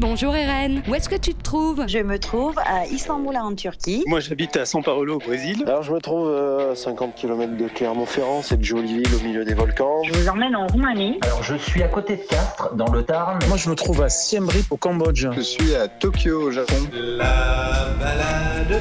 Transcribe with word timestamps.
Bonjour 0.00 0.36
Eren, 0.36 0.80
où 0.88 0.94
est-ce 0.94 1.08
que 1.08 1.16
tu 1.16 1.34
te 1.34 1.42
trouves? 1.42 1.84
Je 1.88 1.98
me 1.98 2.20
trouve 2.20 2.56
à 2.60 2.86
Istanbul 2.86 3.36
en 3.36 3.52
Turquie. 3.56 4.04
Moi 4.06 4.20
j'habite 4.20 4.56
à 4.56 4.62
São 4.62 4.80
Paulo 4.80 5.16
au 5.16 5.18
Brésil. 5.18 5.64
Alors 5.66 5.82
je 5.82 5.92
me 5.92 5.98
trouve 5.98 6.30
à 6.30 6.76
50 6.76 7.16
km 7.16 7.56
de 7.56 7.66
Clermont-Ferrand, 7.66 8.42
cette 8.42 8.62
jolie 8.62 8.98
ville 8.98 9.14
au 9.16 9.26
milieu 9.26 9.44
des 9.44 9.54
volcans. 9.54 10.04
Je 10.04 10.14
vous 10.14 10.28
emmène 10.28 10.54
en 10.54 10.68
Roumanie. 10.68 11.18
Alors 11.22 11.42
je 11.42 11.56
suis 11.56 11.82
à 11.82 11.88
côté 11.88 12.14
de 12.14 12.22
Castres, 12.22 12.76
dans 12.76 12.92
le 12.92 13.02
Tarn. 13.02 13.40
Moi 13.48 13.56
je 13.56 13.68
me 13.68 13.74
trouve 13.74 14.00
à 14.00 14.08
Siem 14.08 14.48
Reap 14.48 14.70
au 14.70 14.76
Cambodge. 14.76 15.26
Je 15.34 15.40
suis 15.40 15.74
à 15.74 15.88
Tokyo 15.88 16.42
au 16.42 16.50
Japon. 16.52 16.76
La 16.92 17.88
balade. 17.98 18.80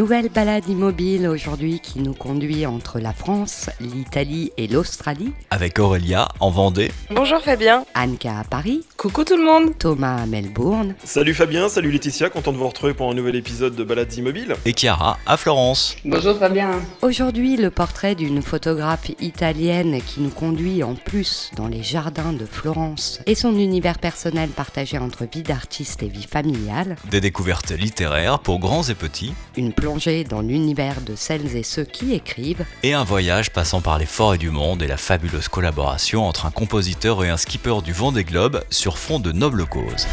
Nouvelle 0.00 0.30
balade 0.30 0.66
immobile 0.66 1.28
aujourd'hui 1.28 1.78
qui 1.78 1.98
nous 1.98 2.14
conduit 2.14 2.64
entre 2.64 3.00
la 3.00 3.12
France, 3.12 3.68
l'Italie 3.80 4.50
et 4.56 4.66
l'Australie. 4.66 5.30
Avec 5.50 5.78
Aurélia 5.78 6.26
en 6.40 6.48
Vendée. 6.48 6.90
Bonjour 7.10 7.42
Fabien. 7.42 7.84
Anka 7.94 8.38
à 8.38 8.44
Paris. 8.44 8.86
Coucou 8.96 9.24
tout 9.24 9.36
le 9.36 9.44
monde. 9.44 9.76
Thomas 9.78 10.22
à 10.22 10.24
Melbourne. 10.24 10.94
Salut 11.04 11.34
Fabien, 11.34 11.68
salut 11.68 11.90
Laetitia, 11.90 12.30
content 12.30 12.52
de 12.52 12.56
vous 12.56 12.66
retrouver 12.66 12.94
pour 12.94 13.10
un 13.10 13.14
nouvel 13.14 13.36
épisode 13.36 13.76
de 13.76 13.84
Balades 13.84 14.14
immobiles. 14.14 14.54
Et 14.64 14.72
Chiara 14.72 15.18
à 15.26 15.36
Florence. 15.36 15.96
Bonjour 16.06 16.38
Fabien. 16.38 16.80
Aujourd'hui, 17.02 17.58
le 17.58 17.70
portrait 17.70 18.14
d'une 18.14 18.40
photographe 18.40 19.10
italienne 19.20 20.00
qui 20.00 20.22
nous 20.22 20.30
conduit 20.30 20.82
en 20.82 20.94
plus 20.94 21.50
dans 21.56 21.68
les 21.68 21.82
jardins 21.82 22.32
de 22.32 22.46
Florence 22.46 23.20
et 23.26 23.34
son 23.34 23.54
univers 23.54 23.98
personnel 23.98 24.48
partagé 24.48 24.96
entre 24.96 25.26
vie 25.30 25.42
d'artiste 25.42 26.02
et 26.02 26.08
vie 26.08 26.26
familiale. 26.26 26.96
Des 27.10 27.20
découvertes 27.20 27.72
littéraires 27.72 28.38
pour 28.38 28.60
grands 28.60 28.84
et 28.84 28.94
petits 28.94 29.34
une 29.58 29.74
plongée 29.90 30.22
dans 30.22 30.40
l'univers 30.40 31.00
de 31.00 31.16
celles 31.16 31.56
et 31.56 31.64
ceux 31.64 31.82
qui 31.82 32.14
écrivent, 32.14 32.64
et 32.84 32.94
un 32.94 33.02
voyage 33.02 33.50
passant 33.50 33.80
par 33.80 33.98
les 33.98 34.06
forêts 34.06 34.38
du 34.38 34.50
monde 34.50 34.84
et 34.84 34.86
la 34.86 34.96
fabuleuse 34.96 35.48
collaboration 35.48 36.26
entre 36.26 36.46
un 36.46 36.52
compositeur 36.52 37.24
et 37.24 37.28
un 37.28 37.36
skipper 37.36 37.82
du 37.82 37.92
vent 37.92 38.12
des 38.12 38.22
globes 38.22 38.62
sur 38.70 38.98
fond 38.98 39.18
de 39.18 39.32
nobles 39.32 39.66
causes. 39.66 40.06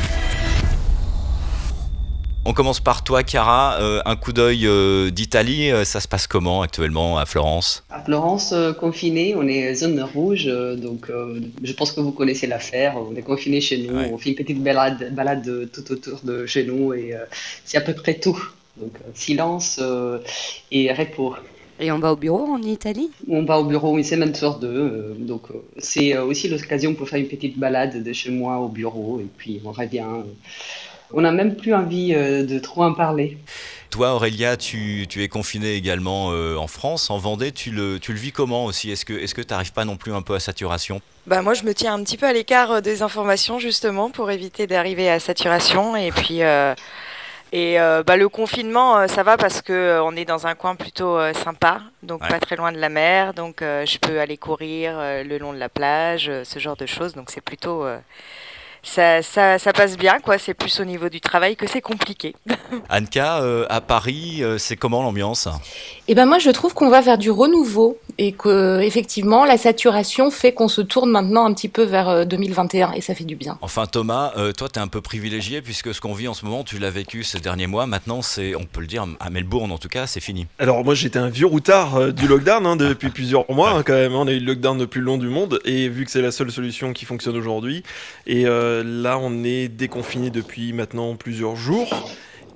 On 2.43 2.53
commence 2.53 2.79
par 2.79 3.03
toi, 3.03 3.21
Chiara. 3.23 3.77
Euh, 3.79 4.01
un 4.05 4.15
coup 4.15 4.33
d'œil 4.33 4.65
euh, 4.65 5.11
d'Italie, 5.11 5.69
euh, 5.69 5.83
ça 5.83 5.99
se 5.99 6.07
passe 6.07 6.25
comment 6.25 6.63
actuellement 6.63 7.19
à 7.19 7.27
Florence? 7.27 7.83
À 7.91 8.01
Florence, 8.01 8.55
confiné, 8.79 9.35
on 9.35 9.47
est 9.47 9.75
zone 9.75 10.01
rouge, 10.01 10.45
donc 10.45 11.11
je 11.61 11.73
pense 11.73 11.91
que 11.91 11.99
vous 11.99 12.13
connaissez 12.13 12.47
l'affaire. 12.47 12.95
On 12.97 13.15
est 13.15 13.21
confiné 13.21 13.61
chez 13.61 13.77
nous, 13.77 13.95
on 13.95 14.17
fait 14.17 14.29
une 14.29 14.35
petite 14.35 14.63
balade, 14.63 15.13
balade 15.13 15.69
tout 15.71 15.91
autour 15.91 16.21
de 16.23 16.47
chez 16.47 16.63
nous 16.63 16.93
et 16.93 17.13
c'est 17.63 17.77
à 17.77 17.81
peu 17.81 17.93
près 17.93 18.15
tout. 18.15 18.41
Donc 18.79 18.93
euh, 18.95 19.09
silence 19.13 19.79
euh, 19.81 20.19
et 20.71 20.91
repos. 20.93 21.35
Et 21.79 21.91
on 21.91 21.99
va 21.99 22.11
au 22.11 22.15
bureau 22.15 22.45
en 22.45 22.61
Italie? 22.61 23.09
On 23.29 23.43
va 23.43 23.59
au 23.59 23.63
bureau 23.63 23.97
une 23.97 24.03
semaine 24.03 24.33
sur 24.33 24.59
deux. 24.59 24.67
Euh, 24.67 25.13
donc 25.17 25.43
c'est 25.77 26.17
aussi 26.17 26.47
l'occasion 26.47 26.93
pour 26.93 27.07
faire 27.07 27.19
une 27.19 27.27
petite 27.27 27.57
balade 27.57 28.03
de 28.03 28.13
chez 28.13 28.31
moi 28.31 28.57
au 28.57 28.67
bureau 28.67 29.19
et 29.19 29.27
puis 29.37 29.61
on 29.65 29.71
revient. 29.71 30.05
On 31.13 31.21
n'a 31.21 31.31
même 31.31 31.55
plus 31.55 31.73
envie 31.73 32.13
de 32.13 32.59
trop 32.59 32.83
en 32.83 32.93
parler. 32.93 33.37
Toi, 33.89 34.13
Aurélia, 34.13 34.57
tu, 34.57 35.05
tu 35.07 35.23
es 35.23 35.29
confinée 35.29 35.75
également 35.75 36.27
en 36.27 36.67
France, 36.67 37.09
en 37.09 37.17
Vendée. 37.17 37.53
Tu 37.53 37.71
le, 37.71 37.97
tu 37.97 38.11
le 38.11 38.19
vis 38.19 38.33
comment 38.33 38.65
aussi? 38.65 38.91
Est-ce 38.91 39.05
que 39.05 39.13
tu 39.13 39.23
est 39.23 39.49
n'arrives 39.49 39.71
pas 39.71 39.85
non 39.85 39.95
plus 39.95 40.11
un 40.11 40.21
peu 40.21 40.33
à 40.33 40.41
saturation? 40.41 40.99
Bah 41.25 41.41
moi, 41.41 41.53
je 41.53 41.63
me 41.63 41.73
tiens 41.73 41.93
un 41.93 42.03
petit 42.03 42.17
peu 42.17 42.25
à 42.25 42.33
l'écart 42.33 42.81
des 42.81 43.03
informations 43.03 43.57
justement 43.57 44.09
pour 44.09 44.29
éviter 44.31 44.67
d'arriver 44.67 45.09
à 45.09 45.21
saturation. 45.21 45.95
Et 45.95 46.11
puis, 46.11 46.41
et 47.51 47.79
euh, 47.79 48.03
bah, 48.03 48.17
le 48.17 48.27
confinement, 48.27 48.97
euh, 48.97 49.07
ça 49.07 49.23
va 49.23 49.37
parce 49.37 49.61
que 49.61 49.71
euh, 49.71 50.03
on 50.03 50.15
est 50.15 50.25
dans 50.25 50.47
un 50.47 50.55
coin 50.55 50.75
plutôt 50.75 51.17
sympa, 51.33 51.81
donc 52.03 52.27
pas 52.27 52.39
très 52.39 52.55
loin 52.55 52.71
de 52.71 52.77
la 52.77 52.89
mer, 52.89 53.33
donc 53.33 53.57
je 53.61 53.97
peux 53.99 54.19
aller 54.19 54.37
courir 54.37 54.97
le 54.99 55.37
long 55.37 55.53
de 55.53 55.57
la 55.57 55.69
plage, 55.69 56.31
ce 56.43 56.59
genre 56.59 56.75
de 56.75 56.85
choses. 56.85 57.13
Donc 57.13 57.29
c'est 57.29 57.41
plutôt 57.41 57.85
ça, 58.83 59.21
ça, 59.21 59.59
ça, 59.59 59.73
passe 59.73 59.97
bien, 59.97 60.19
quoi. 60.19 60.37
C'est 60.37 60.53
plus 60.53 60.79
au 60.79 60.85
niveau 60.85 61.09
du 61.09 61.19
travail 61.19 61.55
que 61.55 61.67
c'est 61.67 61.81
compliqué. 61.81 62.35
Anka, 62.89 63.41
à 63.69 63.81
Paris, 63.81 64.43
c'est 64.57 64.75
comment 64.75 65.01
l'ambiance? 65.01 65.47
Eh 66.07 66.15
ben 66.15 66.25
moi, 66.25 66.39
je 66.39 66.49
trouve 66.49 66.73
qu'on 66.73 66.89
va 66.89 67.01
vers 67.01 67.17
du 67.17 67.31
renouveau 67.31 67.97
et 68.17 68.31
que 68.31 68.81
effectivement, 68.81 69.45
la 69.45 69.57
saturation 69.57 70.31
fait 70.31 70.53
qu'on 70.53 70.67
se 70.67 70.81
tourne 70.81 71.09
maintenant 71.09 71.45
un 71.45 71.53
petit 71.53 71.69
peu 71.69 71.83
vers 71.83 72.25
2021 72.25 72.93
et 72.93 73.01
ça 73.01 73.13
fait 73.15 73.23
du 73.23 73.35
bien. 73.35 73.57
Enfin, 73.61 73.85
Thomas, 73.85 74.33
toi, 74.57 74.69
tu 74.69 74.79
es 74.79 74.81
un 74.81 74.87
peu 74.87 75.01
privilégié 75.01 75.61
puisque 75.61 75.93
ce 75.93 76.01
qu'on 76.01 76.13
vit 76.13 76.27
en 76.27 76.33
ce 76.33 76.45
moment, 76.45 76.63
tu 76.63 76.79
l'as 76.79 76.89
vécu 76.89 77.23
ces 77.23 77.39
derniers 77.39 77.67
mois. 77.67 77.85
Maintenant, 77.85 78.21
c'est, 78.21 78.55
on 78.55 78.63
peut 78.63 78.81
le 78.81 78.87
dire, 78.87 79.05
à 79.19 79.29
Melbourne 79.29 79.71
en 79.71 79.77
tout 79.77 79.87
cas, 79.87 80.07
c'est 80.07 80.19
fini. 80.19 80.47
Alors 80.59 80.83
moi, 80.83 80.95
j'étais 80.95 81.19
un 81.19 81.29
vieux 81.29 81.45
routard 81.45 82.13
du 82.13 82.27
lockdown 82.27 82.65
hein, 82.65 82.75
depuis 82.75 83.09
plusieurs 83.09 83.49
mois 83.51 83.71
hein, 83.71 83.83
quand 83.83 83.93
même. 83.93 84.13
On 84.13 84.27
a 84.27 84.31
eu 84.31 84.39
le 84.39 84.45
lockdown 84.45 84.79
le 84.79 84.87
plus 84.87 85.01
long 85.01 85.17
du 85.17 85.27
monde 85.27 85.59
et 85.65 85.89
vu 85.89 86.05
que 86.05 86.11
c'est 86.11 86.21
la 86.21 86.31
seule 86.31 86.51
solution 86.51 86.93
qui 86.93 87.05
fonctionne 87.05 87.37
aujourd'hui 87.37 87.83
et 88.25 88.43
là, 88.43 89.17
on 89.21 89.43
est 89.43 89.67
déconfiné 89.67 90.29
depuis 90.29 90.73
maintenant 90.73 91.15
plusieurs 91.15 91.55
jours. 91.55 91.89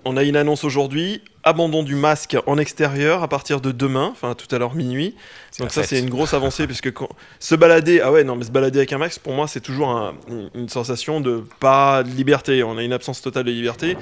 On 0.04 0.18
a 0.18 0.24
une 0.24 0.36
annonce 0.36 0.64
aujourd'hui, 0.64 1.22
abandon 1.44 1.84
du 1.84 1.96
masque 1.96 2.36
en 2.48 2.58
extérieur 2.58 3.22
à 3.22 3.28
partir 3.28 3.62
de 3.62 3.72
demain, 3.72 4.10
enfin 4.12 4.34
tout 4.34 4.54
à 4.54 4.58
l'heure 4.58 4.74
minuit. 4.74 5.16
Donc 5.60 5.72
ça 5.72 5.84
c'est 5.84 6.00
une 6.00 6.10
grosse 6.10 6.34
avancée 6.34 6.66
puisque 6.66 6.92
se 7.40 7.56
balader, 7.56 8.02
ah 8.02 8.12
ouais 8.12 8.24
non 8.24 8.36
mais 8.36 8.46
se 8.46 8.52
balader 8.52 8.80
avec 8.80 8.94
un 8.94 8.98
masque 8.98 9.22
pour 9.22 9.34
moi 9.34 9.48
c'est 9.48 9.60
toujours 9.60 10.14
une 10.56 10.70
sensation 10.70 11.22
de 11.22 11.44
pas 11.60 12.02
de 12.02 12.10
liberté. 12.10 12.64
On 12.64 12.78
a 12.78 12.84
une 12.84 12.94
absence 12.94 13.22
totale 13.22 13.44
de 13.44 13.52
liberté 13.52 13.96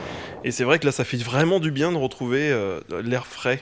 et 0.45 0.51
c'est 0.51 0.63
vrai 0.63 0.79
que 0.79 0.85
là 0.85 0.93
ça 0.93 1.03
fait 1.03 1.17
vraiment 1.17 1.59
du 1.59 1.71
bien 1.71 1.91
de 1.91 1.97
retrouver 1.97 2.49
euh, 2.49 2.79
l'air 3.03 3.25
frais. 3.25 3.61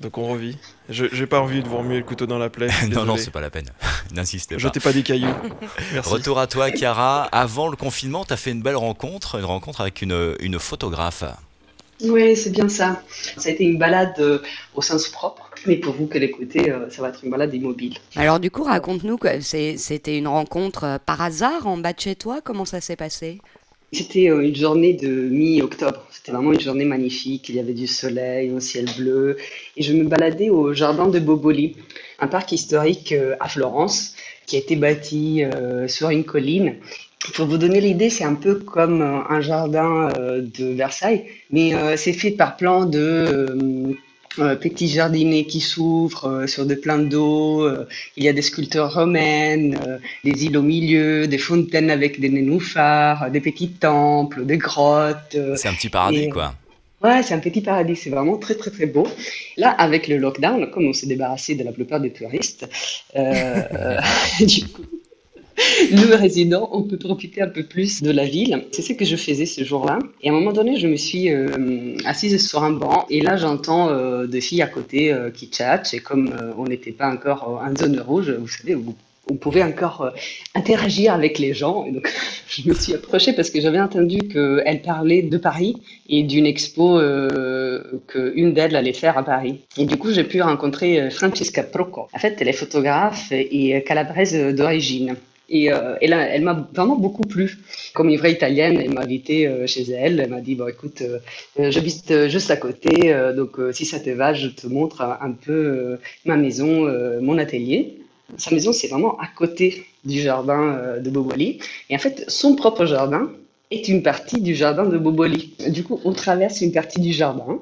Donc 0.00 0.18
on 0.18 0.28
revit. 0.28 0.58
J'ai 0.90 1.26
pas 1.26 1.40
envie 1.40 1.62
de 1.62 1.68
vous 1.68 1.78
remuer 1.78 1.96
le 1.96 2.04
couteau 2.04 2.26
dans 2.26 2.36
la 2.36 2.50
plaie. 2.50 2.68
non, 2.90 3.06
non, 3.06 3.16
c'est 3.16 3.30
pas 3.30 3.40
la 3.40 3.48
peine. 3.48 3.70
N'insistez 4.12 4.56
pas. 4.56 4.60
Jetez 4.60 4.78
pas 4.78 4.92
des 4.92 5.02
cailloux. 5.02 5.34
Merci. 5.94 6.12
Retour 6.12 6.38
à 6.38 6.46
toi, 6.46 6.70
Chiara. 6.70 7.22
Avant 7.32 7.68
le 7.68 7.76
confinement, 7.76 8.26
tu 8.26 8.34
as 8.34 8.36
fait 8.36 8.50
une 8.50 8.60
belle 8.60 8.76
rencontre, 8.76 9.36
une 9.38 9.46
rencontre 9.46 9.80
avec 9.80 10.02
une, 10.02 10.36
une 10.40 10.58
photographe. 10.58 11.24
Oui, 12.02 12.36
c'est 12.36 12.50
bien 12.50 12.68
ça. 12.68 13.02
Ça 13.36 13.48
a 13.48 13.52
été 13.52 13.64
une 13.64 13.78
balade 13.78 14.14
euh, 14.18 14.38
au 14.74 14.82
sens 14.82 15.08
propre. 15.08 15.50
Mais 15.66 15.76
pour 15.76 15.94
vous 15.94 16.06
qui 16.06 16.18
l'écoutez, 16.18 16.70
euh, 16.70 16.90
ça 16.90 17.02
va 17.02 17.08
être 17.08 17.24
une 17.24 17.30
balade 17.30 17.52
immobile? 17.54 17.94
Alors 18.16 18.38
du 18.38 18.50
coup, 18.50 18.64
raconte-nous, 18.64 19.18
c'était 19.40 20.18
une 20.18 20.28
rencontre 20.28 20.84
euh, 20.84 20.98
par 21.04 21.22
hasard 21.22 21.66
en 21.66 21.78
bas 21.78 21.92
de 21.92 22.00
chez 22.00 22.14
toi 22.14 22.40
Comment 22.44 22.64
ça 22.64 22.80
s'est 22.80 22.96
passé? 22.96 23.40
C'était 23.92 24.24
une 24.24 24.54
journée 24.54 24.94
de 24.94 25.08
mi-octobre. 25.08 26.06
C'était 26.10 26.32
vraiment 26.32 26.52
une 26.52 26.60
journée 26.60 26.84
magnifique. 26.84 27.48
Il 27.48 27.54
y 27.54 27.60
avait 27.60 27.72
du 27.72 27.86
soleil, 27.86 28.50
un 28.50 28.60
ciel 28.60 28.86
bleu. 28.96 29.36
Et 29.76 29.82
je 29.82 29.92
me 29.92 30.04
baladais 30.04 30.50
au 30.50 30.74
jardin 30.74 31.06
de 31.06 31.18
Boboli, 31.18 31.76
un 32.18 32.26
parc 32.26 32.52
historique 32.52 33.14
à 33.38 33.48
Florence 33.48 34.14
qui 34.44 34.56
a 34.56 34.58
été 34.58 34.74
bâti 34.74 35.44
sur 35.86 36.10
une 36.10 36.24
colline. 36.24 36.76
Pour 37.34 37.46
vous 37.46 37.58
donner 37.58 37.80
l'idée, 37.80 38.10
c'est 38.10 38.24
un 38.24 38.34
peu 38.34 38.56
comme 38.56 39.02
un 39.02 39.40
jardin 39.40 40.08
de 40.16 40.64
Versailles, 40.74 41.24
mais 41.50 41.72
c'est 41.96 42.12
fait 42.12 42.30
par 42.30 42.56
plan 42.56 42.84
de 42.84 43.96
euh, 44.38 44.54
petit 44.54 44.88
jardinet 44.88 45.44
qui 45.44 45.60
s'ouvre 45.60 46.26
euh, 46.26 46.46
sur 46.46 46.66
des 46.66 46.76
plans 46.76 46.98
d'eau. 46.98 47.62
Euh, 47.62 47.86
il 48.16 48.24
y 48.24 48.28
a 48.28 48.34
des 48.34 48.42
sculptures 48.42 48.92
romaines, 48.92 50.00
des 50.24 50.44
îles 50.44 50.58
au 50.58 50.62
milieu, 50.62 51.26
des 51.26 51.38
fontaines 51.38 51.90
avec 51.90 52.20
des 52.20 52.28
nénuphars, 52.28 53.30
des 53.30 53.40
petits 53.40 53.70
temples, 53.70 54.44
des 54.44 54.58
grottes. 54.58 55.36
c'est 55.56 55.68
un 55.68 55.74
petit 55.74 55.88
paradis, 55.88 56.28
quoi. 56.28 56.54
Ouais, 57.02 57.22
c'est 57.22 57.34
un 57.34 57.38
petit 57.38 57.62
paradis. 57.62 57.96
C'est 57.96 58.10
vraiment 58.10 58.36
très, 58.36 58.54
très, 58.54 58.70
très 58.70 58.86
beau. 58.86 59.06
Là, 59.56 59.70
avec 59.70 60.06
le 60.08 60.18
lockdown, 60.18 60.70
comme 60.70 60.86
on 60.86 60.92
s'est 60.92 61.06
débarrassé 61.06 61.54
de 61.54 61.64
la 61.64 61.72
plupart 61.72 62.00
des 62.00 62.10
touristes, 62.10 62.68
du 63.14 64.66
coup, 64.66 64.82
nous, 65.92 66.16
résidents, 66.16 66.68
on 66.72 66.82
peut 66.82 66.98
profiter 66.98 67.42
un 67.42 67.48
peu 67.48 67.62
plus 67.62 68.02
de 68.02 68.10
la 68.10 68.24
ville. 68.24 68.64
C'est 68.72 68.82
ce 68.82 68.92
que 68.92 69.04
je 69.04 69.16
faisais 69.16 69.46
ce 69.46 69.64
jour-là. 69.64 69.98
Et 70.22 70.28
à 70.28 70.32
un 70.32 70.34
moment 70.34 70.52
donné, 70.52 70.78
je 70.78 70.86
me 70.86 70.96
suis 70.96 71.30
euh, 71.30 71.96
assise 72.04 72.46
sur 72.46 72.62
un 72.62 72.72
banc 72.72 73.06
et 73.10 73.20
là, 73.20 73.36
j'entends 73.36 73.88
euh, 73.88 74.26
des 74.26 74.40
filles 74.40 74.62
à 74.62 74.66
côté 74.66 75.12
euh, 75.12 75.30
qui 75.30 75.46
tchatchent. 75.46 75.94
Et 75.94 76.00
comme 76.00 76.34
on 76.58 76.64
n'était 76.64 76.92
pas 76.92 77.08
encore 77.08 77.62
en 77.64 77.74
zone 77.74 78.00
rouge, 78.00 78.30
vous 78.30 78.48
savez, 78.48 78.74
vous 78.74 78.94
on 79.28 79.34
pouvait 79.34 79.64
encore 79.64 80.12
interagir 80.54 81.12
avec 81.12 81.40
les 81.40 81.52
gens. 81.52 81.84
Et 81.84 81.90
donc, 81.90 82.08
je 82.48 82.68
me 82.68 82.74
suis 82.74 82.94
approchée 82.94 83.32
parce 83.32 83.50
que 83.50 83.60
j'avais 83.60 83.80
entendu 83.80 84.18
qu'elle 84.18 84.82
parlait 84.82 85.22
de 85.22 85.36
Paris 85.36 85.82
et 86.08 86.22
d'une 86.22 86.46
expo 86.46 87.00
qu'une 88.06 88.52
d'elles 88.52 88.76
allait 88.76 88.92
faire 88.92 89.18
à 89.18 89.24
Paris. 89.24 89.62
Et 89.76 89.84
du 89.84 89.96
coup, 89.96 90.12
j'ai 90.12 90.22
pu 90.22 90.40
rencontrer 90.42 91.10
Francesca 91.10 91.64
Procco. 91.64 92.06
En 92.14 92.18
fait, 92.20 92.36
elle 92.38 92.46
est 92.46 92.52
photographe 92.52 93.32
et 93.32 93.82
calabraise 93.84 94.54
d'origine. 94.54 95.16
Et, 95.48 95.72
euh, 95.72 95.94
et 96.00 96.08
là, 96.08 96.26
elle 96.28 96.42
m'a 96.42 96.68
vraiment 96.72 96.96
beaucoup 96.96 97.22
plu. 97.22 97.58
Comme 97.94 98.08
une 98.08 98.16
vraie 98.18 98.32
italienne, 98.32 98.80
elle 98.80 98.92
m'a 98.92 99.02
invité 99.02 99.46
euh, 99.46 99.66
chez 99.66 99.88
elle. 99.90 100.20
Elle 100.20 100.30
m'a 100.30 100.40
dit 100.40 100.54
bon, 100.54 100.66
écoute, 100.66 101.02
euh, 101.02 101.70
j'habite 101.70 102.28
juste 102.28 102.50
à 102.50 102.56
côté, 102.56 103.14
donc 103.36 103.58
si 103.72 103.84
ça 103.84 104.00
te 104.00 104.10
va, 104.10 104.34
je 104.34 104.48
te 104.48 104.66
montre 104.66 105.02
un 105.02 105.32
peu 105.32 105.98
ma 106.24 106.36
maison, 106.36 106.90
mon 107.20 107.38
atelier. 107.38 107.98
Sa 108.38 108.50
maison, 108.50 108.72
c'est 108.72 108.88
vraiment 108.88 109.18
à 109.18 109.26
côté 109.28 109.84
du 110.04 110.20
jardin 110.20 110.98
de 111.00 111.10
Boboli. 111.10 111.60
Et 111.90 111.94
en 111.94 111.98
fait, 111.98 112.24
son 112.28 112.56
propre 112.56 112.84
jardin 112.86 113.30
est 113.70 113.88
une 113.88 114.02
partie 114.02 114.40
du 114.40 114.54
jardin 114.54 114.84
de 114.86 114.98
Boboli. 114.98 115.45
Du 115.68 115.84
coup, 115.84 116.00
on 116.04 116.12
traverse 116.12 116.60
une 116.60 116.72
partie 116.72 117.00
du 117.00 117.12
jardin, 117.12 117.60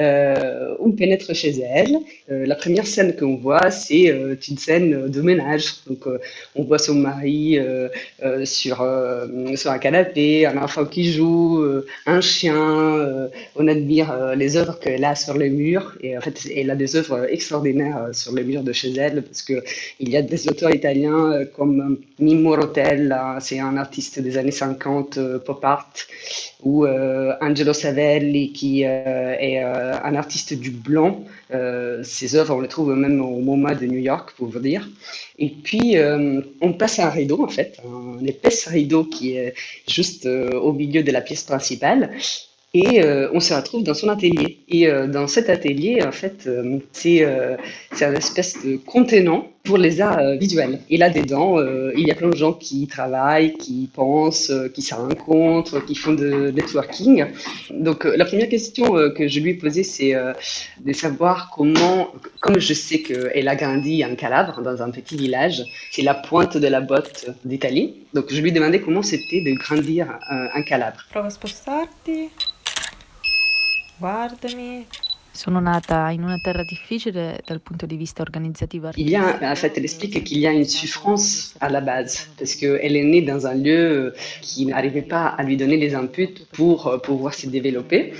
euh, 0.00 0.74
on 0.80 0.90
pénètre 0.92 1.34
chez 1.34 1.60
elle. 1.60 1.98
Euh, 2.30 2.46
la 2.46 2.54
première 2.54 2.86
scène 2.86 3.16
qu'on 3.16 3.36
voit, 3.36 3.70
c'est 3.70 4.10
euh, 4.10 4.36
une 4.48 4.58
scène 4.58 5.08
de 5.08 5.20
ménage. 5.22 5.84
Donc, 5.86 6.04
on 6.54 6.64
voit 6.64 6.78
son 6.78 6.94
mari 6.94 7.58
sur, 8.44 8.76
sur 9.56 9.70
un 9.70 9.78
canapé, 9.78 10.46
un 10.46 10.58
enfant 10.58 10.84
qui 10.84 11.12
joue, 11.12 11.64
un 12.06 12.20
chien. 12.20 13.28
on 13.56 13.68
admire 13.68 14.34
les 14.36 14.56
œuvres 14.56 14.78
qu'elle 14.78 15.04
a 15.04 15.14
sur 15.14 15.36
les 15.36 15.50
murs. 15.50 15.96
Et 16.00 16.16
en 16.16 16.20
fait, 16.20 16.48
elle 16.54 16.70
a 16.70 16.76
des 16.76 16.96
œuvres 16.96 17.26
extraordinaires 17.30 18.08
sur 18.12 18.32
les 18.34 18.44
murs 18.44 18.62
de 18.62 18.72
chez 18.72 18.92
elle, 18.96 19.22
parce 19.22 19.42
que 19.42 19.62
il 20.00 20.08
y 20.10 20.16
a 20.16 20.22
des 20.22 20.48
auteurs 20.48 20.74
italiens 20.74 21.44
comme 21.56 21.98
Mimmo 22.18 22.56
Rotella, 22.56 23.38
c'est 23.40 23.60
un 23.60 23.76
artiste 23.76 24.20
des 24.20 24.38
années 24.38 24.50
50, 24.50 25.18
euh, 25.18 25.38
pop 25.38 25.64
art, 25.64 25.92
ou 26.62 26.86
euh, 26.86 27.34
Angelo 27.40 27.72
Savelli, 27.72 28.52
qui 28.52 28.84
euh, 28.84 29.36
est 29.38 29.62
euh, 29.62 29.94
un 30.02 30.14
artiste 30.14 30.54
du 30.54 30.70
blanc. 30.70 31.24
Ses 32.02 32.34
œuvres, 32.34 32.56
on 32.56 32.60
les 32.60 32.68
trouve 32.68 32.94
même 32.94 33.20
au 33.20 33.38
MoMA 33.40 33.74
de 33.74 33.86
New 33.86 33.98
York, 33.98 34.32
pour 34.36 34.48
vous 34.48 34.58
dire. 34.58 34.88
Et 35.38 35.50
puis, 35.50 35.96
on 36.60 36.72
passe 36.72 36.98
un 36.98 37.08
rideau, 37.08 37.44
en 37.44 37.48
fait, 37.48 37.78
un 37.86 38.24
épaisse 38.26 38.66
rideau 38.66 39.04
qui 39.04 39.36
est 39.36 39.54
juste 39.88 40.26
au 40.26 40.72
milieu 40.72 41.02
de 41.04 41.12
la 41.12 41.20
pièce 41.20 41.44
principale. 41.44 42.10
Et 42.74 43.00
on 43.32 43.38
se 43.38 43.54
retrouve 43.54 43.84
dans 43.84 43.94
son 43.94 44.08
atelier. 44.08 44.58
Et 44.68 44.88
dans 45.06 45.28
cet 45.28 45.48
atelier, 45.48 46.02
en 46.02 46.10
fait, 46.10 46.48
c'est 46.92 47.24
c'est 47.92 48.04
un 48.04 48.14
espèce 48.14 48.64
de 48.64 48.76
contenant 48.76 49.48
pour 49.66 49.76
les 49.76 50.00
arts 50.00 50.18
euh, 50.18 50.36
visuels. 50.36 50.80
Et 50.88 50.96
là-dedans, 50.96 51.58
euh, 51.58 51.92
il 51.96 52.06
y 52.06 52.10
a 52.10 52.14
plein 52.14 52.30
de 52.30 52.36
gens 52.36 52.52
qui 52.52 52.86
travaillent, 52.86 53.54
qui 53.58 53.90
pensent, 53.92 54.50
euh, 54.50 54.68
qui 54.68 54.82
se 54.82 54.94
rencontrent, 54.94 55.84
qui 55.84 55.94
font 55.94 56.12
de 56.12 56.50
networking. 56.52 57.26
Donc, 57.70 58.04
la 58.04 58.24
première 58.24 58.48
question 58.48 58.86
que 59.16 59.28
je 59.28 59.40
lui 59.40 59.50
ai 59.50 59.54
posée, 59.54 59.82
c'est 59.82 60.14
de 60.88 60.92
savoir 60.92 61.50
comment, 61.54 62.12
comme 62.40 62.58
je 62.58 62.74
sais 62.74 63.00
qu'elle 63.00 63.48
a 63.48 63.56
grandi 63.56 64.04
en 64.04 64.14
Calabre, 64.14 64.62
dans 64.62 64.82
un 64.82 64.90
petit 64.90 65.16
village, 65.16 65.62
c'est 65.90 66.02
la 66.02 66.14
pointe 66.14 66.56
de 66.56 66.68
la 66.68 66.80
botte 66.80 67.26
d'Italie. 67.44 67.94
Donc, 68.14 68.26
je 68.30 68.40
lui 68.40 68.50
ai 68.50 68.52
demandé 68.52 68.80
comment 68.80 69.02
c'était 69.02 69.40
de 69.40 69.52
grandir 69.52 70.18
en 70.54 70.62
Calabre. 70.62 71.00
Prova 71.10 71.26
a 71.26 71.30
spostarti. 71.30 72.30
Guardami. 74.00 74.86
Sono 75.36 75.60
nata 75.60 76.10
in 76.12 76.22
una 76.22 76.38
terra 76.38 76.64
difficile 76.64 77.40
dal 77.44 77.60
punto 77.60 77.84
di 77.84 77.96
vista 77.96 78.22
organizzativo. 78.22 78.90
Il 78.96 79.10
y 79.10 79.14
a, 79.16 79.38
en 79.42 79.54
fait, 79.54 79.76
elle 79.76 79.84
explique 79.84 80.22
qu'il 80.22 80.38
y 80.38 80.46
a 80.46 80.50
une 80.50 80.64
souffrance 80.64 81.54
à 81.60 81.68
la 81.68 81.82
base, 81.82 82.26
parce 82.38 82.54
qu'elle 82.54 82.96
est 82.96 83.04
née 83.04 83.20
dans 83.20 83.46
un 83.46 83.54
lieu 83.54 84.14
qui 84.40 84.64
n'arrivait 84.64 85.02
pas 85.02 85.26
à 85.26 85.42
lui 85.42 85.58
donner 85.58 85.76
les 85.76 85.94
inputs 85.94 86.46
pour 86.52 86.86
euh, 86.86 86.96
pouvoir 86.96 87.34
se 87.34 87.48
développer. 87.48 88.14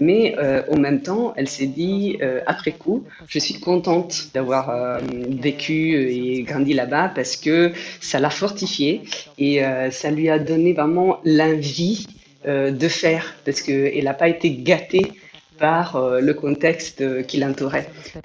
Mais 0.00 0.34
euh, 0.38 0.62
en 0.70 0.78
même 0.78 1.02
temps, 1.02 1.34
elle 1.36 1.46
s'est 1.46 1.66
dit, 1.66 2.16
euh, 2.22 2.40
après 2.46 2.72
coup, 2.72 3.04
je 3.28 3.38
suis 3.38 3.60
contente 3.60 4.28
d'avoir 4.32 4.70
euh, 4.70 4.98
vécu 5.28 6.10
et 6.10 6.42
grandi 6.42 6.72
là-bas 6.72 7.12
parce 7.14 7.36
que 7.36 7.72
ça 8.00 8.18
l'a 8.18 8.30
fortifiée 8.30 9.02
et 9.36 9.60
ça 9.90 10.10
lui 10.10 10.30
a 10.30 10.38
donné 10.38 10.72
vraiment 10.72 11.18
l'envie 11.24 12.06
de 12.44 12.88
faire, 12.88 13.34
parce 13.44 13.60
qu'elle 13.60 14.04
n'a 14.04 14.14
pas 14.14 14.28
été 14.28 14.50
gâtée 14.50 15.12
par 15.58 15.96
euh, 15.96 16.20
le 16.20 16.34
contexte 16.34 17.00
euh, 17.00 17.22
qui 17.22 17.38
l'entourait. 17.38 17.88
E. 18.14 18.18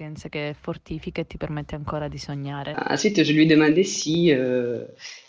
Ensuite, 2.90 3.24
je 3.24 3.34
lui 3.34 3.44
ai 3.44 3.46
demandé 3.46 3.84
si, 3.84 4.32
euh, 4.34 4.84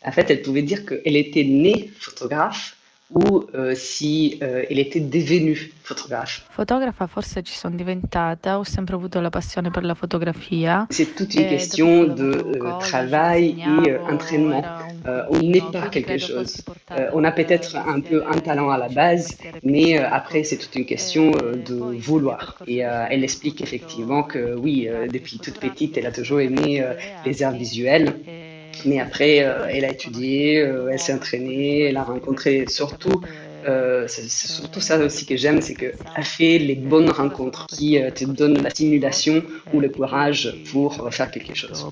en 0.04 0.12
fait, 0.12 0.30
elle 0.30 0.42
pouvait 0.42 0.62
dire 0.62 0.84
qu'elle 0.86 1.16
était 1.16 1.44
née 1.44 1.90
photographe 1.98 2.76
ou 3.10 3.44
euh, 3.54 3.74
si 3.74 4.38
euh, 4.42 4.64
elle 4.68 4.78
était 4.78 5.00
devenue 5.00 5.72
photographe. 5.82 6.46
Fotografa 6.50 7.06
forse 7.06 7.40
ci 7.42 7.54
sono 7.54 7.74
diventata, 7.74 8.58
ho 8.58 8.64
sempre 8.64 8.96
avuto 8.96 9.20
la 9.20 9.30
passione 9.30 9.70
per 9.70 9.84
la 9.84 9.94
fotografia. 9.94 10.86
C'est 10.90 11.14
toute 11.14 11.34
une 11.34 11.48
question 11.48 12.04
de 12.04 12.32
euh, 12.60 12.78
travail 12.78 13.64
et 13.84 13.96
entraînement. 13.96 14.62
Euh, 15.08 15.24
on 15.30 15.38
n'est 15.38 15.62
pas 15.72 15.88
quelque 15.88 16.18
chose. 16.18 16.62
Euh, 16.92 17.10
on 17.14 17.24
a 17.24 17.32
peut-être 17.32 17.76
un 17.76 18.00
peu 18.00 18.22
un 18.26 18.38
talent 18.38 18.70
à 18.70 18.78
la 18.78 18.88
base, 18.88 19.38
mais 19.62 19.98
euh, 19.98 20.04
après, 20.10 20.44
c'est 20.44 20.58
toute 20.58 20.74
une 20.74 20.84
question 20.84 21.30
de 21.30 21.96
vouloir. 21.98 22.58
Et 22.66 22.78
elle 22.78 23.24
explique 23.24 23.60
effectivement 23.62 24.22
que 24.22 24.54
oui, 24.54 24.88
depuis 25.12 25.38
toute 25.38 25.58
petite, 25.58 25.96
elle 25.96 26.06
a 26.06 26.12
toujours 26.12 26.40
aimé 26.40 26.84
les 27.24 27.42
arts 27.42 27.56
visuels. 27.56 28.14
Mais 28.84 29.00
après, 29.00 29.36
elle 29.36 29.84
a 29.84 29.90
étudié, 29.90 30.56
elle 30.56 30.98
s'est 30.98 31.14
entraînée, 31.14 31.82
elle 31.84 31.96
a 31.96 32.04
rencontré 32.04 32.66
surtout, 32.68 33.20
c'est 34.08 34.28
c'est 34.28 34.48
surtout 34.48 34.80
ça 34.80 34.98
aussi 34.98 35.26
que 35.26 35.36
j'aime, 35.36 35.60
c'est 35.60 35.74
qu'elle 35.74 36.24
fait 36.24 36.58
les 36.58 36.74
bonnes 36.74 37.10
rencontres 37.10 37.66
qui 37.66 37.98
euh, 37.98 38.10
te 38.10 38.24
donnent 38.24 38.62
la 38.62 38.70
stimulation 38.70 39.42
ou 39.72 39.80
le 39.80 39.88
courage 39.88 40.54
pour 40.70 40.90
euh, 41.06 41.10
faire 41.10 41.30
quelque 41.30 41.54
chose. 41.54 41.86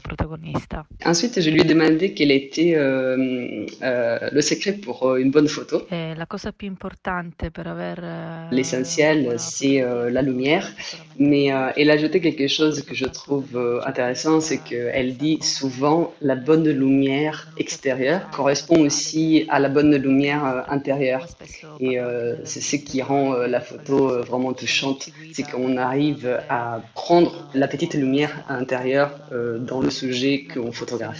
Ensuite, 1.05 1.41
je 1.41 1.51
lui 1.51 1.61
ai 1.61 1.65
demandé 1.65 2.15
quel 2.15 2.31
était 2.31 2.75
euh, 2.77 3.67
euh, 3.83 4.19
le 4.33 4.41
secret 4.41 4.73
pour 4.73 5.05
euh, 5.05 5.17
une 5.19 5.31
bonne 5.31 5.49
photo. 5.49 5.83
L'essentiel, 8.51 9.35
c'est 9.39 9.81
euh, 9.83 10.11
la 10.11 10.23
lumière, 10.23 10.67
mais 11.19 11.53
euh, 11.53 11.71
elle 11.77 11.91
a 11.91 11.95
ajouté 11.95 12.21
quelque 12.21 12.49
chose 12.49 12.83
que 12.83 12.95
je 12.95 13.07
trouve 13.07 13.57
euh, 13.57 13.81
intéressant, 13.87 14.41
c'est 14.41 14.59
qu'elle 14.59 15.17
dit 15.17 15.39
souvent 15.43 16.13
la 16.21 16.37
bonne 16.37 16.69
lumière 16.69 17.49
extérieure 17.59 18.29
correspond 18.31 18.81
aussi 18.81 19.47
à 19.49 19.59
la 19.59 19.69
bonne 19.69 19.95
lumière 19.97 20.45
euh, 20.45 20.61
intérieure. 20.69 21.27
Et 21.81 22.01
euh, 22.07 22.37
c'est 22.45 22.61
ce 22.61 22.77
qui 22.77 23.03
rend 23.03 23.35
euh, 23.35 23.47
la 23.47 23.61
photo 23.61 24.11
euh, 24.11 24.23
vraiment 24.23 24.53
touchante, 24.53 25.09
c'est 25.33 25.43
qu'on 25.51 25.77
arrive 25.77 26.39
à 26.49 26.81
prendre 26.95 27.49
la 27.55 27.69
petite 27.69 27.95
lumière 27.95 28.33
intérieure 28.49 29.11
euh, 29.33 29.59
dans 29.59 29.81
le 29.81 29.91
sujet 29.91 30.47
qu'on 30.53 30.73
fotografia. 30.73 31.13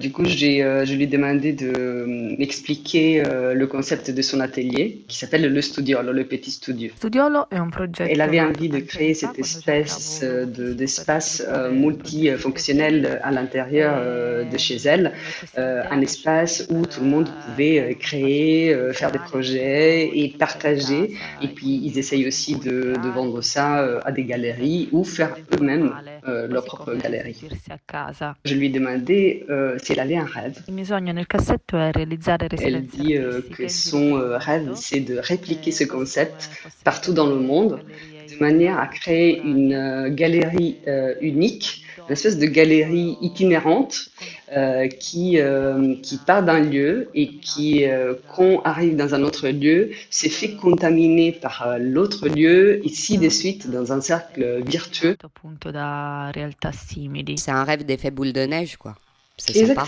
Du 0.00 0.10
coup, 0.12 0.24
j'ai, 0.24 0.58
je 0.84 0.94
lui 0.94 1.04
ai 1.04 1.06
demandé 1.06 1.52
de 1.52 2.04
m'expliquer 2.38 3.22
le 3.54 3.66
concept 3.66 4.10
de 4.10 4.22
son 4.22 4.40
atelier 4.40 5.02
qui 5.08 5.16
s'appelle 5.18 5.52
le 5.52 5.62
studiolo, 5.62 6.12
le 6.12 6.24
petit 6.24 6.50
studio. 6.50 6.90
Studiolo 6.96 7.48
è 7.50 7.56
un 7.56 7.70
progetto 7.70 8.04
Elle 8.04 8.20
avait 8.20 8.40
envie 8.40 8.68
de 8.68 8.80
créer 8.80 9.14
cette 9.14 9.38
espèce 9.38 10.22
de- 10.22 10.72
d'espace 10.74 11.42
multifonctionnel 11.72 13.20
à 13.22 13.30
l'intérieur 13.30 13.92
de 14.52 14.58
chez 14.58 14.76
elle, 14.84 15.12
un 15.56 16.00
espace 16.00 16.66
où 16.70 16.84
tout 16.86 17.00
le 17.00 17.06
monde 17.06 17.28
pouvait 17.46 17.61
euh, 17.70 17.94
créer, 17.94 18.74
euh, 18.74 18.92
faire 18.92 19.12
des 19.12 19.18
projets 19.30 20.10
et 20.18 20.34
partager. 20.38 21.02
Et 21.42 21.48
puis 21.48 21.80
ils 21.86 21.98
essayent 21.98 22.26
aussi 22.26 22.56
de, 22.56 22.94
de 23.04 23.08
vendre 23.08 23.40
ça 23.42 23.80
euh, 23.80 24.00
à 24.04 24.12
des 24.12 24.24
galeries 24.24 24.88
ou 24.92 25.04
faire 25.04 25.36
eux-mêmes 25.54 25.92
euh, 26.28 26.46
leur 26.46 26.64
propre 26.64 26.94
galerie. 26.94 27.36
Je 28.44 28.54
lui 28.54 28.66
ai 28.66 28.70
demandé 28.70 29.44
euh, 29.50 29.76
si 29.82 29.92
elle 29.92 30.00
avait 30.00 30.16
un 30.16 30.24
rêve. 30.24 30.56
Elle 30.68 30.84
dit 32.86 33.16
euh, 33.16 33.40
que 33.56 33.68
son 33.68 34.14
rêve, 34.46 34.70
c'est 34.74 35.00
de 35.00 35.18
répliquer 35.18 35.72
ce 35.72 35.84
concept 35.84 36.50
partout 36.84 37.12
dans 37.12 37.26
le 37.26 37.36
monde, 37.36 37.80
de 38.30 38.36
manière 38.38 38.78
à 38.78 38.86
créer 38.86 39.40
une 39.42 40.08
galerie 40.10 40.78
unique, 41.20 41.84
une 42.12 42.16
espèce 42.18 42.36
de 42.36 42.44
galerie 42.44 43.16
itinérante 43.22 44.10
euh, 44.54 44.86
qui, 44.86 45.40
euh, 45.40 45.94
qui 46.02 46.18
part 46.18 46.42
d'un 46.42 46.60
lieu 46.60 47.08
et 47.14 47.28
qui, 47.38 47.86
euh, 47.86 48.12
quand 48.36 48.60
arrive 48.64 48.96
dans 48.96 49.14
un 49.14 49.22
autre 49.22 49.48
lieu, 49.48 49.92
se 50.10 50.28
fait 50.28 50.54
contaminer 50.54 51.32
par 51.32 51.78
l'autre 51.78 52.28
lieu, 52.28 52.84
ici 52.84 53.16
de 53.16 53.30
suite 53.30 53.70
dans 53.70 53.94
un 53.94 54.02
cercle 54.02 54.62
virtueux. 54.62 55.16
C'est 57.36 57.50
un 57.50 57.64
rêve 57.64 57.86
d'effet 57.86 58.10
boule 58.10 58.34
de 58.34 58.44
neige, 58.44 58.76
quoi. 58.76 58.94
Sympa. 59.38 59.86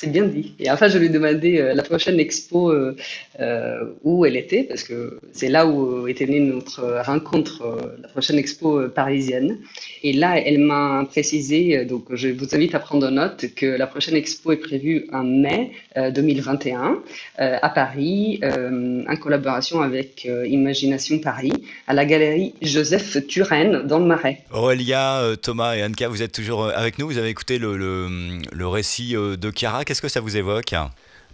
C'est 0.00 0.10
bien 0.10 0.24
dit. 0.24 0.54
Et 0.58 0.70
enfin, 0.70 0.88
je 0.88 0.96
lui 0.96 1.06
ai 1.06 1.08
demandé 1.10 1.58
euh, 1.58 1.74
la 1.74 1.82
prochaine 1.82 2.18
expo 2.18 2.70
euh, 2.70 2.96
euh, 3.38 3.84
où 4.02 4.24
elle 4.24 4.34
était, 4.34 4.62
parce 4.62 4.82
que 4.82 5.20
c'est 5.30 5.50
là 5.50 5.66
où 5.66 6.08
était 6.08 6.24
née 6.24 6.40
notre 6.40 7.02
rencontre, 7.04 7.78
la 8.00 8.08
prochaine 8.08 8.38
expo 8.38 8.88
parisienne. 8.88 9.58
Et 10.02 10.14
là, 10.14 10.38
elle 10.38 10.58
m'a 10.60 11.06
précisé, 11.10 11.84
donc 11.84 12.04
je 12.14 12.28
vous 12.28 12.54
invite 12.54 12.74
à 12.74 12.78
prendre 12.78 13.10
note, 13.10 13.44
que 13.54 13.66
la 13.66 13.86
prochaine 13.86 14.14
expo 14.14 14.52
est 14.52 14.56
prévue 14.56 15.06
en 15.12 15.22
mai 15.22 15.72
euh, 15.98 16.10
2021 16.10 17.02
euh, 17.40 17.56
à 17.60 17.68
Paris, 17.68 18.40
en 18.42 19.16
collaboration 19.16 19.82
avec 19.82 20.24
Imagination 20.24 21.18
Paris, 21.18 21.52
à 21.86 21.94
la 21.94 22.04
galerie 22.04 22.54
Joseph 22.62 23.26
Turenne 23.26 23.86
dans 23.86 23.98
le 23.98 24.06
Marais. 24.06 24.44
Aurélia, 24.52 25.22
Thomas 25.42 25.74
et 25.74 25.84
Anka, 25.84 26.08
vous 26.08 26.22
êtes 26.22 26.32
toujours 26.32 26.66
avec 26.66 26.98
nous. 26.98 27.06
Vous 27.06 27.18
avez 27.18 27.28
écouté 27.28 27.58
le, 27.58 27.76
le, 27.76 28.66
récit 28.66 29.14
de 29.14 29.52
Chiara. 29.54 29.84
Qu'est-ce 29.90 30.02
que 30.02 30.06
ça 30.08 30.20
vous 30.20 30.36
évoque 30.36 30.72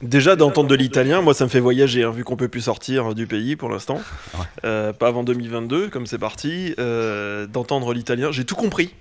Déjà 0.00 0.34
d'entendre 0.34 0.70
de 0.70 0.74
l'italien, 0.74 1.20
moi 1.20 1.34
ça 1.34 1.44
me 1.44 1.50
fait 1.50 1.60
voyager, 1.60 2.04
hein, 2.04 2.10
vu 2.10 2.24
qu'on 2.24 2.36
peut 2.36 2.48
plus 2.48 2.62
sortir 2.62 3.14
du 3.14 3.26
pays 3.26 3.54
pour 3.54 3.68
l'instant. 3.68 4.00
Euh, 4.64 4.94
pas 4.94 5.08
avant 5.08 5.24
2022, 5.24 5.88
comme 5.90 6.06
c'est 6.06 6.16
parti. 6.16 6.74
Euh, 6.78 7.46
d'entendre 7.46 7.92
l'italien, 7.92 8.32
j'ai 8.32 8.46
tout 8.46 8.54
compris. 8.56 8.94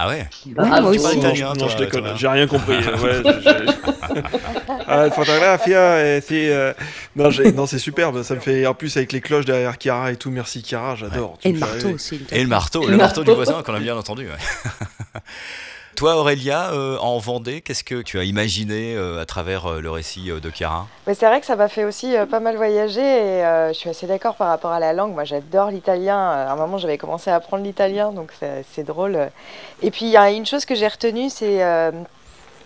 Ah 0.00 0.08
ouais 0.08 0.28
Ah, 0.58 0.80
moi 0.80 0.90
aussi. 0.90 1.16
italien, 1.16 1.52
Non, 1.56 1.68
je 1.68 1.76
déconne, 1.76 2.06
j'ai 2.16 2.26
rien 2.26 2.48
compris. 2.48 2.74
ouais, 3.02 3.22
Ah, 4.88 5.08
c'est. 6.20 6.52
euh, 6.52 6.72
Non, 7.14 7.30
j'ai- 7.30 7.52
non, 7.52 7.66
c'est 7.66 7.78
superbe. 7.78 8.24
Ça 8.24 8.34
me 8.34 8.40
fait. 8.40 8.66
En 8.66 8.74
plus, 8.74 8.96
avec 8.96 9.12
les 9.12 9.20
cloches 9.20 9.44
derrière 9.44 9.76
Chiara 9.80 10.10
et 10.10 10.16
tout. 10.16 10.32
Merci 10.32 10.60
Chiara, 10.60 10.96
j'adore. 10.96 11.38
Et 11.44 11.52
le 11.52 11.60
marteau 11.60 11.90
aussi. 11.90 12.20
Et 12.32 12.42
le 12.42 12.48
marteau, 12.48 12.88
le 12.88 12.96
marteau 12.96 13.22
du 13.22 13.30
voisin 13.30 13.62
qu'on 13.62 13.74
a 13.74 13.78
bien 13.78 13.96
entendu. 13.96 14.24
ouais. 14.26 15.20
Toi, 15.96 16.16
Aurélia, 16.16 16.72
euh, 16.72 16.96
en 16.98 17.18
Vendée, 17.18 17.60
qu'est-ce 17.60 17.84
que 17.84 18.00
tu 18.00 18.18
as 18.18 18.24
imaginé 18.24 18.96
euh, 18.96 19.20
à 19.20 19.26
travers 19.26 19.66
euh, 19.66 19.80
le 19.80 19.90
récit 19.90 20.30
de 20.30 20.50
Chiara? 20.50 20.86
C'est 21.06 21.26
vrai 21.26 21.40
que 21.40 21.46
ça 21.46 21.54
m'a 21.54 21.68
fait 21.68 21.84
aussi 21.84 22.14
pas 22.30 22.40
mal 22.40 22.56
voyager 22.56 23.02
et 23.02 23.42
je 23.68 23.74
suis 23.74 23.90
assez 23.90 24.06
d'accord 24.06 24.36
par 24.36 24.48
rapport 24.48 24.72
à 24.72 24.80
la 24.80 24.92
langue. 24.92 25.12
Moi, 25.12 25.24
j'adore 25.24 25.70
l'italien. 25.70 26.16
À 26.16 26.52
un 26.52 26.56
moment, 26.56 26.78
j'avais 26.78 26.98
commencé 26.98 27.30
à 27.30 27.36
apprendre 27.36 27.62
l'italien, 27.62 28.12
donc 28.12 28.32
c'est 28.72 28.84
drôle. 28.84 29.30
Et 29.82 29.90
puis, 29.90 30.06
il 30.06 30.10
y 30.10 30.16
a 30.16 30.30
une 30.30 30.46
chose 30.46 30.64
que 30.64 30.74
j'ai 30.74 30.88
retenue, 30.88 31.28
c'est 31.28 31.60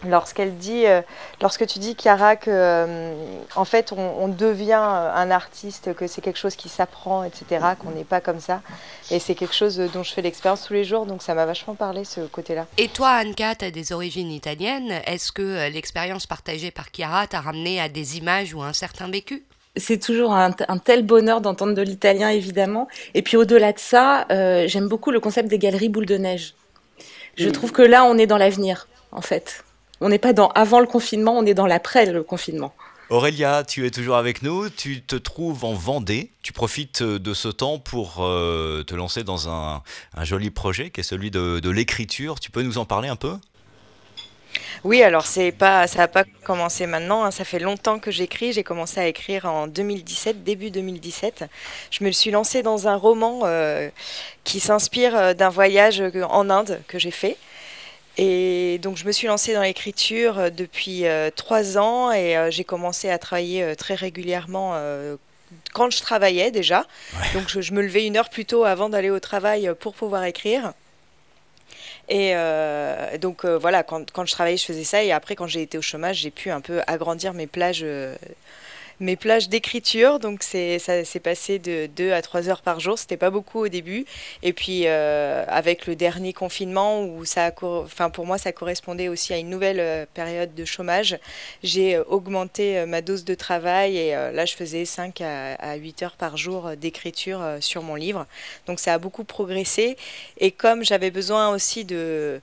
lorsqu'elle 0.05 0.57
dit, 0.57 0.87
euh, 0.87 1.01
lorsque 1.41 1.67
tu 1.67 1.79
dis, 1.79 1.95
Chiara, 1.97 2.37
que 2.37 2.51
euh, 2.51 3.15
en 3.55 3.65
fait, 3.65 3.93
on, 3.93 3.99
on 4.25 4.29
devient 4.29 4.73
un 4.75 5.31
artiste, 5.31 5.95
que 5.95 6.07
c'est 6.07 6.21
quelque 6.21 6.39
chose 6.39 6.57
qui 6.57 6.69
s'apprend, 6.69 7.25
etc., 7.25 7.65
qu'on 7.79 7.91
n'est 7.91 8.05
pas 8.05 8.21
comme 8.21 8.41
ça. 8.41 8.61
Et 9.11 9.19
c'est 9.19 9.35
quelque 9.35 9.55
chose 9.55 9.77
dont 9.93 10.03
je 10.03 10.13
fais 10.13 10.23
l'expérience 10.23 10.65
tous 10.67 10.73
les 10.75 10.85
jours, 10.85 11.07
donc 11.07 11.23
ça 11.23 11.35
m'a 11.35 11.47
vachement 11.47 11.75
parlé 11.75 12.05
ce 12.05 12.21
côté-là. 12.23 12.67
Et 12.79 12.89
toi, 12.89 13.21
Anka, 13.25 13.55
tu 13.55 13.65
as 13.65 13.71
des 13.71 13.93
origines 13.93 14.31
italiennes. 14.31 14.93
Est-ce 15.07 15.33
que 15.33 15.43
euh, 15.43 15.69
l'expérience 15.69 16.27
partagée 16.27 16.71
par 16.71 16.87
Chiara 16.95 17.27
t'a 17.27 17.41
ramené 17.41 17.81
à 17.81 17.89
des 17.89 18.19
images 18.19 18.55
ou 18.55 18.63
un 18.63 18.73
certain 18.73 19.09
vécu? 19.11 19.45
C'est 19.79 19.99
toujours 19.99 20.33
un, 20.33 20.53
un 20.69 20.79
tel 20.79 21.03
bonheur 21.05 21.43
d'entendre 21.43 21.75
de 21.75 21.83
l'italien, 21.83 22.31
évidemment. 22.31 22.89
Et 23.15 23.21
puis 23.21 23.37
au-delà 23.37 23.73
de 23.73 23.79
ça, 23.79 24.27
euh, 24.31 24.67
j'aime 24.67 24.89
beaucoup 24.89 25.11
le 25.11 25.21
concept 25.21 25.49
des 25.49 25.59
galeries 25.59 25.91
boules 25.91 26.07
de 26.07 26.17
neige. 26.17 26.55
Je 27.37 27.49
Mm. 27.49 27.53
trouve 27.53 27.73
que 27.73 27.83
là, 27.83 28.05
on 28.05 28.17
est 28.17 28.27
dans 28.27 28.39
l'avenir, 28.39 28.89
en 29.13 29.21
fait. 29.21 29.63
On 30.01 30.09
n'est 30.09 30.19
pas 30.19 30.33
dans 30.33 30.49
avant 30.49 30.81
le 30.81 30.87
confinement, 30.87 31.39
on 31.39 31.47
est 31.47 31.55
dans 31.55 31.67
l'après 31.67 32.07
le 32.07 32.23
confinement. 32.23 32.75
Aurélia, 33.09 33.63
tu 33.63 33.87
es 33.87 33.91
toujours 33.91 34.17
avec 34.17 34.43
nous, 34.43 34.69
tu 34.69 35.01
te 35.01 35.15
trouves 35.15 35.65
en 35.65 35.75
Vendée, 35.75 36.33
tu 36.43 36.53
profites 36.53 37.03
euh, 37.03 37.21
de 37.21 37.35
ce 37.35 37.47
temps 37.47 37.79
pour 37.79 38.17
euh, 38.19 38.83
te 38.83 38.97
lancer 38.97 39.23
dans 39.23 39.49
un, 39.49 39.83
un 40.17 40.25
joli 40.25 40.51
projet 40.51 40.91
qui 40.91 41.01
est 41.01 41.05
celui 41.05 41.31
de, 41.31 41.61
de 41.61 41.71
l'écriture. 41.71 42.41
Tu 42.41 42.51
peux 42.51 42.63
nous 42.63 42.79
en 42.79 42.85
parler 42.85 43.09
un 43.09 43.15
peu? 43.15 43.37
Oui, 44.83 45.05
alors 45.05 45.25
c'est 45.25 45.53
pas, 45.53 45.87
ça 45.87 45.99
n'a 45.99 46.09
pas 46.09 46.25
commencé 46.43 46.87
maintenant, 46.87 47.23
hein, 47.23 47.31
ça 47.31 47.45
fait 47.45 47.61
longtemps 47.61 48.01
que 48.01 48.11
j'écris. 48.11 48.53
J'ai 48.53 48.65
commencé 48.65 48.99
à 48.99 49.07
écrire 49.07 49.45
en 49.45 49.69
2017, 49.69 50.43
début 50.43 50.73
2017. 50.73 51.45
Je 51.93 52.03
me 52.03 52.11
suis 52.11 52.33
lancée 52.33 52.65
dans 52.65 52.89
un 52.89 52.97
roman 52.97 53.43
euh, 53.45 53.89
qui 54.43 54.59
s'inspire 54.59 55.37
d'un 55.37 55.49
voyage 55.49 56.03
en 56.29 56.51
Inde 56.51 56.81
que 56.89 56.99
j'ai 56.99 57.13
fait. 57.13 57.37
Et 58.19 58.79
donc 58.79 58.97
je 58.97 59.05
me 59.05 59.13
suis 59.13 59.27
lancée 59.27 59.53
dans 59.53 59.63
l'écriture 59.63 60.39
euh, 60.39 60.51
depuis 60.51 61.07
euh, 61.07 61.31
trois 61.35 61.77
ans 61.77 62.13
et 62.13 62.37
euh, 62.37 62.51
j'ai 62.51 62.65
commencé 62.65 63.11
à 63.11 63.19
travailler 63.19 63.77
très 63.77 63.95
régulièrement 63.95 64.81
quand 65.75 65.91
je 65.91 66.01
travaillais 66.01 66.51
déjà. 66.51 66.87
Donc 67.35 67.49
je, 67.49 67.61
je 67.61 67.73
me 67.73 67.83
levais 67.83 68.07
une 68.07 68.17
heure 68.17 68.31
plus 68.31 68.45
tôt 68.45 68.65
avant 68.65 68.89
d'aller 68.89 69.11
au 69.11 69.21
travail 69.21 69.71
pour 69.79 69.95
pouvoir 69.95 70.25
écrire. 70.25 70.73
Et 72.09 72.33
euh, 72.35 73.19
donc 73.19 73.45
euh, 73.45 73.59
voilà, 73.59 73.83
quand, 73.83 74.11
quand 74.13 74.25
je 74.27 74.33
travaillais, 74.33 74.57
je 74.57 74.65
faisais 74.65 74.85
ça. 74.85 75.03
Et 75.03 75.13
après, 75.13 75.35
quand 75.35 75.47
j'ai 75.47 75.63
été 75.63 75.77
au 75.77 75.83
chômage, 75.83 76.19
j'ai 76.19 76.31
pu 76.31 76.51
un 76.51 76.61
peu 76.61 76.81
agrandir 76.87 77.33
mes 77.33 77.47
plages, 77.47 77.81
euh, 77.83 78.15
mes 79.01 79.17
plages 79.17 79.49
d'écriture. 79.49 80.19
Donc 80.19 80.43
c'est, 80.43 80.79
ça 80.79 81.05
s'est 81.05 81.21
passé 81.21 81.59
de 81.59 81.87
2 81.87 82.13
à 82.13 82.23
3 82.23 82.49
heures 82.49 82.63
par 82.63 82.81
jour. 82.81 82.99
C'était 82.99 83.17
pas 83.17 83.31
beaucoup 83.31 83.61
au 83.61 83.69
début. 83.69 84.07
Et 84.43 84.53
puis 84.53 84.83
euh, 84.87 85.45
avec 85.49 85.87
le 85.87 85.97
dernier 85.97 86.33
confinement, 86.33 87.03
où 87.05 87.25
ça 87.25 87.51
enfin, 87.63 88.11
pour 88.11 88.27
moi, 88.27 88.39
ça 88.39 88.53
correspondait 88.53 89.09
aussi 89.09 89.33
à 89.33 89.39
une 89.39 89.51
nouvelle 89.51 89.81
euh, 89.81 90.07
période 90.15 90.55
de 90.55 90.65
chômage, 90.65 91.19
j'ai 91.63 91.97
euh, 91.97 92.05
augmenté 92.09 92.85
ma 92.87 93.03
dose 93.03 93.25
de 93.25 93.35
travail. 93.35 93.97
Et 93.97 94.11
là, 94.11 94.45
je 94.45 94.55
faisais 94.55 94.85
5 94.85 95.21
à, 95.21 95.55
à 95.55 95.77
8 95.77 96.03
heures 96.03 96.17
par 96.17 96.37
jour 96.37 96.71
d'écriture 96.77 97.43
sur 97.61 97.83
mon 97.83 97.95
livre. 97.95 98.27
Donc 98.67 98.81
ça 98.81 98.95
a 98.95 98.99
beaucoup 98.99 99.25
progressé. 99.25 99.97
Et 100.39 100.51
comme 100.51 100.85
j'avais 100.85 101.11
besoin 101.11 101.51
aussi 101.51 101.85
de 101.85 102.41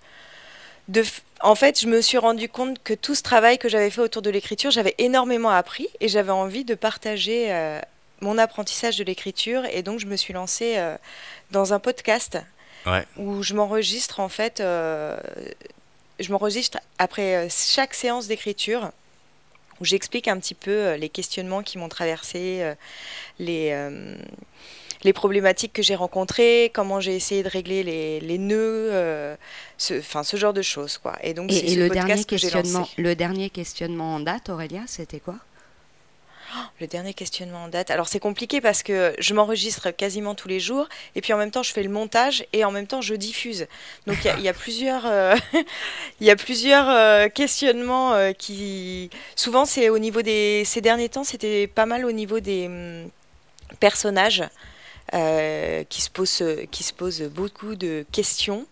de 0.87 1.03
en 1.43 1.55
fait, 1.55 1.81
je 1.81 1.87
me 1.87 1.99
suis 1.99 2.17
rendu 2.17 2.47
compte 2.47 2.81
que 2.81 2.93
tout 2.93 3.15
ce 3.15 3.21
travail 3.21 3.57
que 3.57 3.67
j'avais 3.67 3.89
fait 3.89 3.99
autour 3.99 4.21
de 4.21 4.29
l'écriture, 4.29 4.71
j'avais 4.71 4.95
énormément 4.97 5.49
appris 5.49 5.89
et 5.99 6.07
j'avais 6.07 6.31
envie 6.31 6.63
de 6.63 6.73
partager 6.73 7.51
euh, 7.51 7.81
mon 8.21 8.37
apprentissage 8.37 8.97
de 8.97 9.03
l'écriture. 9.03 9.65
Et 9.65 9.83
donc, 9.83 9.99
je 9.99 10.05
me 10.05 10.15
suis 10.15 10.33
lancée 10.33 10.77
euh, 10.77 10.97
dans 11.51 11.73
un 11.73 11.79
podcast 11.79 12.39
Ouais. 12.85 13.05
où 13.15 13.43
je 13.43 13.53
m'enregistre 13.53 14.19
en 14.19 14.27
fait, 14.27 14.59
euh, 14.59 15.17
je 16.19 16.29
m'enregistre 16.33 16.79
après 16.97 17.47
chaque 17.49 17.93
séance 17.93 18.27
d'écriture 18.27 18.91
où 19.79 19.85
j'explique 19.85 20.27
un 20.27 20.37
petit 20.37 20.53
peu 20.53 20.95
les 20.95 21.07
questionnements 21.07 21.63
qui 21.63 21.77
m'ont 21.77 21.87
traversé, 21.87 22.73
les, 23.39 23.73
les 25.03 25.13
problématiques 25.13 25.73
que 25.73 25.81
j'ai 25.81 25.95
rencontrées, 25.95 26.71
comment 26.73 26.99
j'ai 26.99 27.15
essayé 27.15 27.43
de 27.43 27.49
régler 27.49 27.83
les, 27.83 28.19
les 28.19 28.37
nœuds, 28.37 28.89
euh, 28.91 29.35
ce, 29.77 29.99
enfin, 29.99 30.23
ce 30.23 30.37
genre 30.37 30.53
de 30.53 30.61
choses. 30.61 30.97
Quoi. 30.97 31.15
Et 31.21 31.33
donc, 31.33 31.51
Et, 31.51 31.57
et 31.71 31.75
ce 31.75 31.79
le, 31.79 31.89
dernier 31.89 32.23
que 32.23 32.29
questionnement, 32.29 32.87
le 32.97 33.15
dernier 33.15 33.49
questionnement 33.49 34.15
en 34.15 34.19
date, 34.19 34.49
Aurélia, 34.49 34.81
c'était 34.87 35.19
quoi? 35.19 35.35
Le 36.79 36.85
dernier 36.85 37.15
questionnement 37.15 37.63
en 37.63 37.67
date. 37.67 37.89
Alors 37.89 38.07
c'est 38.07 38.19
compliqué 38.19 38.61
parce 38.61 38.83
que 38.83 39.15
je 39.17 39.33
m'enregistre 39.33 39.89
quasiment 39.89 40.35
tous 40.35 40.47
les 40.47 40.59
jours 40.59 40.87
et 41.15 41.21
puis 41.21 41.33
en 41.33 41.37
même 41.37 41.49
temps 41.49 41.63
je 41.63 41.73
fais 41.73 41.81
le 41.81 41.89
montage 41.89 42.45
et 42.53 42.63
en 42.63 42.69
même 42.69 42.85
temps 42.85 43.01
je 43.01 43.15
diffuse. 43.15 43.65
Donc 44.05 44.17
il 44.23 44.27
y 44.27 44.29
a- 44.29 44.37
il 44.37 44.43
y, 44.43 44.47
a 44.49 44.53
plusieurs, 44.53 45.07
euh, 45.07 45.35
il 46.21 46.27
y 46.27 46.29
a 46.29 46.35
plusieurs 46.35 46.87
euh, 46.89 47.27
questionnements 47.27 48.13
euh, 48.13 48.33
qui... 48.33 49.09
Souvent 49.35 49.65
c'est 49.65 49.89
au 49.89 49.97
niveau 49.97 50.21
des... 50.21 50.61
Ces 50.63 50.81
derniers 50.81 51.09
temps 51.09 51.23
c'était 51.23 51.65
pas 51.65 51.87
mal 51.87 52.05
au 52.05 52.11
niveau 52.11 52.39
des 52.39 52.67
hum, 52.67 53.09
personnages 53.79 54.43
euh, 55.13 55.83
qui, 55.89 56.01
se 56.01 56.09
posent, 56.09 56.43
qui 56.71 56.83
se 56.83 56.93
posent 56.93 57.23
beaucoup 57.23 57.75
de 57.75 58.05
questions. 58.11 58.65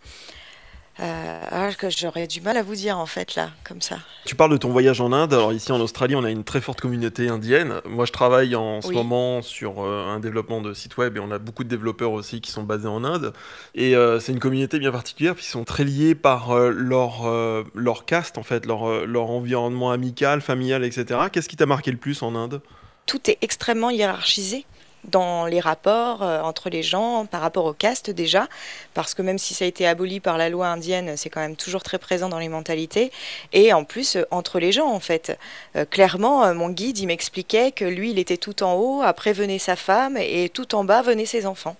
Euh, 0.99 1.71
j'aurais 1.89 2.27
du 2.27 2.41
mal 2.41 2.57
à 2.57 2.63
vous 2.63 2.75
dire 2.75 2.97
en 2.99 3.05
fait 3.05 3.35
là, 3.35 3.49
comme 3.63 3.81
ça. 3.81 3.97
Tu 4.25 4.35
parles 4.35 4.51
de 4.51 4.57
ton 4.57 4.69
voyage 4.69 5.01
en 5.01 5.11
Inde. 5.13 5.33
Alors 5.33 5.51
ici 5.53 5.71
en 5.71 5.79
Australie, 5.79 6.15
on 6.15 6.23
a 6.23 6.29
une 6.29 6.43
très 6.43 6.61
forte 6.61 6.81
communauté 6.81 7.29
indienne. 7.29 7.81
Moi, 7.85 8.05
je 8.05 8.11
travaille 8.11 8.55
en 8.55 8.81
ce 8.81 8.89
Oui. 8.89 8.95
moment 8.95 9.41
sur 9.41 9.83
euh, 9.83 10.05
un 10.07 10.19
développement 10.19 10.61
de 10.61 10.73
site 10.73 10.97
web 10.97 11.17
et 11.17 11.19
on 11.19 11.31
a 11.31 11.39
beaucoup 11.39 11.63
de 11.63 11.69
développeurs 11.69 12.11
aussi 12.11 12.39
qui 12.41 12.51
sont 12.51 12.63
basés 12.63 12.87
en 12.87 13.03
Inde. 13.03 13.33
Et 13.73 13.95
euh, 13.95 14.19
c'est 14.19 14.31
une 14.31 14.39
communauté 14.39 14.77
bien 14.79 14.91
particulière 14.91 15.33
puisqu'ils 15.33 15.53
sont 15.53 15.63
très 15.63 15.85
liés 15.85 16.13
par 16.13 16.55
leur 16.55 17.25
leur 17.73 18.05
caste 18.05 18.37
en 18.37 18.43
fait, 18.43 18.65
leur 18.65 19.05
leur 19.07 19.29
environnement 19.29 19.91
amical, 19.91 20.41
familial, 20.41 20.83
etc. 20.83 21.19
Qu'est-ce 21.31 21.49
qui 21.49 21.55
t'a 21.55 21.65
marqué 21.65 21.89
le 21.91 21.97
plus 21.97 22.21
en 22.21 22.35
Inde? 22.35 22.61
Tout 23.07 23.29
est 23.29 23.37
extrêmement 23.41 23.89
hiérarchisé 23.89 24.65
dans 25.05 25.45
les 25.45 25.59
rapports 25.59 26.23
euh, 26.23 26.41
entre 26.41 26.69
les 26.69 26.83
gens 26.83 27.25
par 27.25 27.41
rapport 27.41 27.65
au 27.65 27.73
caste 27.73 28.09
déjà, 28.09 28.47
parce 28.93 29.13
que 29.13 29.21
même 29.21 29.37
si 29.37 29.53
ça 29.53 29.65
a 29.65 29.67
été 29.67 29.87
aboli 29.87 30.19
par 30.19 30.37
la 30.37 30.49
loi 30.49 30.67
indienne, 30.67 31.17
c'est 31.17 31.29
quand 31.29 31.41
même 31.41 31.55
toujours 31.55 31.83
très 31.83 31.97
présent 31.97 32.29
dans 32.29 32.39
les 32.39 32.49
mentalités, 32.49 33.11
et 33.53 33.73
en 33.73 33.83
plus 33.83 34.15
euh, 34.15 34.25
entre 34.31 34.59
les 34.59 34.71
gens 34.71 34.89
en 34.89 34.99
fait. 34.99 35.37
Euh, 35.75 35.85
clairement, 35.85 36.53
mon 36.53 36.69
guide, 36.69 36.99
il 36.99 37.07
m'expliquait 37.07 37.71
que 37.71 37.85
lui, 37.85 38.11
il 38.11 38.19
était 38.19 38.37
tout 38.37 38.63
en 38.63 38.75
haut, 38.75 39.01
après 39.01 39.33
venait 39.33 39.59
sa 39.59 39.75
femme, 39.75 40.17
et 40.17 40.49
tout 40.49 40.75
en 40.75 40.83
bas 40.83 41.01
venaient 41.01 41.25
ses 41.25 41.45
enfants. 41.45 41.75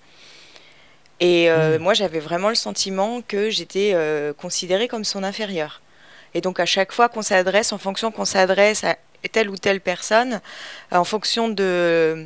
Et 1.21 1.51
euh, 1.51 1.77
moi, 1.77 1.93
j'avais 1.93 2.19
vraiment 2.19 2.49
le 2.49 2.55
sentiment 2.55 3.21
que 3.21 3.51
j'étais 3.51 3.91
euh, 3.93 4.33
considérée 4.33 4.87
comme 4.87 5.03
son 5.03 5.23
inférieur. 5.23 5.81
Et 6.33 6.41
donc, 6.41 6.59
à 6.59 6.65
chaque 6.65 6.91
fois 6.91 7.09
qu'on 7.09 7.21
s'adresse, 7.21 7.71
en 7.71 7.77
fonction 7.77 8.11
qu'on 8.11 8.25
s'adresse 8.25 8.83
à 8.83 8.95
telle 9.31 9.51
ou 9.51 9.55
telle 9.55 9.81
personne, 9.81 10.41
en 10.91 11.03
fonction 11.03 11.47
de 11.47 12.25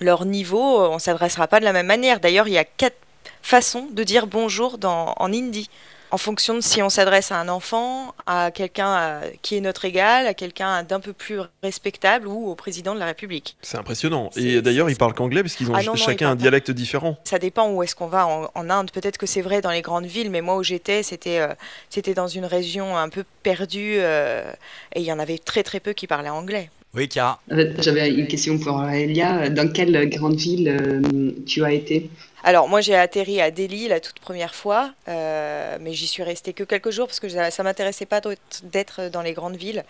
leur 0.00 0.24
niveau, 0.24 0.80
on 0.88 0.94
ne 0.94 0.98
s'adressera 0.98 1.46
pas 1.46 1.60
de 1.60 1.64
la 1.64 1.72
même 1.72 1.86
manière. 1.86 2.20
D'ailleurs, 2.20 2.48
il 2.48 2.54
y 2.54 2.58
a 2.58 2.64
quatre 2.64 2.96
façons 3.42 3.88
de 3.92 4.02
dire 4.04 4.26
bonjour 4.26 4.78
dans, 4.78 5.14
en 5.18 5.32
hindi. 5.32 5.68
En 6.12 6.18
fonction 6.18 6.54
de 6.54 6.60
si 6.60 6.82
on 6.82 6.88
s'adresse 6.88 7.30
à 7.30 7.36
un 7.36 7.48
enfant, 7.48 8.16
à 8.26 8.50
quelqu'un 8.50 8.96
euh, 8.96 9.30
qui 9.42 9.56
est 9.56 9.60
notre 9.60 9.84
égal, 9.84 10.26
à 10.26 10.34
quelqu'un 10.34 10.82
d'un 10.82 10.98
peu 10.98 11.12
plus 11.12 11.38
respectable 11.62 12.26
ou 12.26 12.50
au 12.50 12.56
président 12.56 12.94
de 12.94 12.98
la 12.98 13.06
République. 13.06 13.56
C'est 13.62 13.78
impressionnant. 13.78 14.28
Et 14.34 14.60
d'ailleurs, 14.60 14.90
ils 14.90 14.96
parlent 14.96 15.14
qu'anglais 15.14 15.42
parce 15.42 15.54
qu'ils 15.54 15.70
ont 15.70 15.74
Ah 15.74 15.82
non, 15.82 15.92
non, 15.92 15.94
ils 15.94 16.02
chacun 16.02 16.30
un 16.30 16.34
dialecte 16.34 16.72
différent. 16.72 17.16
Ça 17.22 17.38
dépend 17.38 17.70
où 17.70 17.84
est-ce 17.84 17.94
qu'on 17.94 18.08
va 18.08 18.26
en, 18.26 18.50
en 18.52 18.70
Inde. 18.70 18.90
Peut-être 18.90 19.18
que 19.18 19.26
c'est 19.26 19.40
vrai 19.40 19.60
dans 19.60 19.70
les 19.70 19.82
grandes 19.82 20.06
villes, 20.06 20.30
mais 20.30 20.40
moi 20.40 20.56
où 20.56 20.64
j'étais, 20.64 21.04
c'était 21.04 21.38
euh, 21.38 21.54
c'était 21.90 22.14
dans 22.14 22.26
une 22.26 22.44
région 22.44 22.96
un 22.96 23.08
peu 23.08 23.24
perdue 23.44 23.98
euh, 23.98 24.52
et 24.94 25.00
il 25.00 25.06
y 25.06 25.12
en 25.12 25.20
avait 25.20 25.38
très 25.38 25.62
très 25.62 25.78
peu 25.78 25.92
qui 25.92 26.08
parlaient 26.08 26.28
anglais. 26.28 26.70
Oui, 26.92 27.08
Chiara. 27.08 27.40
J'avais 27.78 28.10
une 28.10 28.26
question 28.26 28.58
pour 28.58 28.82
Elia. 28.88 29.48
Dans 29.48 29.70
quelle 29.72 30.08
grande 30.08 30.34
ville 30.36 30.68
euh, 30.68 31.30
tu 31.46 31.64
as 31.64 31.72
été? 31.72 32.10
Alors 32.42 32.68
moi 32.68 32.80
j'ai 32.80 32.94
atterri 32.96 33.40
à 33.40 33.50
Delhi 33.50 33.86
la 33.86 34.00
toute 34.00 34.18
première 34.18 34.54
fois, 34.54 34.92
euh, 35.08 35.76
mais 35.80 35.92
j'y 35.92 36.06
suis 36.06 36.22
restée 36.22 36.52
que 36.54 36.64
quelques 36.64 36.90
jours 36.90 37.06
parce 37.06 37.20
que 37.20 37.28
ça, 37.28 37.50
ça 37.50 37.62
m'intéressait 37.62 38.06
pas 38.06 38.20
d'être- 38.22 38.62
d'être 38.64 39.08
dans 39.10 39.20
les 39.22 39.34
grandes 39.34 39.56
villes. 39.56 39.84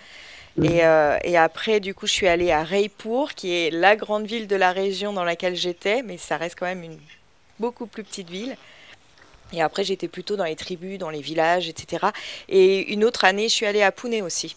Et, 0.60 0.84
euh, 0.84 1.16
et 1.22 1.38
après, 1.38 1.78
du 1.78 1.94
coup, 1.94 2.08
je 2.08 2.12
suis 2.12 2.26
allée 2.26 2.50
à 2.50 2.64
Raipur, 2.64 3.34
qui 3.36 3.54
est 3.54 3.70
la 3.70 3.94
grande 3.94 4.26
ville 4.26 4.48
de 4.48 4.56
la 4.56 4.72
région 4.72 5.12
dans 5.12 5.22
laquelle 5.22 5.54
j'étais, 5.54 6.02
mais 6.02 6.18
ça 6.18 6.36
reste 6.36 6.56
quand 6.58 6.66
même 6.66 6.82
une 6.82 6.98
beaucoup 7.60 7.86
plus 7.86 8.02
petite 8.02 8.28
ville. 8.28 8.56
Et 9.52 9.62
après, 9.62 9.84
j'étais 9.84 10.08
plutôt 10.08 10.34
dans 10.36 10.44
les 10.44 10.56
tribus, 10.56 10.98
dans 10.98 11.08
les 11.10 11.20
villages, 11.20 11.68
etc. 11.68 12.08
Et 12.48 12.92
une 12.92 13.04
autre 13.04 13.24
année, 13.24 13.48
je 13.48 13.54
suis 13.54 13.66
allée 13.66 13.82
à 13.82 13.92
Pune 13.92 14.20
aussi. 14.22 14.56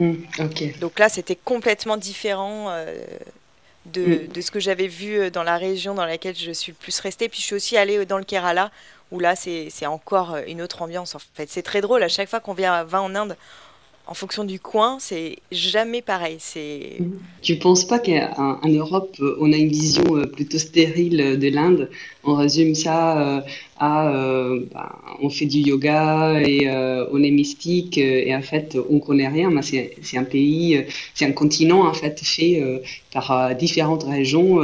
Ok. 0.00 0.78
Donc 0.80 0.98
là, 0.98 1.08
c'était 1.08 1.36
complètement 1.36 1.96
différent 1.96 2.68
euh, 2.70 2.94
de, 3.86 4.02
Mm. 4.02 4.28
de 4.28 4.40
ce 4.40 4.50
que 4.50 4.60
j'avais 4.60 4.86
vu 4.86 5.18
euh, 5.18 5.30
dans 5.30 5.42
la 5.42 5.56
région 5.58 5.94
dans 5.94 6.06
laquelle 6.06 6.36
je 6.36 6.52
suis 6.52 6.72
le 6.72 6.76
plus 6.76 6.98
restée. 7.00 7.28
Puis 7.28 7.40
je 7.40 7.46
suis 7.46 7.54
aussi 7.54 7.76
allée 7.76 7.98
euh, 7.98 8.06
dans 8.06 8.18
le 8.18 8.24
Kerala, 8.24 8.70
où 9.10 9.20
là, 9.20 9.36
c'est 9.36 9.86
encore 9.86 10.36
une 10.46 10.62
autre 10.62 10.80
ambiance 10.82 11.14
en 11.14 11.18
fait. 11.34 11.48
C'est 11.50 11.62
très 11.62 11.82
drôle, 11.82 12.02
à 12.02 12.08
chaque 12.08 12.28
fois 12.30 12.40
qu'on 12.40 12.54
vient, 12.54 12.82
va 12.84 13.02
en 13.02 13.14
Inde, 13.14 13.36
en 14.06 14.14
fonction 14.14 14.44
du 14.44 14.58
coin, 14.58 14.98
c'est 14.98 15.38
jamais 15.52 16.02
pareil. 16.02 16.36
C'est 16.38 16.98
Tu 17.40 17.56
penses 17.56 17.84
pas 17.84 18.00
qu'en 18.00 18.58
en 18.60 18.68
Europe, 18.68 19.16
on 19.40 19.52
a 19.52 19.56
une 19.56 19.68
vision 19.68 20.16
euh, 20.16 20.26
plutôt 20.26 20.58
stérile 20.58 21.38
de 21.38 21.48
l'Inde? 21.48 21.88
On 22.24 22.34
résume 22.34 22.74
ça 22.74 23.36
euh, 23.36 23.40
à 23.78 24.12
euh, 24.12 24.60
ben, 24.72 24.90
on 25.22 25.30
fait 25.30 25.46
du 25.46 25.58
yoga 25.58 26.40
et 26.40 26.68
on 27.12 27.22
est 27.22 27.30
mystique 27.30 27.96
et 27.96 28.34
en 28.34 28.42
fait 28.42 28.76
on 28.90 28.98
connaît 28.98 29.28
rien. 29.28 29.50
C'est 29.62 30.18
un 30.18 30.24
pays, 30.24 30.84
c'est 31.14 31.24
un 31.24 31.32
continent 31.32 31.86
en 31.86 31.94
fait 31.94 32.20
fait 32.22 32.62
par 33.12 33.54
différentes 33.54 34.04
régions, 34.04 34.60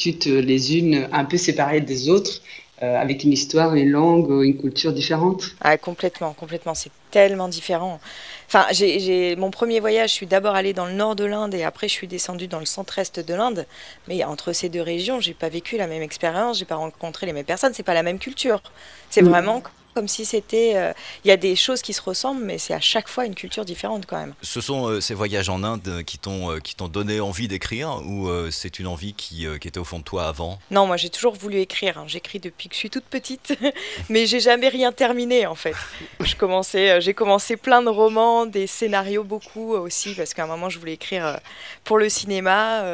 toutes 0.00 0.26
les 0.26 0.78
unes 0.78 1.08
un 1.12 1.24
peu 1.24 1.36
séparées 1.36 1.80
des 1.80 2.08
autres, 2.08 2.42
euh, 2.82 3.00
avec 3.00 3.24
une 3.24 3.32
histoire, 3.32 3.74
une 3.74 3.90
langue, 3.90 4.28
une 4.44 4.56
culture 4.58 4.92
différente. 4.92 5.44
Ah, 5.60 5.78
complètement, 5.78 6.32
complètement. 6.34 6.74
C'est 6.74 6.90
tellement 7.10 7.48
différent. 7.48 8.00
Enfin, 8.48 8.66
j'ai, 8.72 9.34
mon 9.36 9.50
premier 9.50 9.80
voyage, 9.80 10.10
je 10.10 10.14
suis 10.14 10.26
d'abord 10.26 10.54
allée 10.54 10.72
dans 10.74 10.86
le 10.86 10.92
nord 10.92 11.16
de 11.16 11.24
l'Inde 11.24 11.54
et 11.54 11.64
après 11.64 11.88
je 11.88 11.94
suis 11.94 12.06
descendue 12.06 12.48
dans 12.48 12.58
le 12.60 12.66
centre-est 12.66 13.20
de 13.20 13.34
l'Inde. 13.34 13.66
Mais 14.08 14.22
entre 14.24 14.52
ces 14.52 14.68
deux 14.68 14.82
régions, 14.82 15.20
j'ai 15.20 15.34
pas 15.34 15.48
vécu 15.48 15.76
la 15.78 15.86
même 15.86 16.02
expérience, 16.02 16.58
j'ai 16.58 16.64
pas 16.66 16.76
rencontré 16.76 17.26
les 17.26 17.32
mêmes 17.32 17.46
personnes, 17.46 17.72
c'est 17.74 17.82
pas 17.82 17.94
la 17.94 18.02
même 18.02 18.18
culture. 18.18 18.62
C'est 19.10 19.22
Mm. 19.22 19.28
vraiment 19.28 19.62
comme 19.96 20.08
si 20.08 20.26
c'était. 20.26 20.72
euh, 20.76 20.92
Il 21.24 21.28
y 21.28 21.30
a 21.30 21.38
des 21.38 21.56
choses 21.56 21.80
qui 21.80 21.94
se 21.94 22.02
ressemblent, 22.02 22.44
mais 22.44 22.58
c'est 22.58 22.74
à 22.74 22.80
chaque 22.80 23.08
fois 23.08 23.24
une 23.24 23.34
culture 23.34 23.64
différente 23.64 24.04
quand 24.04 24.18
même. 24.18 24.34
Ce 24.42 24.60
sont 24.60 24.88
euh, 24.90 25.00
ces 25.00 25.14
voyages 25.14 25.48
en 25.48 25.64
Inde 25.64 26.02
qui 26.06 26.18
t'ont 26.18 26.50
euh, 26.52 26.58
qui 26.60 26.74
t'ont 26.76 26.88
donné 26.88 27.18
envie 27.20 27.48
d'écrire 27.48 28.02
ou 28.04 28.28
c'est 28.50 28.78
une 28.78 28.88
envie 28.88 29.14
qui, 29.14 29.46
qui 29.58 29.68
était 29.68 29.78
au 29.80 29.84
fond 29.84 29.98
de 30.00 30.04
toi 30.04 30.28
avant? 30.28 30.58
Non, 30.70 30.86
moi 30.86 30.98
j'ai 30.98 31.08
toujours 31.08 31.32
voulu 31.34 31.60
écrire. 31.60 31.96
hein. 31.96 32.04
J'écris 32.06 32.40
depuis 32.40 32.68
que 32.68 32.74
je 32.74 32.78
suis 32.80 32.90
toute 32.90 33.04
petite, 33.04 33.56
mais 34.10 34.26
j'ai 34.26 34.40
jamais 34.40 34.68
rien 34.68 34.92
terminé 34.92 35.46
en 35.46 35.54
fait. 35.54 35.74
Je 36.20 36.34
commençais, 36.36 37.00
j'ai 37.00 37.14
commencé 37.14 37.56
plein 37.56 37.80
de 37.82 37.88
romans, 37.88 38.44
des 38.44 38.66
scénarios 38.66 39.24
beaucoup 39.24 39.72
aussi, 39.72 40.12
parce 40.14 40.34
qu'à 40.34 40.44
un 40.44 40.46
moment 40.46 40.68
je 40.68 40.78
voulais 40.78 40.92
écrire 40.92 41.40
pour 41.84 41.96
le 41.96 42.10
cinéma. 42.10 42.84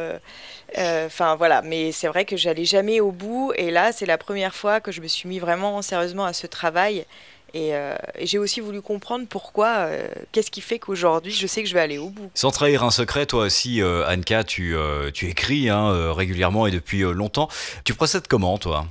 Euh, 0.78 0.80
euh, 0.82 1.06
Enfin 1.06 1.36
voilà, 1.36 1.62
mais 1.62 1.92
c'est 1.92 2.08
vrai 2.08 2.24
que 2.24 2.36
j'allais 2.36 2.64
jamais 2.64 3.00
au 3.00 3.12
bout. 3.12 3.52
Et 3.56 3.70
là, 3.70 3.92
c'est 3.92 4.06
la 4.06 4.18
première 4.18 4.54
fois 4.54 4.80
que 4.80 4.92
je 4.92 5.00
me 5.00 5.08
suis 5.08 5.28
mis 5.28 5.38
vraiment 5.38 5.82
sérieusement 5.82 6.24
à 6.24 6.32
ce 6.32 6.46
travail. 6.46 7.04
Et, 7.54 7.74
euh, 7.74 7.94
et 8.16 8.26
j'ai 8.26 8.38
aussi 8.38 8.60
voulu 8.60 8.80
comprendre 8.80 9.26
pourquoi, 9.28 9.68
euh, 9.68 10.08
qu'est-ce 10.32 10.50
qui 10.50 10.62
fait 10.62 10.78
qu'aujourd'hui 10.78 11.32
je 11.32 11.46
sais 11.46 11.62
que 11.62 11.68
je 11.68 11.74
vais 11.74 11.80
aller 11.80 11.98
au 11.98 12.08
bout. 12.08 12.30
Sans 12.34 12.50
trahir 12.50 12.82
un 12.82 12.90
secret, 12.90 13.26
toi 13.26 13.44
aussi, 13.44 13.82
euh, 13.82 14.08
Anka, 14.10 14.42
tu, 14.42 14.74
euh, 14.74 15.10
tu 15.12 15.28
écris 15.28 15.68
hein, 15.68 15.90
euh, 15.90 16.12
régulièrement 16.12 16.66
et 16.66 16.70
depuis 16.70 17.00
longtemps. 17.00 17.48
Tu 17.84 17.92
procèdes 17.92 18.26
comment, 18.26 18.56
toi? 18.56 18.86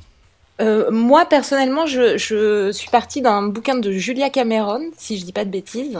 Euh, 0.59 0.91
moi, 0.91 1.25
personnellement, 1.25 1.87
je, 1.87 2.17
je 2.17 2.71
suis 2.71 2.89
partie 2.91 3.21
d'un 3.21 3.41
bouquin 3.41 3.75
de 3.75 3.91
Julia 3.91 4.29
Cameron, 4.29 4.91
si 4.95 5.17
je 5.17 5.25
dis 5.25 5.33
pas 5.33 5.43
de 5.43 5.49
bêtises, 5.49 5.99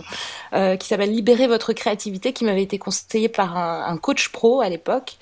euh, 0.54 0.76
qui 0.76 0.88
s'appelle 0.88 1.12
Libérer 1.12 1.48
votre 1.48 1.74
créativité, 1.74 2.32
qui 2.32 2.46
m'avait 2.46 2.62
été 2.62 2.78
conseillé 2.78 3.28
par 3.28 3.58
un, 3.58 3.86
un 3.88 3.98
coach 3.98 4.30
pro 4.30 4.62
à 4.62 4.70
l'époque. 4.70 5.18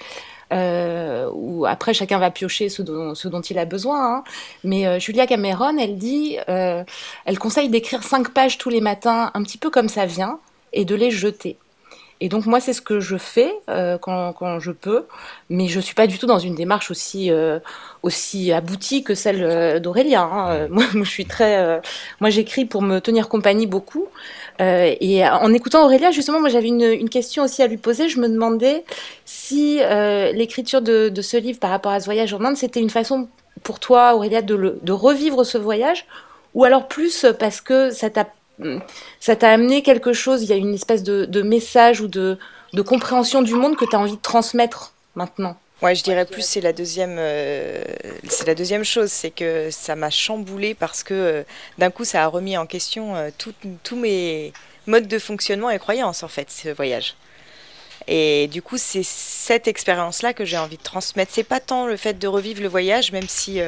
Euh, 0.52 1.30
où 1.32 1.66
après 1.68 1.94
chacun 1.94 2.18
va 2.18 2.32
piocher 2.32 2.70
ce 2.70 2.82
dont, 2.82 3.42
il 3.42 3.60
a 3.60 3.66
besoin. 3.66 4.16
hein. 4.16 4.24
Mais 4.64 4.88
euh, 4.88 5.00
Julia 5.00 5.28
Cameron, 5.28 5.78
elle 5.78 5.98
dit, 5.98 6.38
euh, 6.50 6.84
elle 7.26 7.38
conseille 7.38 7.70
d'écrire 7.70 8.04
cinq 8.04 8.34
pages 8.34 8.58
tous 8.58 8.70
les 8.70 8.82
matins, 8.82 9.32
un 9.34 9.44
petit 9.44 9.60
peu 9.60 9.70
comme 9.70 9.90
ça 9.90 10.06
vient, 10.06 10.40
et 10.74 10.86
de 10.86 10.96
les 10.96 11.12
jeter. 11.12 11.58
Et 12.22 12.28
donc 12.30 12.46
moi, 12.46 12.60
c'est 12.60 12.74
ce 12.74 12.82
que 12.82 13.00
je 13.00 13.16
fais 13.18 13.54
euh, 13.70 13.98
quand, 13.98 14.34
quand 14.34 14.60
je 14.60 14.72
peux, 14.72 15.06
mais 15.50 15.68
je 15.68 15.80
suis 15.80 15.96
pas 15.96 16.06
du 16.08 16.20
tout 16.20 16.26
dans 16.26 16.40
une 16.40 16.56
démarche 16.56 16.92
aussi 16.92 17.32
euh, 17.32 17.60
aussi 18.04 18.52
aboutie 18.52 19.04
que 19.04 19.16
celle 19.16 19.42
euh, 19.44 19.80
d'Aurélia. 19.80 20.22
hein. 20.24 20.68
Moi, 20.70 20.84
moi, 20.94 21.04
je 21.06 21.10
suis 21.10 21.26
très, 21.26 21.58
euh, 21.58 21.80
moi, 22.20 22.30
j'écris 22.30 22.66
pour 22.66 22.82
me 22.82 23.00
tenir 23.00 23.30
compagnie 23.30 23.68
beaucoup. 23.68 24.08
Et 24.60 25.26
en 25.26 25.54
écoutant 25.54 25.86
Aurélia, 25.86 26.12
justement, 26.12 26.42
moi, 26.42 26.50
j'avais 26.50 26.68
une, 26.68 26.82
une 26.84 27.10
question 27.10 27.44
aussi 27.44 27.62
à 27.64 27.68
lui 27.68 27.78
poser. 27.78 28.10
Je 28.10 28.20
me 28.20 28.28
demandais 28.28 28.84
si 29.26 29.80
l'écriture 30.34 30.82
de, 30.82 31.08
de 31.10 31.22
ce 31.22 31.38
livre 31.38 31.60
par 31.60 31.70
rapport 31.72 31.92
à 31.94 32.00
ce 32.02 32.06
voyage 32.06 32.34
en 32.34 32.44
Inde, 32.44 32.58
c'était 32.58 32.82
une 32.82 32.90
façon 32.90 33.30
pour 33.64 33.80
toi, 33.80 34.16
Aurélia, 34.16 34.42
de, 34.42 34.56
le- 34.56 34.80
de 34.84 34.92
revivre 34.92 35.46
ce 35.46 35.58
voyage, 35.58 36.06
ou 36.54 36.64
alors 36.66 36.88
plus 36.88 37.26
parce 37.40 37.62
que 37.62 37.90
ça 37.92 38.10
t'a 38.10 38.28
ça 39.20 39.36
t'a 39.36 39.52
amené 39.52 39.82
quelque 39.82 40.14
chose, 40.14 40.44
il 40.44 40.50
y 40.50 40.54
a 40.54 40.56
une 40.56 40.74
espèce 40.74 41.04
de, 41.04 41.42
message 41.42 42.02
ou 42.02 42.08
de, 42.08 42.38
compréhension 42.86 43.42
du 43.42 43.56
monde 43.56 43.76
que 43.76 43.86
tu 43.86 43.96
as 43.96 44.00
envie 44.00 44.16
de 44.16 44.22
transmettre 44.22 44.94
maintenant? 45.16 45.58
Ouais, 45.82 45.96
je 45.96 46.04
dirais 46.04 46.26
plus 46.26 46.42
c'est 46.42 46.60
la 46.60 46.74
deuxième, 46.74 47.16
euh, 47.18 47.82
c'est 48.28 48.46
la 48.46 48.54
deuxième 48.54 48.84
chose, 48.84 49.10
c'est 49.12 49.32
que 49.32 49.70
ça 49.72 49.96
m'a 49.96 50.10
chamboulé 50.10 50.74
parce 50.74 51.04
que 51.04 51.14
euh, 51.14 51.44
d'un 51.78 51.90
coup 51.90 52.04
ça 52.04 52.26
a 52.26 52.28
remis 52.28 52.58
en 52.58 52.66
question 52.66 53.16
euh, 53.16 53.30
tous 53.38 53.96
mes 53.96 54.52
modes 54.88 55.08
de 55.08 55.20
fonctionnement 55.20 55.70
et 55.70 55.80
croyances 55.80 56.22
en 56.24 56.28
fait 56.28 56.52
ce 56.52 56.68
voyage. 56.68 57.16
Et 58.08 58.48
du 58.48 58.62
coup 58.62 58.76
c'est 58.78 59.04
cette 59.04 59.70
expérience-là 59.70 60.34
que 60.34 60.44
j'ai 60.44 60.58
envie 60.58 60.76
de 60.76 60.84
transmettre. 60.84 61.32
C'est 61.34 61.44
pas 61.46 61.62
tant 61.62 61.88
le 61.88 61.96
fait 61.96 62.20
de 62.20 62.28
revivre 62.28 62.62
le 62.62 62.68
voyage, 62.68 63.14
même 63.14 63.30
si, 63.30 63.62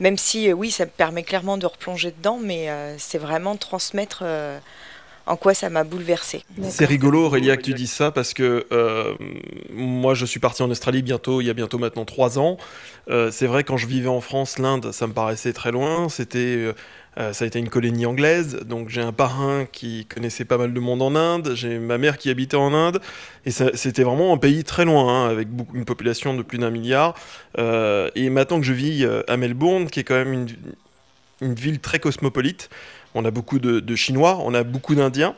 même 0.00 0.16
si 0.16 0.48
euh, 0.48 0.52
oui 0.52 0.70
ça 0.70 0.84
me 0.84 0.90
permet 0.90 1.22
clairement 1.22 1.58
de 1.58 1.66
replonger 1.66 2.10
dedans, 2.10 2.38
mais 2.42 2.70
euh, 2.70 2.96
c'est 2.98 3.18
vraiment 3.18 3.56
transmettre 3.56 4.20
euh, 4.22 4.58
en 5.26 5.36
quoi 5.36 5.52
ça 5.52 5.68
m'a 5.68 5.84
bouleversée. 5.84 6.42
C'est 6.62 6.86
rigolo 6.86 7.26
Aurélia 7.26 7.56
que 7.56 7.62
tu 7.62 7.74
dises 7.74 7.92
ça 7.92 8.10
parce 8.10 8.32
que 8.32 8.66
euh, 8.72 9.14
moi 9.70 10.14
je 10.14 10.24
suis 10.24 10.40
parti 10.40 10.62
en 10.62 10.70
Australie 10.70 11.02
bientôt, 11.02 11.40
il 11.40 11.46
y 11.46 11.50
a 11.50 11.54
bientôt 11.54 11.78
maintenant 11.78 12.04
trois 12.04 12.38
ans. 12.38 12.56
Euh, 13.10 13.30
c'est 13.30 13.46
vrai 13.46 13.62
quand 13.64 13.76
je 13.76 13.86
vivais 13.86 14.08
en 14.08 14.20
France, 14.20 14.58
l'Inde 14.58 14.92
ça 14.92 15.06
me 15.06 15.12
paraissait 15.12 15.52
très 15.52 15.70
loin, 15.70 16.08
c'était 16.08 16.72
euh, 17.18 17.32
ça 17.32 17.44
a 17.44 17.48
été 17.48 17.58
une 17.58 17.68
colonie 17.68 18.06
anglaise, 18.06 18.60
donc 18.64 18.90
j'ai 18.90 19.00
un 19.00 19.12
parrain 19.12 19.66
qui 19.70 20.06
connaissait 20.06 20.44
pas 20.44 20.56
mal 20.56 20.72
de 20.72 20.80
monde 20.80 21.02
en 21.02 21.16
Inde, 21.16 21.52
j'ai 21.54 21.78
ma 21.78 21.98
mère 21.98 22.16
qui 22.16 22.30
habitait 22.30 22.56
en 22.56 22.72
Inde, 22.74 23.00
et 23.44 23.50
c'était 23.50 24.04
vraiment 24.04 24.32
un 24.32 24.36
pays 24.36 24.62
très 24.62 24.84
loin, 24.84 25.24
hein, 25.24 25.28
avec 25.28 25.48
une 25.74 25.84
population 25.84 26.34
de 26.34 26.42
plus 26.42 26.58
d'un 26.58 26.70
milliard. 26.70 27.14
Euh, 27.58 28.08
et 28.14 28.30
maintenant 28.30 28.60
que 28.60 28.66
je 28.66 28.72
vis 28.72 29.04
euh, 29.04 29.22
à 29.26 29.36
Melbourne, 29.36 29.88
qui 29.88 30.00
est 30.00 30.04
quand 30.04 30.14
même 30.14 30.46
une, 31.40 31.54
ville 31.54 31.80
très 31.80 31.98
cosmopolite, 31.98 32.68
on 33.14 33.24
a 33.24 33.30
beaucoup 33.30 33.58
de, 33.58 33.96
Chinois, 33.96 34.38
on 34.44 34.54
a 34.54 34.62
beaucoup 34.62 34.94
d'Indiens, 34.94 35.34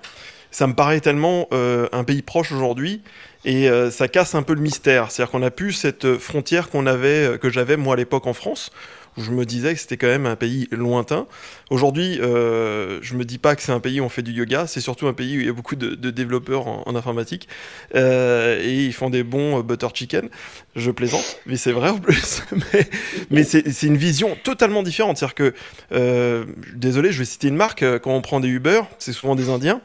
ça 0.51 0.67
me 0.67 0.75
paraît 0.75 1.01
tellement 1.01 1.47
un 1.53 2.05
pays 2.05 2.23
proche 2.23 2.53
aujourd'hui, 2.53 3.03
et 3.45 3.69
ça 3.91 4.09
casse 4.09 4.35
un 4.35 4.43
peu 4.43 4.55
le 4.55 4.63
mystère. 4.63 5.11
C'est-à-dire 5.11 5.31
qu'on 5.31 5.43
a 5.43 5.51
plus 5.51 5.73
cette 5.73 6.17
frontière 6.17 6.71
qu'on 6.71 6.87
avait, 6.87 7.39
que 7.39 7.51
j'avais 7.51 7.77
moi 7.77 7.95
à 7.95 7.97
l'époque 7.99 8.27
en 8.27 8.33
France, 8.33 8.73
où 9.17 9.23
je 9.23 9.31
me 9.31 9.45
disais 9.45 9.75
que 9.75 9.81
c'était 9.81 9.97
quand 9.97 10.07
même 10.07 10.27
un 10.27 10.37
pays 10.37 10.69
lointain. 10.71 11.27
Aujourd'hui, 11.71 12.21
euh, 12.21 12.99
je 13.03 13.15
me 13.15 13.25
dis 13.25 13.39
pas 13.39 13.57
que 13.57 13.63
c'est 13.63 13.73
un 13.73 13.81
pays 13.81 14.01
où 14.01 14.05
on 14.05 14.09
fait 14.09 14.23
du 14.23 14.33
yoga, 14.33 14.67
c'est 14.67 14.81
surtout 14.81 15.07
un 15.07 15.13
pays 15.13 15.37
où 15.37 15.41
il 15.41 15.47
y 15.47 15.49
a 15.49 15.53
beaucoup 15.53 15.77
de, 15.77 16.11
développeurs 16.11 16.67
en, 16.67 16.95
informatique, 16.95 17.49
euh, 17.95 18.61
et 18.63 18.85
ils 18.85 18.93
font 18.93 19.11
des 19.11 19.23
bons 19.23 19.59
euh, 19.59 19.63
butter 19.63 19.89
chicken. 19.95 20.29
Je 20.77 20.91
plaisante, 20.91 21.41
mais 21.47 21.57
c'est 21.57 21.73
vrai 21.73 21.91
en 21.91 21.99
plus. 21.99 22.43
mais 23.31 23.43
c'est 23.43 23.83
une 23.83 23.97
vision 23.97 24.37
totalement 24.43 24.83
différente. 24.83 25.19
C'est-à-dire 25.19 25.35
que, 25.35 25.55
euh, 25.93 26.45
désolé, 26.75 27.13
je 27.13 27.19
vais 27.19 27.25
citer 27.25 27.49
une 27.49 27.57
marque, 27.57 27.85
quand 27.99 28.13
on 28.13 28.23
prend 28.23 28.41
des 28.41 28.49
Uber, 28.49 28.83
c'est 28.99 29.13
souvent 29.13 29.35
des 29.35 29.49
Indiens. 29.49 29.81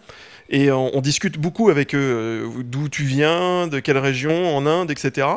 Et 0.50 0.72
on, 0.72 1.02
discute 1.02 1.40
beaucoup 1.40 1.70
avec 1.72 1.96
eux, 1.96 2.48
d'où 2.64 2.88
tu 2.88 3.02
viens, 3.04 3.66
de 3.66 3.80
quelle 3.80 3.98
région, 3.98 4.56
en 4.56 4.68
Inde, 4.68 4.92
etc. 4.92 5.28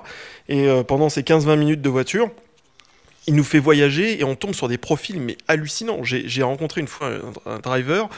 Et 0.51 0.69
pendant 0.87 1.09
ces 1.09 1.23
15-20 1.23 1.57
minutes 1.57 1.81
de 1.81 1.89
voiture, 1.89 2.31
il 3.27 3.35
nous 3.35 3.45
fait 3.45 3.59
voyager 3.59 4.21
et 4.21 4.25
on 4.25 4.35
tombe 4.35 4.55
sur 4.55 4.69
des 4.69 4.79
profils 4.79 5.21
mais 5.21 5.37
hallucinants. 5.49 6.03
J'ai 6.03 6.43
rencontré 6.43 6.81
une 6.81 6.87
fois 6.87 7.11
un, 7.45 7.59
driver 7.59 8.09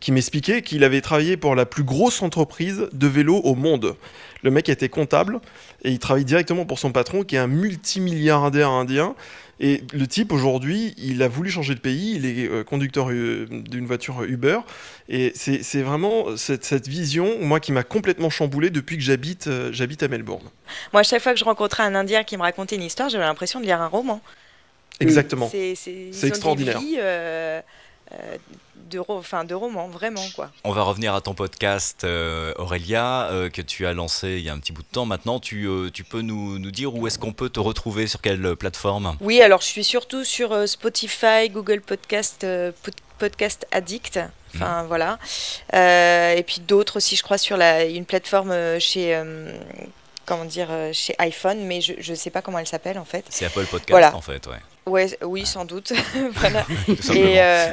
qui 0.00 0.12
m'expliquait 0.12 0.62
qu'il 0.62 0.82
avait 0.84 1.00
travaillé 1.00 1.36
pour 1.36 1.54
la 1.54 1.66
plus 1.66 1.84
grosse 1.84 2.20
entreprise 2.22 2.88
de 2.92 3.06
vélo 3.06 3.36
au 3.36 3.54
monde. 3.54 3.96
Le 4.42 4.50
mec 4.50 4.68
était 4.68 4.88
comptable 4.88 5.40
et 5.82 5.90
il 5.90 5.98
travaille 5.98 6.24
directement 6.24 6.66
pour 6.66 6.78
son 6.78 6.92
patron 6.92 7.22
qui 7.22 7.36
est 7.36 7.38
un 7.38 7.46
multimilliardaire 7.46 8.70
indien. 8.70 9.14
Et 9.58 9.82
le 9.94 10.06
type 10.06 10.32
aujourd'hui, 10.32 10.94
il 10.98 11.22
a 11.22 11.28
voulu 11.28 11.50
changer 11.50 11.74
de 11.74 11.80
pays, 11.80 12.14
il 12.16 12.26
est 12.26 12.46
euh, 12.46 12.62
conducteur 12.62 13.10
euh, 13.10 13.46
d'une 13.48 13.86
voiture 13.86 14.22
Uber. 14.24 14.58
Et 15.08 15.32
c'est 15.34 15.80
vraiment 15.80 16.36
cette, 16.36 16.64
cette 16.64 16.88
vision, 16.88 17.38
moi, 17.40 17.58
qui 17.58 17.72
m'a 17.72 17.82
complètement 17.82 18.28
chamboulé 18.28 18.68
depuis 18.68 18.98
que 18.98 19.02
j'habite 19.02 19.46
euh, 19.46 19.72
à 20.02 20.08
Melbourne. 20.08 20.44
Moi, 20.92 21.02
chaque 21.04 21.22
fois 21.22 21.32
que 21.32 21.38
je 21.38 21.44
rencontrais 21.44 21.84
un 21.84 21.94
Indien 21.94 22.22
qui 22.22 22.36
me 22.36 22.42
racontait 22.42 22.76
une 22.76 22.82
histoire, 22.82 23.08
j'avais 23.08 23.24
l'impression 23.24 23.60
de 23.60 23.64
lire 23.64 23.80
un 23.80 23.86
roman. 23.86 24.20
Exactement. 25.00 25.48
C'est 25.50 25.74
C'est 25.74 26.10
des 26.10 26.26
extraordinaire. 26.26 26.78
vies, 26.78 26.96
euh, 26.98 27.60
euh, 28.12 28.36
de, 28.90 29.02
enfin, 29.08 29.44
de 29.44 29.54
roman, 29.54 29.88
vraiment 29.88 30.24
quoi. 30.36 30.52
On 30.62 30.70
va 30.70 30.82
revenir 30.82 31.12
à 31.12 31.20
ton 31.20 31.34
podcast, 31.34 32.04
euh, 32.04 32.54
Aurélia, 32.56 33.28
euh, 33.32 33.50
que 33.50 33.60
tu 33.60 33.84
as 33.84 33.92
lancé 33.92 34.36
il 34.38 34.42
y 34.42 34.48
a 34.48 34.52
un 34.52 34.60
petit 34.60 34.70
bout 34.70 34.82
de 34.82 34.88
temps. 34.92 35.06
Maintenant, 35.06 35.40
tu, 35.40 35.68
tu 35.92 36.04
peux 36.04 36.20
nous, 36.20 36.60
nous, 36.60 36.70
dire 36.70 36.94
où 36.94 37.08
est-ce 37.08 37.18
qu'on 37.18 37.32
peut 37.32 37.48
te 37.48 37.58
retrouver, 37.58 38.06
sur 38.06 38.20
quelle 38.20 38.54
plateforme? 38.54 39.16
Oui, 39.20 39.42
alors 39.42 39.60
je 39.60 39.66
suis 39.66 39.82
surtout 39.82 40.22
sur 40.22 40.68
Spotify, 40.68 41.48
Google 41.50 41.80
Podcast, 41.80 42.46
Podcast 43.18 43.66
Addict. 43.72 44.20
Enfin 44.54 44.84
mmh. 44.84 44.86
voilà. 44.86 45.18
et 46.36 46.42
puis 46.44 46.60
d'autres 46.60 46.98
aussi, 46.98 47.16
je 47.16 47.24
crois, 47.24 47.38
sur 47.38 47.56
la, 47.56 47.84
une 47.86 48.04
plateforme 48.04 48.78
chez 48.78 49.20
comment 50.26 50.44
dire, 50.44 50.68
chez 50.92 51.14
iPhone, 51.18 51.64
mais 51.64 51.80
je 51.80 52.10
ne 52.10 52.16
sais 52.16 52.30
pas 52.30 52.42
comment 52.42 52.58
elle 52.58 52.66
s'appelle 52.66 52.98
en 52.98 53.04
fait. 53.04 53.24
C'est 53.30 53.46
Apple 53.46 53.66
Podcast 53.66 54.14
en 54.14 54.20
fait, 54.20 54.46
ouais. 54.46 54.58
Ouais, 54.86 55.18
oui, 55.22 55.44
sans 55.44 55.64
doute. 55.64 55.92
voilà. 56.34 56.64
Et 57.12 57.40
euh... 57.40 57.70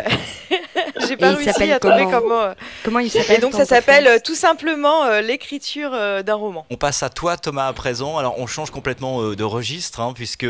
j'ai 1.08 1.16
pas 1.16 1.34
réussi 1.34 1.72
à 1.72 1.80
trouver 1.80 2.06
comment. 2.10 2.42
Euh, 2.42 2.54
comment 2.84 3.00
il 3.00 3.12
s'appelle 3.12 3.38
Et 3.38 3.39
donc 3.39 3.54
ça 3.54 3.66
s'appelle 3.66 4.08
euh, 4.08 4.18
tout 4.24 4.34
simplement 4.34 5.04
euh, 5.04 5.22
l'écriture 5.22 5.92
d'un 5.92 6.34
roman. 6.34 6.66
On 6.72 6.76
passe 6.76 7.04
à 7.04 7.10
toi, 7.10 7.38
Thomas, 7.38 7.68
à 7.68 7.74
présent. 7.74 8.18
Alors 8.18 8.39
on 8.39 8.48
change 8.48 8.72
complètement 8.72 9.22
de 9.22 9.44
registre, 9.44 10.00
hein, 10.00 10.13
puisque 10.16 10.48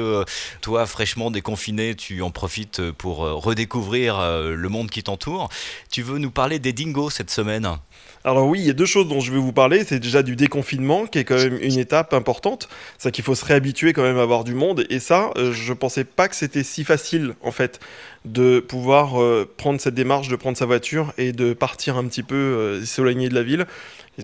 toi, 0.61 0.85
fraîchement 0.85 1.31
déconfiné, 1.31 1.95
tu 1.95 2.21
en 2.21 2.31
profites 2.31 2.91
pour 2.91 3.17
redécouvrir 3.17 4.21
le 4.21 4.69
monde 4.69 4.89
qui 4.89 5.03
t'entoure. 5.03 5.49
Tu 5.91 6.01
veux 6.01 6.17
nous 6.17 6.31
parler 6.31 6.59
des 6.59 6.73
dingos 6.73 7.09
cette 7.09 7.29
semaine? 7.29 7.77
Alors 8.25 8.47
oui, 8.47 8.59
il 8.61 8.65
y 8.65 8.69
a 8.69 8.73
deux 8.73 8.85
choses 8.85 9.07
dont 9.09 9.19
je 9.19 9.33
vais 9.33 9.37
vous 9.37 9.51
parler. 9.51 9.83
C'est 9.83 9.99
déjà 9.99 10.23
du 10.23 10.35
déconfinement, 10.35 11.05
qui 11.07 11.19
est 11.19 11.23
quand 11.25 11.35
même 11.35 11.57
une 11.61 11.77
étape 11.77 12.13
importante. 12.13 12.69
C'est 12.97 13.11
qu'il 13.11 13.23
faut 13.23 13.35
se 13.35 13.43
réhabituer 13.43 13.91
quand 13.91 14.03
même 14.03 14.17
à 14.17 14.21
avoir 14.21 14.45
du 14.45 14.53
monde. 14.53 14.85
Et 14.89 14.99
ça, 14.99 15.31
je 15.35 15.73
pensais 15.73 16.05
pas 16.05 16.29
que 16.29 16.35
c'était 16.35 16.63
si 16.63 16.85
facile, 16.85 17.35
en 17.41 17.51
fait, 17.51 17.81
de 18.23 18.61
pouvoir 18.61 19.21
euh, 19.21 19.49
prendre 19.57 19.81
cette 19.81 19.95
démarche, 19.95 20.29
de 20.29 20.37
prendre 20.37 20.57
sa 20.57 20.65
voiture 20.65 21.13
et 21.17 21.33
de 21.33 21.53
partir 21.53 21.97
un 21.97 22.05
petit 22.05 22.23
peu 22.23 22.35
euh, 22.35 22.85
s'éloigner 22.85 23.27
de 23.27 23.35
la 23.35 23.43
ville. 23.43 23.65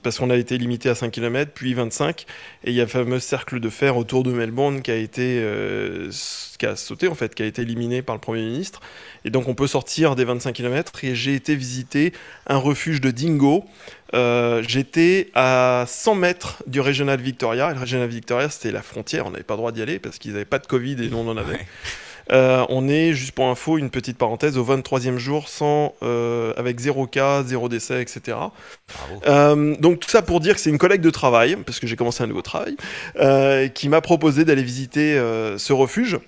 Parce 0.03 0.19
qu'on 0.19 0.29
a 0.29 0.35
été 0.35 0.57
limité 0.57 0.89
à 0.89 0.95
5 0.95 1.11
km, 1.11 1.51
puis 1.53 1.73
25, 1.73 2.25
et 2.63 2.69
il 2.69 2.75
y 2.75 2.79
a 2.79 2.83
le 2.83 2.89
fameux 2.89 3.19
cercle 3.19 3.59
de 3.59 3.69
fer 3.69 3.97
autour 3.97 4.23
de 4.23 4.31
Melbourne 4.31 4.81
qui 4.81 4.91
a 4.91 4.95
été 4.95 5.39
euh, 5.41 6.11
qui 6.59 6.65
a 6.65 6.75
sauté 6.75 7.07
en 7.07 7.15
fait, 7.15 7.33
qui 7.33 7.41
a 7.41 7.45
été 7.45 7.63
éliminé 7.63 8.01
par 8.01 8.15
le 8.15 8.21
Premier 8.21 8.43
ministre. 8.43 8.81
Et 9.25 9.31
donc 9.31 9.47
on 9.47 9.55
peut 9.55 9.67
sortir 9.67 10.15
des 10.15 10.25
25 10.25 10.53
km. 10.53 10.91
Et 11.03 11.15
j'ai 11.15 11.33
été 11.33 11.55
visiter 11.55 12.13
un 12.45 12.57
refuge 12.57 13.01
de 13.01 13.11
dingo. 13.11 13.65
J'étais 14.13 15.29
à 15.33 15.85
100 15.87 16.15
mètres 16.15 16.63
du 16.67 16.81
Régional 16.81 17.19
Victoria. 17.19 17.71
Et 17.71 17.73
le 17.73 17.79
Régional 17.79 18.09
Victoria, 18.09 18.49
c'était 18.49 18.71
la 18.71 18.81
frontière. 18.81 19.25
On 19.25 19.31
n'avait 19.31 19.43
pas 19.43 19.55
le 19.55 19.59
droit 19.59 19.71
d'y 19.71 19.81
aller 19.81 19.99
parce 19.99 20.19
qu'ils 20.19 20.33
n'avaient 20.33 20.45
pas 20.45 20.59
de 20.59 20.67
Covid 20.67 21.03
et 21.03 21.09
nous 21.09 21.17
on 21.17 21.27
en 21.27 21.37
avait. 21.37 21.65
Euh, 22.31 22.65
on 22.69 22.87
est, 22.87 23.13
juste 23.13 23.31
pour 23.31 23.47
info, 23.47 23.77
une 23.77 23.89
petite 23.89 24.17
parenthèse, 24.17 24.57
au 24.57 24.63
23e 24.63 25.17
jour 25.17 25.49
sans, 25.49 25.95
euh, 26.03 26.53
avec 26.57 26.79
0 26.79 27.07
cas, 27.07 27.43
0 27.43 27.69
décès, 27.69 28.01
etc. 28.01 28.37
Euh, 29.27 29.75
donc 29.77 29.99
tout 29.99 30.09
ça 30.09 30.21
pour 30.21 30.39
dire 30.39 30.55
que 30.55 30.61
c'est 30.61 30.69
une 30.69 30.77
collègue 30.77 31.01
de 31.01 31.09
travail, 31.09 31.57
parce 31.65 31.79
que 31.79 31.87
j'ai 31.87 31.95
commencé 31.95 32.23
un 32.23 32.27
nouveau 32.27 32.41
travail, 32.41 32.75
qui 33.73 33.89
m'a 33.89 34.01
proposé 34.01 34.45
d'aller 34.45 34.63
visiter 34.63 35.15
ce 35.57 35.73
refuge. 35.73 36.19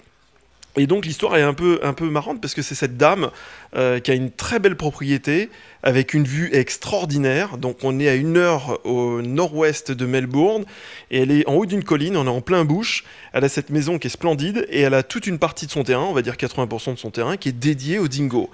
Et 0.77 0.88
donc 0.88 1.05
l'histoire 1.05 1.36
est 1.36 1.41
un 1.41 1.53
peu, 1.53 1.79
un 1.84 1.93
peu 1.93 2.10
marrante 2.10 2.39
parce 2.39 2.53
que 2.53 2.62
c'est 2.62 2.75
cette 2.75 2.95
dame 2.95 3.29
euh, 3.75 3.99
qui 3.99 4.10
a 4.12 4.13
une 4.13 4.31
très 4.31 4.60
belle 4.60 4.77
propriété 4.77 5.49
avec 5.84 6.13
une 6.13 6.23
vue 6.23 6.49
extraordinaire. 6.53 7.57
Donc 7.57 7.79
on 7.84 7.99
est 7.99 8.07
à 8.07 8.15
une 8.15 8.38
heure 8.38 8.79
au 8.86 9.21
nord-ouest 9.21 9.91
de 9.91 10.05
Melbourne 10.05 10.63
et 11.10 11.23
elle 11.23 11.31
est 11.31 11.47
en 11.47 11.55
haut 11.55 11.65
d'une 11.65 11.84
colline, 11.84 12.15
on 12.15 12.25
est 12.25 12.29
en 12.29 12.41
plein 12.41 12.63
bush. 12.63 13.03
Elle 13.34 13.43
a 13.43 13.49
cette 13.49 13.69
maison 13.69 13.99
qui 13.99 14.07
est 14.07 14.12
splendide 14.12 14.65
et 14.69 14.81
elle 14.81 14.93
a 14.93 15.03
toute 15.03 15.27
une 15.27 15.39
partie 15.39 15.65
de 15.65 15.71
son 15.71 15.84
terrain, 15.84 16.03
on 16.03 16.13
va 16.13 16.21
dire 16.21 16.36
80% 16.36 16.93
de 16.93 16.99
son 16.99 17.12
terrain, 17.12 17.36
qui 17.36 17.49
est 17.49 17.53
dédié 17.53 17.99
au 17.99 18.07
dingo. 18.07 18.49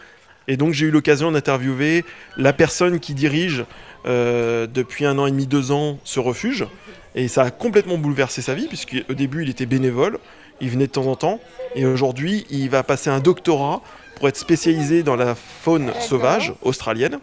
Et 0.47 0.57
donc 0.57 0.73
j'ai 0.73 0.87
eu 0.87 0.91
l'occasion 0.91 1.31
d'interviewer 1.31 2.03
la 2.35 2.53
personne 2.53 2.99
qui 2.99 3.13
dirige 3.13 3.65
euh, 4.07 4.65
depuis 4.65 5.05
un 5.05 5.19
an 5.19 5.27
et 5.27 5.31
demi, 5.31 5.45
deux 5.45 5.71
ans 5.71 5.99
ce 6.03 6.19
refuge. 6.19 6.65
Et 7.13 7.27
ça 7.27 7.43
a 7.43 7.51
complètement 7.51 7.97
bouleversé 7.97 8.41
sa 8.41 8.55
vie, 8.55 8.67
puisqu'au 8.67 9.13
début 9.13 9.43
il 9.43 9.49
était 9.49 9.65
bénévole 9.65 10.19
il 10.61 10.69
venait 10.69 10.87
de 10.87 10.91
temps 10.91 11.07
en 11.07 11.15
temps. 11.15 11.39
Et 11.75 11.85
aujourd'hui, 11.85 12.45
il 12.49 12.69
va 12.69 12.83
passer 12.83 13.09
un 13.09 13.19
doctorat 13.19 13.81
pour 14.15 14.27
être 14.27 14.37
spécialisé 14.37 15.03
dans 15.03 15.15
la 15.15 15.35
faune 15.35 15.91
sauvage 15.99 16.53
australienne. 16.61 17.19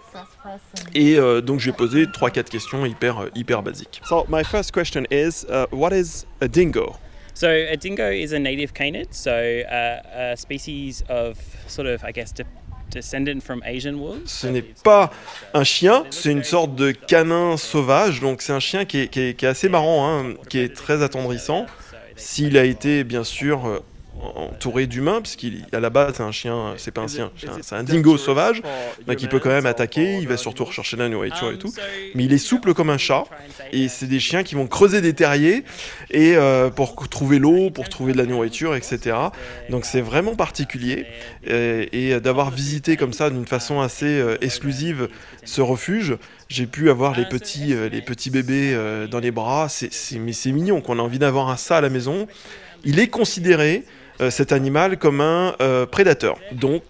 Et 0.94 1.16
euh, 1.16 1.40
donc 1.40 1.60
je 1.60 1.70
vais 1.70 1.76
poser 1.76 2.04
3-4 2.04 2.44
questions 2.44 2.86
hyper, 2.86 3.24
euh, 3.24 3.30
hyper 3.34 3.62
basiques. 3.62 4.00
So 4.04 4.24
my 4.28 4.44
first 4.44 4.72
question 4.72 5.04
is, 5.10 5.44
uh, 5.48 5.66
what 5.72 5.92
is 5.92 6.24
a 6.40 6.48
dingo? 6.48 6.94
So 7.34 7.48
a 7.48 7.76
dingo 7.76 8.10
is 8.10 8.32
a 8.32 8.38
native 8.38 8.72
canid, 8.72 9.12
so 9.12 9.32
uh, 9.32 10.32
a 10.32 10.36
species 10.36 11.02
of 11.08 11.36
sort 11.66 11.88
of, 11.88 12.04
I 12.04 12.12
guess, 12.12 12.32
descendant 12.90 13.40
from 13.40 13.60
Asian 13.64 13.94
wolves. 13.94 14.30
Ce 14.30 14.46
n'est 14.46 14.62
pas 14.62 15.10
un 15.52 15.64
chien, 15.64 16.04
c'est 16.10 16.30
une 16.30 16.44
sorte 16.44 16.76
de 16.76 16.92
canin 16.92 17.56
sauvage. 17.56 18.20
Donc 18.20 18.40
c'est 18.40 18.52
un 18.52 18.60
chien 18.60 18.84
qui 18.84 19.00
est, 19.00 19.08
qui 19.08 19.20
est, 19.20 19.34
qui 19.34 19.46
est 19.46 19.48
assez 19.48 19.68
marrant, 19.68 20.08
hein, 20.08 20.34
qui 20.48 20.60
est 20.60 20.74
très 20.74 21.02
attendrissant. 21.02 21.66
S'il 22.16 22.56
a 22.56 22.64
été 22.64 23.04
bien 23.04 23.24
sûr 23.24 23.66
euh, 23.66 23.80
entouré 24.22 24.86
d'humains, 24.86 25.20
puisqu'à 25.20 25.80
la 25.80 25.90
base 25.90 26.14
c'est 26.16 26.22
un 26.22 26.32
chien, 26.32 26.74
c'est 26.76 26.90
pas 26.90 27.02
un 27.02 27.08
chien, 27.08 27.30
c'est 27.62 27.74
un, 27.74 27.82
dingo 27.82 28.16
sauvage, 28.16 28.62
mais 29.06 29.16
qui 29.16 29.28
peut 29.28 29.38
quand 29.38 29.50
même 29.50 29.66
attaquer, 29.66 30.18
il 30.18 30.28
va 30.28 30.36
surtout 30.36 30.64
rechercher 30.64 30.96
la 30.96 31.08
nourriture 31.08 31.50
et 31.50 31.58
tout. 31.58 31.72
Mais 32.14 32.24
il 32.24 32.32
est 32.32 32.38
souple 32.38 32.74
comme 32.74 32.90
un 32.90 32.98
chat, 32.98 33.24
et 33.72 33.88
c'est 33.88 34.06
des 34.06 34.20
chiens 34.20 34.42
qui 34.42 34.54
vont 34.54 34.66
creuser 34.66 35.00
des 35.00 35.14
terriers 35.14 35.64
et 36.10 36.36
euh, 36.36 36.70
pour 36.70 37.08
trouver 37.08 37.38
l'eau, 37.38 37.70
pour 37.70 37.88
trouver 37.88 38.12
de 38.12 38.18
la 38.18 38.26
nourriture, 38.26 38.74
etc. 38.74 39.16
Donc 39.70 39.84
c'est 39.84 40.00
vraiment 40.00 40.34
particulier, 40.34 41.06
et, 41.46 42.18
d'avoir 42.20 42.50
visité 42.50 42.96
comme 42.96 43.12
ça 43.12 43.30
d'une 43.30 43.46
façon 43.46 43.80
assez 43.80 44.06
euh, 44.06 44.36
exclusive 44.40 45.08
ce 45.44 45.60
refuge, 45.60 46.16
j'ai 46.48 46.66
pu 46.66 46.90
avoir 46.90 47.16
les 47.16 47.24
petits, 47.24 47.74
les 47.90 48.02
petits 48.02 48.30
bébés 48.30 48.76
dans 49.10 49.18
les 49.18 49.30
bras, 49.30 49.68
c'est 49.68 50.50
mignon 50.50 50.80
qu'on 50.80 50.98
a 50.98 51.02
envie 51.02 51.18
d'avoir 51.18 51.48
un 51.48 51.56
ça 51.56 51.78
à 51.78 51.80
la 51.80 51.90
maison. 51.90 52.26
Il 52.84 52.98
est 52.98 53.08
considéré 53.08 53.84
euh, 54.20 54.30
cet 54.30 54.52
animal 54.52 54.98
comme 54.98 55.20
un 55.20 55.54
euh, 55.60 55.86
prédateur. 55.86 56.38
Donc, 56.52 56.82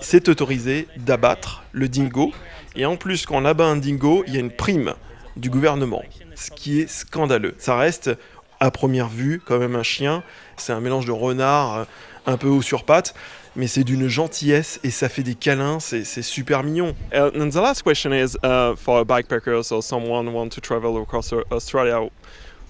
c'est 0.00 0.28
autorisé 0.28 0.88
d'abattre 0.96 1.62
le 1.72 1.88
dingo. 1.88 2.32
Et 2.76 2.86
en 2.86 2.96
plus, 2.96 3.26
quand 3.26 3.36
on 3.36 3.44
abat 3.44 3.66
un 3.66 3.76
dingo, 3.76 4.24
il 4.26 4.34
y 4.34 4.36
a 4.36 4.40
une 4.40 4.50
prime 4.50 4.94
du 5.36 5.50
gouvernement, 5.50 6.02
ce 6.34 6.50
qui 6.50 6.80
est 6.80 6.88
scandaleux. 6.88 7.54
Ça 7.58 7.76
reste, 7.76 8.10
à 8.58 8.70
première 8.70 9.08
vue, 9.08 9.40
quand 9.44 9.58
même 9.58 9.76
un 9.76 9.82
chien. 9.82 10.22
C'est 10.56 10.72
un 10.72 10.80
mélange 10.80 11.06
de 11.06 11.12
renard, 11.12 11.76
euh, 11.76 11.84
un 12.26 12.36
peu 12.36 12.48
haut 12.48 12.62
sur 12.62 12.84
pattes 12.84 13.14
mais 13.56 13.66
c'est 13.66 13.84
d'une 13.84 14.08
gentillesse 14.08 14.80
et 14.84 14.90
ça 14.90 15.08
fait 15.08 15.22
des 15.22 15.34
câlins, 15.34 15.80
c'est 15.80 16.04
super 16.22 16.62
mignon. 16.62 16.94
And 17.12 17.50
the 17.50 17.56
last 17.56 17.82
question 17.82 18.12
is 18.12 18.36
uh, 18.44 18.76
for 18.76 19.04
bikepackers 19.04 19.72
or 19.72 19.82
someone 19.82 20.32
want 20.32 20.50
to 20.50 20.60
travel 20.60 20.96
across 21.02 21.32
Australia. 21.50 22.08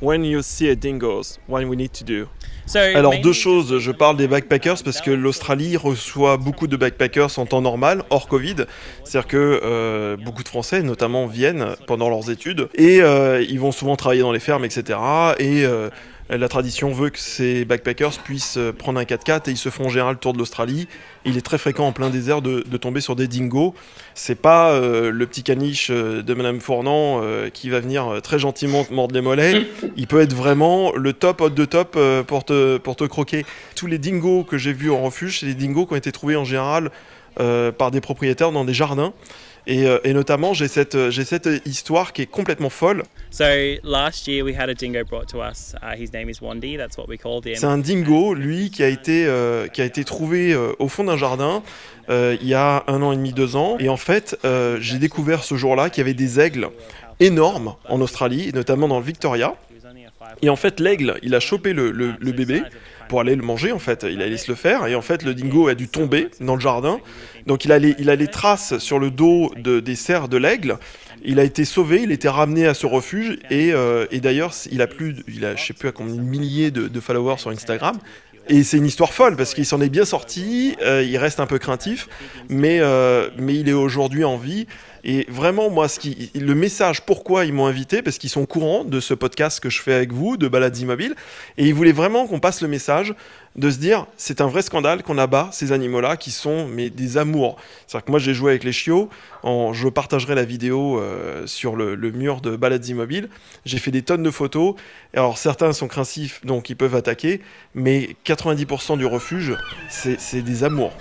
When 0.00 0.24
you 0.24 0.42
see 0.42 0.70
a 0.70 0.74
dingoes, 0.74 1.38
what 1.46 1.62
we 1.64 1.76
need 1.76 1.92
to 1.92 2.04
do? 2.04 2.28
Alors 2.74 3.18
deux 3.18 3.32
choses, 3.32 3.78
je 3.78 3.90
parle 3.90 4.16
des 4.16 4.28
backpackers 4.28 4.82
parce 4.84 5.00
que 5.00 5.10
l'Australie 5.10 5.76
reçoit 5.76 6.36
beaucoup 6.36 6.66
de 6.66 6.76
backpackers 6.76 7.38
en 7.38 7.46
temps 7.46 7.60
normal, 7.60 8.04
hors 8.10 8.28
Covid. 8.28 8.56
C'est-à-dire 9.04 9.28
que 9.28 9.60
euh, 9.62 10.16
beaucoup 10.16 10.42
de 10.42 10.48
Français, 10.48 10.82
notamment, 10.82 11.26
viennent 11.26 11.74
pendant 11.86 12.08
leurs 12.08 12.30
études 12.30 12.68
et 12.74 13.02
euh, 13.02 13.44
ils 13.48 13.58
vont 13.58 13.72
souvent 13.72 13.96
travailler 13.96 14.22
dans 14.22 14.32
les 14.32 14.40
fermes, 14.40 14.64
etc. 14.64 14.98
Et 15.38 15.64
euh, 15.64 15.90
la 16.30 16.48
tradition 16.48 16.92
veut 16.92 17.10
que 17.10 17.18
ces 17.18 17.64
backpackers 17.64 18.18
puissent 18.22 18.58
prendre 18.78 19.00
un 19.00 19.04
4x4 19.04 19.48
et 19.48 19.52
ils 19.52 19.56
se 19.56 19.68
font 19.68 19.86
en 19.86 19.88
général 19.88 20.14
le 20.14 20.18
tour 20.18 20.32
de 20.32 20.38
l'Australie. 20.38 20.86
Il 21.24 21.36
est 21.36 21.42
très 21.42 21.58
fréquent 21.58 21.86
en 21.86 21.92
plein 21.92 22.08
désert 22.08 22.40
de, 22.40 22.62
tomber 22.76 23.00
sur 23.00 23.16
des 23.16 23.26
dingos. 23.26 23.74
C'est 24.14 24.40
pas 24.40 24.70
euh, 24.70 25.10
le 25.10 25.26
petit 25.26 25.42
caniche 25.42 25.90
euh, 25.90 26.22
de 26.22 26.34
Madame 26.34 26.60
Fournant 26.60 27.20
euh, 27.22 27.50
qui 27.50 27.68
va 27.68 27.80
venir 27.80 28.20
très 28.22 28.38
gentiment 28.38 28.84
te 28.84 28.94
mordre 28.94 29.14
les 29.14 29.20
mollets. 29.20 29.66
Il 29.96 30.06
peut 30.06 30.20
être 30.20 30.34
vraiment 30.34 30.92
le 30.94 31.12
top 31.12 31.40
hot 31.40 31.50
de 31.50 31.64
top 31.64 31.98
pour, 32.26 32.44
te, 32.44 32.78
pour 32.78 32.96
te 32.96 33.04
croquer. 33.04 33.44
Tous 33.74 33.86
les 33.86 33.98
dingos 33.98 34.44
que 34.44 34.56
j'ai 34.56 34.72
vus 34.72 34.90
en 34.90 35.02
refuge, 35.02 35.40
c'est 35.40 35.46
des 35.46 35.54
dingos 35.54 35.86
qui 35.86 35.92
ont 35.92 35.96
été 35.96 36.12
trouvés 36.12 36.36
en 36.36 36.44
général 36.44 36.90
par 37.36 37.90
des 37.90 38.00
propriétaires 38.00 38.52
dans 38.52 38.64
des 38.64 38.74
jardins. 38.74 39.12
Et, 39.66 39.86
euh, 39.86 39.98
et, 40.04 40.12
notamment, 40.12 40.54
j'ai 40.54 40.68
cette, 40.68 40.94
euh, 40.94 41.10
j'ai 41.10 41.24
cette 41.24 41.48
histoire 41.66 42.12
qui 42.12 42.22
est 42.22 42.26
complètement 42.26 42.70
folle. 42.70 43.04
C'est 47.56 47.66
un 47.66 47.78
dingo, 47.78 48.34
lui, 48.34 48.70
qui 48.70 48.82
a 48.82 48.88
été, 48.88 49.26
euh, 49.26 49.68
qui 49.68 49.82
a 49.82 49.84
été 49.84 50.04
trouvé 50.04 50.56
au 50.78 50.88
fond 50.88 51.04
d'un 51.04 51.16
jardin 51.16 51.62
il 52.08 52.44
y 52.46 52.54
a 52.54 52.82
un 52.88 53.02
an 53.02 53.12
et 53.12 53.16
demi, 53.16 53.32
deux 53.32 53.54
ans. 53.54 53.76
Et 53.78 53.88
en 53.88 53.96
fait, 53.96 54.36
j'ai 54.80 54.98
découvert 54.98 55.44
ce 55.44 55.54
jour-là 55.54 55.90
qu'il 55.90 56.00
y 56.00 56.04
avait 56.04 56.14
des 56.14 56.40
aigles 56.40 56.68
énormes 57.20 57.76
en 57.88 58.00
Australie, 58.00 58.50
notamment 58.52 58.88
dans 58.88 58.98
le 58.98 59.04
Victoria. 59.04 59.54
Et 60.42 60.48
en 60.48 60.56
fait, 60.56 60.80
l'aigle, 60.80 61.18
il 61.22 61.34
a 61.36 61.40
chopé 61.40 61.72
le, 61.72 61.92
le, 61.92 62.14
le 62.18 62.32
bébé 62.32 62.62
pour 63.10 63.20
aller 63.20 63.34
le 63.34 63.42
manger 63.42 63.72
en 63.72 63.80
fait. 63.80 64.06
Il 64.08 64.22
allait 64.22 64.36
se 64.36 64.48
le 64.48 64.54
faire 64.54 64.86
et 64.86 64.94
en 64.94 65.02
fait 65.02 65.24
le 65.24 65.34
dingo 65.34 65.66
a 65.66 65.74
dû 65.74 65.88
tomber 65.88 66.28
dans 66.38 66.54
le 66.54 66.60
jardin. 66.60 67.00
Donc 67.44 67.64
il 67.64 67.72
a 67.72 67.80
les, 67.80 67.96
il 67.98 68.08
a 68.08 68.14
les 68.14 68.28
traces 68.28 68.78
sur 68.78 69.00
le 69.00 69.10
dos 69.10 69.52
de, 69.56 69.80
des 69.80 69.96
serres 69.96 70.28
de 70.28 70.36
l'aigle. 70.36 70.78
Il 71.24 71.40
a 71.40 71.42
été 71.42 71.64
sauvé, 71.64 72.02
il 72.04 72.12
était 72.12 72.28
ramené 72.28 72.68
à 72.68 72.72
ce 72.72 72.86
refuge 72.86 73.40
et, 73.50 73.72
euh, 73.72 74.06
et 74.12 74.20
d'ailleurs 74.20 74.52
il 74.70 74.80
a 74.80 74.86
plus, 74.86 75.16
il 75.26 75.44
a 75.44 75.56
je 75.56 75.66
sais 75.66 75.72
plus 75.72 75.88
à 75.88 75.92
combien 75.92 76.14
de 76.14 76.20
milliers 76.20 76.70
de, 76.70 77.00
followers 77.00 77.38
sur 77.38 77.50
Instagram. 77.50 77.98
Et 78.48 78.62
c'est 78.62 78.76
une 78.76 78.86
histoire 78.86 79.12
folle 79.12 79.34
parce 79.34 79.54
qu'il 79.54 79.66
s'en 79.66 79.80
est 79.80 79.88
bien 79.88 80.04
sorti, 80.04 80.76
euh, 80.80 81.02
il 81.02 81.18
reste 81.18 81.40
un 81.40 81.46
peu 81.46 81.58
craintif, 81.58 82.08
mais, 82.48 82.78
euh, 82.80 83.28
mais 83.38 83.56
il 83.56 83.68
est 83.68 83.72
aujourd'hui 83.72 84.22
en 84.22 84.36
vie. 84.36 84.68
Et 85.04 85.26
vraiment, 85.28 85.70
moi, 85.70 85.86
le 86.34 86.54
message, 86.54 87.02
pourquoi 87.02 87.44
ils 87.44 87.52
m'ont 87.52 87.66
invité, 87.66 88.02
parce 88.02 88.18
qu'ils 88.18 88.30
sont 88.30 88.46
courants 88.46 88.84
de 88.84 89.00
ce 89.00 89.14
podcast 89.14 89.60
que 89.60 89.70
je 89.70 89.80
fais 89.80 89.94
avec 89.94 90.12
vous, 90.12 90.36
de 90.36 90.48
Balades 90.48 90.76
Immobiles, 90.78 91.14
et 91.56 91.66
ils 91.66 91.74
voulaient 91.74 91.92
vraiment 91.92 92.26
qu'on 92.26 92.40
passe 92.40 92.60
le 92.60 92.68
message 92.68 93.14
de 93.56 93.70
se 93.70 93.78
dire, 93.78 94.06
c'est 94.16 94.40
un 94.40 94.46
vrai 94.46 94.62
scandale 94.62 95.02
qu'on 95.02 95.18
abat 95.18 95.48
ces 95.52 95.72
animaux-là 95.72 96.16
qui 96.16 96.30
sont 96.30 96.68
mais 96.68 96.88
des 96.88 97.18
amours. 97.18 97.56
C'est-à-dire 97.86 98.04
que 98.04 98.10
moi, 98.12 98.20
j'ai 98.20 98.34
joué 98.34 98.52
avec 98.52 98.62
les 98.62 98.72
chiots, 98.72 99.08
je 99.44 99.88
partagerai 99.88 100.34
la 100.34 100.44
vidéo 100.44 101.00
euh, 101.00 101.46
sur 101.46 101.76
le, 101.76 101.94
le, 101.94 102.10
mur 102.12 102.40
de 102.40 102.54
Balades 102.54 102.86
Immobiles. 102.86 103.28
J'ai 103.64 103.78
fait 103.78 103.90
des 103.90 104.02
tonnes 104.02 104.22
de 104.22 104.30
photos. 104.30 104.74
Alors, 105.14 105.38
certains 105.38 105.72
sont 105.72 105.88
craintifs, 105.88 106.44
donc 106.44 106.70
ils 106.70 106.76
peuvent 106.76 106.94
attaquer, 106.94 107.40
mais 107.74 108.16
90% 108.24 108.98
du 108.98 109.06
refuge, 109.06 109.56
c'est 109.88 110.42
des 110.42 110.64
amours. 110.64 110.92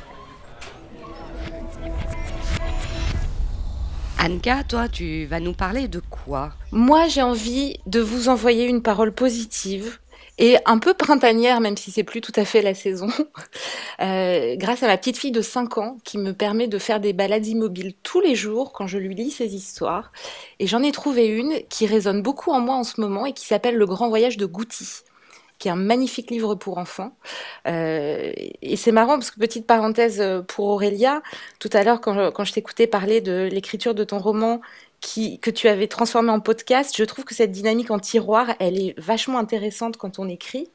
Anka, 4.21 4.65
toi, 4.65 4.89
tu 4.89 5.25
vas 5.27 5.39
nous 5.39 5.53
parler 5.53 5.87
de 5.87 6.01
quoi? 6.01 6.51
Moi, 6.73 7.07
j'ai 7.07 7.21
envie 7.21 7.77
de 7.85 8.01
vous 8.01 8.27
envoyer 8.27 8.65
une 8.65 8.81
parole 8.81 9.13
positive 9.13 9.97
et 10.37 10.57
un 10.65 10.77
peu 10.77 10.93
printanière, 10.93 11.61
même 11.61 11.77
si 11.77 11.89
c'est 11.89 12.03
plus 12.03 12.19
tout 12.19 12.33
à 12.35 12.43
fait 12.43 12.61
la 12.61 12.73
saison, 12.73 13.07
euh, 14.01 14.57
grâce 14.57 14.83
à 14.83 14.87
ma 14.87 14.97
petite 14.97 15.17
fille 15.17 15.31
de 15.31 15.41
5 15.41 15.77
ans 15.77 15.97
qui 16.03 16.17
me 16.17 16.33
permet 16.33 16.67
de 16.67 16.77
faire 16.77 16.99
des 16.99 17.13
balades 17.13 17.47
immobiles 17.47 17.93
tous 18.03 18.19
les 18.19 18.35
jours 18.35 18.73
quand 18.73 18.87
je 18.87 18.97
lui 18.97 19.15
lis 19.15 19.31
ses 19.31 19.55
histoires. 19.55 20.11
Et 20.59 20.67
j'en 20.67 20.83
ai 20.83 20.91
trouvé 20.91 21.27
une 21.27 21.53
qui 21.69 21.85
résonne 21.85 22.21
beaucoup 22.21 22.51
en 22.51 22.59
moi 22.59 22.75
en 22.75 22.83
ce 22.83 22.99
moment 22.99 23.25
et 23.25 23.31
qui 23.31 23.45
s'appelle 23.45 23.75
Le 23.75 23.85
Grand 23.85 24.09
Voyage 24.09 24.35
de 24.35 24.45
Goutti 24.45 25.03
qui 25.59 25.67
est 25.67 25.71
un 25.71 25.75
magnifique 25.75 26.31
livre 26.31 26.55
pour 26.55 26.77
enfants. 26.77 27.11
Euh, 27.67 28.31
et 28.61 28.75
c'est 28.75 28.91
marrant 28.91 29.13
parce 29.13 29.29
que 29.31 29.39
petite 29.39 29.67
parenthèse 29.67 30.21
euh, 30.21 30.41
pour 30.41 30.65
Aurélia, 30.65 31.21
tout 31.59 31.69
à 31.73 31.83
l'heure 31.83 32.01
quand, 32.01 32.31
quand 32.31 32.43
je 32.45 32.53
t'écoutais 32.53 32.87
parler 32.87 33.21
de 33.21 33.47
l'écriture 33.51 33.93
de 33.93 34.03
ton 34.03 34.17
roman 34.17 34.61
qui, 35.01 35.39
que 35.39 35.51
tu 35.51 35.67
avais 35.67 35.87
transformé 35.87 36.29
en 36.29 36.39
podcast, 36.39 36.95
je 36.97 37.03
trouve 37.03 37.25
que 37.25 37.35
cette 37.35 37.51
dynamique 37.51 37.91
en 37.91 37.99
tiroir, 37.99 38.47
elle 38.59 38.79
est 38.79 38.99
vachement 38.99 39.37
intéressante 39.37 39.97
quand 39.97 40.19
on 40.19 40.27
écrit. 40.27 40.69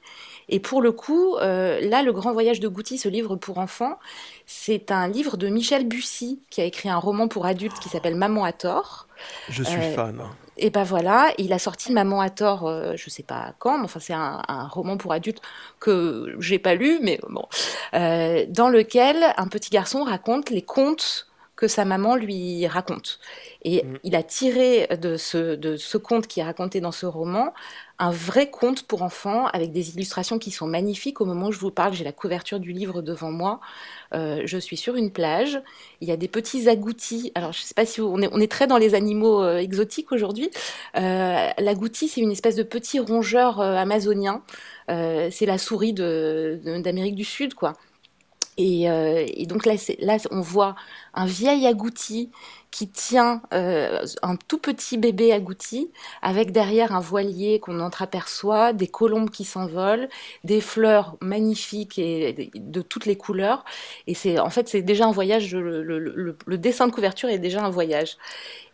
Et 0.48 0.60
pour 0.60 0.82
le 0.82 0.92
coup, 0.92 1.36
euh, 1.36 1.80
là, 1.80 2.02
Le 2.02 2.12
Grand 2.12 2.32
Voyage 2.32 2.60
de 2.60 2.68
Goutti, 2.68 2.98
ce 2.98 3.08
livre 3.08 3.36
pour 3.36 3.58
enfants, 3.58 3.98
c'est 4.46 4.90
un 4.90 5.08
livre 5.08 5.36
de 5.36 5.48
Michel 5.48 5.86
Bussy, 5.88 6.40
qui 6.50 6.60
a 6.60 6.64
écrit 6.64 6.88
un 6.88 6.98
roman 6.98 7.28
pour 7.28 7.46
adultes 7.46 7.78
qui 7.78 7.88
s'appelle 7.88 8.14
Maman 8.14 8.44
à 8.44 8.52
tort. 8.52 9.08
Je 9.48 9.62
suis 9.62 9.80
euh, 9.80 9.94
fan. 9.94 10.22
Et 10.56 10.70
ben 10.70 10.84
voilà, 10.84 11.32
il 11.38 11.52
a 11.52 11.58
sorti 11.58 11.92
Maman 11.92 12.20
à 12.20 12.30
tort, 12.30 12.66
euh, 12.66 12.92
je 12.96 13.10
sais 13.10 13.22
pas 13.22 13.54
quand, 13.58 13.78
mais 13.78 13.84
enfin 13.84 14.00
c'est 14.00 14.12
un, 14.12 14.42
un, 14.46 14.68
roman 14.68 14.96
pour 14.96 15.12
adultes 15.12 15.42
que 15.80 16.34
j'ai 16.38 16.58
pas 16.58 16.74
lu, 16.74 16.98
mais 17.02 17.18
bon, 17.28 17.46
euh, 17.94 18.44
dans 18.48 18.68
lequel 18.68 19.16
un 19.36 19.48
petit 19.48 19.70
garçon 19.70 20.04
raconte 20.04 20.50
les 20.50 20.62
contes 20.62 21.28
que 21.56 21.68
sa 21.68 21.84
maman 21.84 22.16
lui 22.16 22.66
raconte. 22.66 23.20
Et 23.62 23.84
mmh. 23.84 23.98
il 24.02 24.16
a 24.16 24.22
tiré 24.22 24.88
de 25.00 25.16
ce, 25.16 25.54
de 25.54 25.76
ce 25.76 25.98
conte 25.98 26.26
qui 26.26 26.40
est 26.40 26.44
raconté 26.44 26.80
dans 26.80 26.92
ce 26.92 27.06
roman 27.06 27.52
un 27.98 28.11
vrai 28.11 28.50
conte 28.50 28.83
pour 28.83 29.02
enfants 29.02 29.46
avec 29.46 29.70
des 29.70 29.94
illustrations 29.94 30.38
qui 30.38 30.50
sont 30.50 30.66
magnifiques. 30.66 31.20
Au 31.20 31.24
moment 31.24 31.48
où 31.48 31.52
je 31.52 31.61
vous 31.61 31.70
parle, 31.70 31.94
j'ai 31.94 32.04
la 32.04 32.12
couverture 32.12 32.59
du 32.59 32.72
livre 32.72 33.02
devant 33.02 33.30
moi. 33.30 33.61
Euh, 34.14 34.42
je 34.44 34.59
suis 34.59 34.76
sur 34.76 34.96
une 34.96 35.12
plage. 35.12 35.62
Il 36.00 36.09
y 36.09 36.12
a 36.12 36.16
des 36.16 36.26
petits 36.28 36.68
agoutis. 36.68 37.30
Alors, 37.35 37.52
je 37.52 37.61
ne 37.61 37.64
sais 37.64 37.74
pas 37.74 37.87
si 37.87 38.00
on, 38.00 38.18
est, 38.18 38.50
très 38.50 38.66
dans 38.66 38.78
les 38.78 38.94
animaux 38.94 39.42
euh, 39.42 39.59
exotiques 39.59 40.11
aujourd'hui. 40.11 40.50
Euh, 40.96 41.50
L'agouti, 41.59 42.09
c'est 42.09 42.20
une 42.20 42.33
espèce 42.33 42.57
de 42.57 42.64
petit 42.64 42.98
rongeur 42.98 43.61
euh, 43.61 43.76
amazonien. 43.76 44.42
C'est 44.88 45.46
la 45.46 45.57
souris 45.57 45.94
d'Amérique 45.94 47.14
du 47.14 47.24
Sud, 47.24 47.54
quoi. 47.54 47.72
Et, 48.59 48.83
et, 48.85 49.46
donc 49.46 49.64
là, 49.64 49.74
là, 50.00 50.18
on 50.30 50.42
voit 50.42 50.76
un 51.14 51.24
vieil 51.24 51.66
agouti 51.66 52.30
qui 52.74 52.88
tient 52.88 53.40
euh, 53.52 54.04
un 54.22 54.34
tout 54.34 54.58
petit 54.58 54.98
bébé 54.98 55.30
agouti 55.30 55.92
avec 56.22 56.50
derrière 56.50 56.92
un 56.92 56.98
voilier 56.98 57.60
qu'on 57.60 57.78
entreaperçoit, 57.78 58.72
des 58.72 58.88
colombes 58.88 59.30
qui 59.30 59.44
s'envolent, 59.44 60.08
des 60.42 60.60
fleurs 60.60 61.16
magnifiques 61.20 62.00
et 62.00 62.50
de 62.52 62.82
toutes 62.82 63.06
les 63.06 63.14
couleurs. 63.14 63.64
Et 64.08 64.14
c'est 64.14 64.40
en 64.40 64.50
fait 64.50 64.68
c'est 64.68 64.82
déjà 64.82 65.06
un 65.06 65.12
voyage. 65.12 65.54
Le, 65.54 65.84
le, 65.84 66.00
le, 66.00 66.37
le, 66.44 66.58
dessin 66.58 66.88
de 66.88 66.92
couverture 66.92 67.28
est 67.28 67.38
déjà 67.38 67.62
un 67.62 67.70
voyage. 67.70 68.16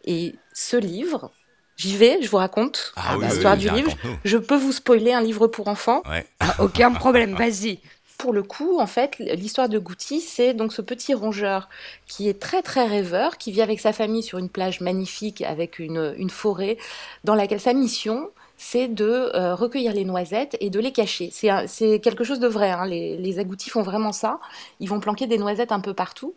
Et 0.07 0.35
ce 0.55 0.79
livre. 0.79 1.31
J'y 1.77 1.97
vais, 1.97 2.21
je 2.23 2.29
vous 2.29 2.37
raconte 2.39 2.93
ah 2.97 3.17
l'histoire 3.21 3.57
oui, 3.59 3.65
oui, 3.65 3.71
du 3.71 3.77
livre. 3.77 3.97
Je 4.25 4.39
peux 4.39 4.57
vous 4.57 4.73
spoiler 4.73 5.13
un 5.13 5.23
livre 5.23 5.47
pour 5.47 5.69
enfants. 5.69 6.03
Ouais. 6.09 6.27
Ah, 6.39 6.57
aucun 6.61 6.93
problème, 6.93 7.35
vas-y 7.35 7.81
pour 8.21 8.35
le 8.35 8.43
coup, 8.43 8.79
en 8.79 8.87
fait, 8.87 9.19
l'histoire 9.19 9.71
de 9.71 9.79
Goutti, 9.79 10.21
c'est 10.21 10.53
donc 10.53 10.75
ce 10.75 10.83
petit 10.83 11.15
rongeur 11.15 11.71
qui 12.07 12.29
est 12.29 12.39
très 12.39 12.61
très 12.61 12.87
rêveur, 12.87 13.39
qui 13.39 13.51
vit 13.51 13.63
avec 13.63 13.81
sa 13.81 13.95
famille 13.95 14.23
sur 14.23 14.37
une 14.37 14.51
plage 14.51 14.83
magnifique 14.83 15.41
avec 15.41 15.79
une, 15.79 16.15
une 16.19 16.29
forêt, 16.29 16.77
dans 17.25 17.35
laquelle 17.35 17.61
sa 17.61 17.73
mission, 17.73 18.29
c'est 18.59 18.89
de 18.89 19.31
euh, 19.35 19.55
recueillir 19.55 19.95
les 19.95 20.05
noisettes 20.05 20.55
et 20.61 20.69
de 20.69 20.79
les 20.81 20.93
cacher. 20.93 21.31
C'est 21.33 22.01
quelque 22.01 22.23
chose 22.23 22.41
de 22.41 22.47
vrai, 22.47 22.71
hein. 22.71 22.85
les, 22.85 23.39
agoutis 23.39 23.71
font 23.71 23.81
vraiment 23.81 24.13
ça. 24.13 24.39
Ils 24.81 24.89
vont 24.91 25.01
planquer 25.01 25.27
des 25.27 25.39
noisettes 25.39 25.73
un 25.73 25.81
peu 25.81 25.95
partout. 25.95 26.35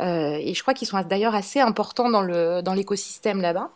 Euh, 0.00 0.38
et 0.40 0.54
je 0.54 0.62
crois 0.62 0.72
qu'ils 0.72 0.88
sont 0.88 0.98
d'ailleurs 1.02 1.34
assez 1.34 1.60
importants 1.60 2.08
dans 2.08 2.22
l'écosystème 2.74 3.36
dans 3.36 3.42
là-bas. 3.42 3.70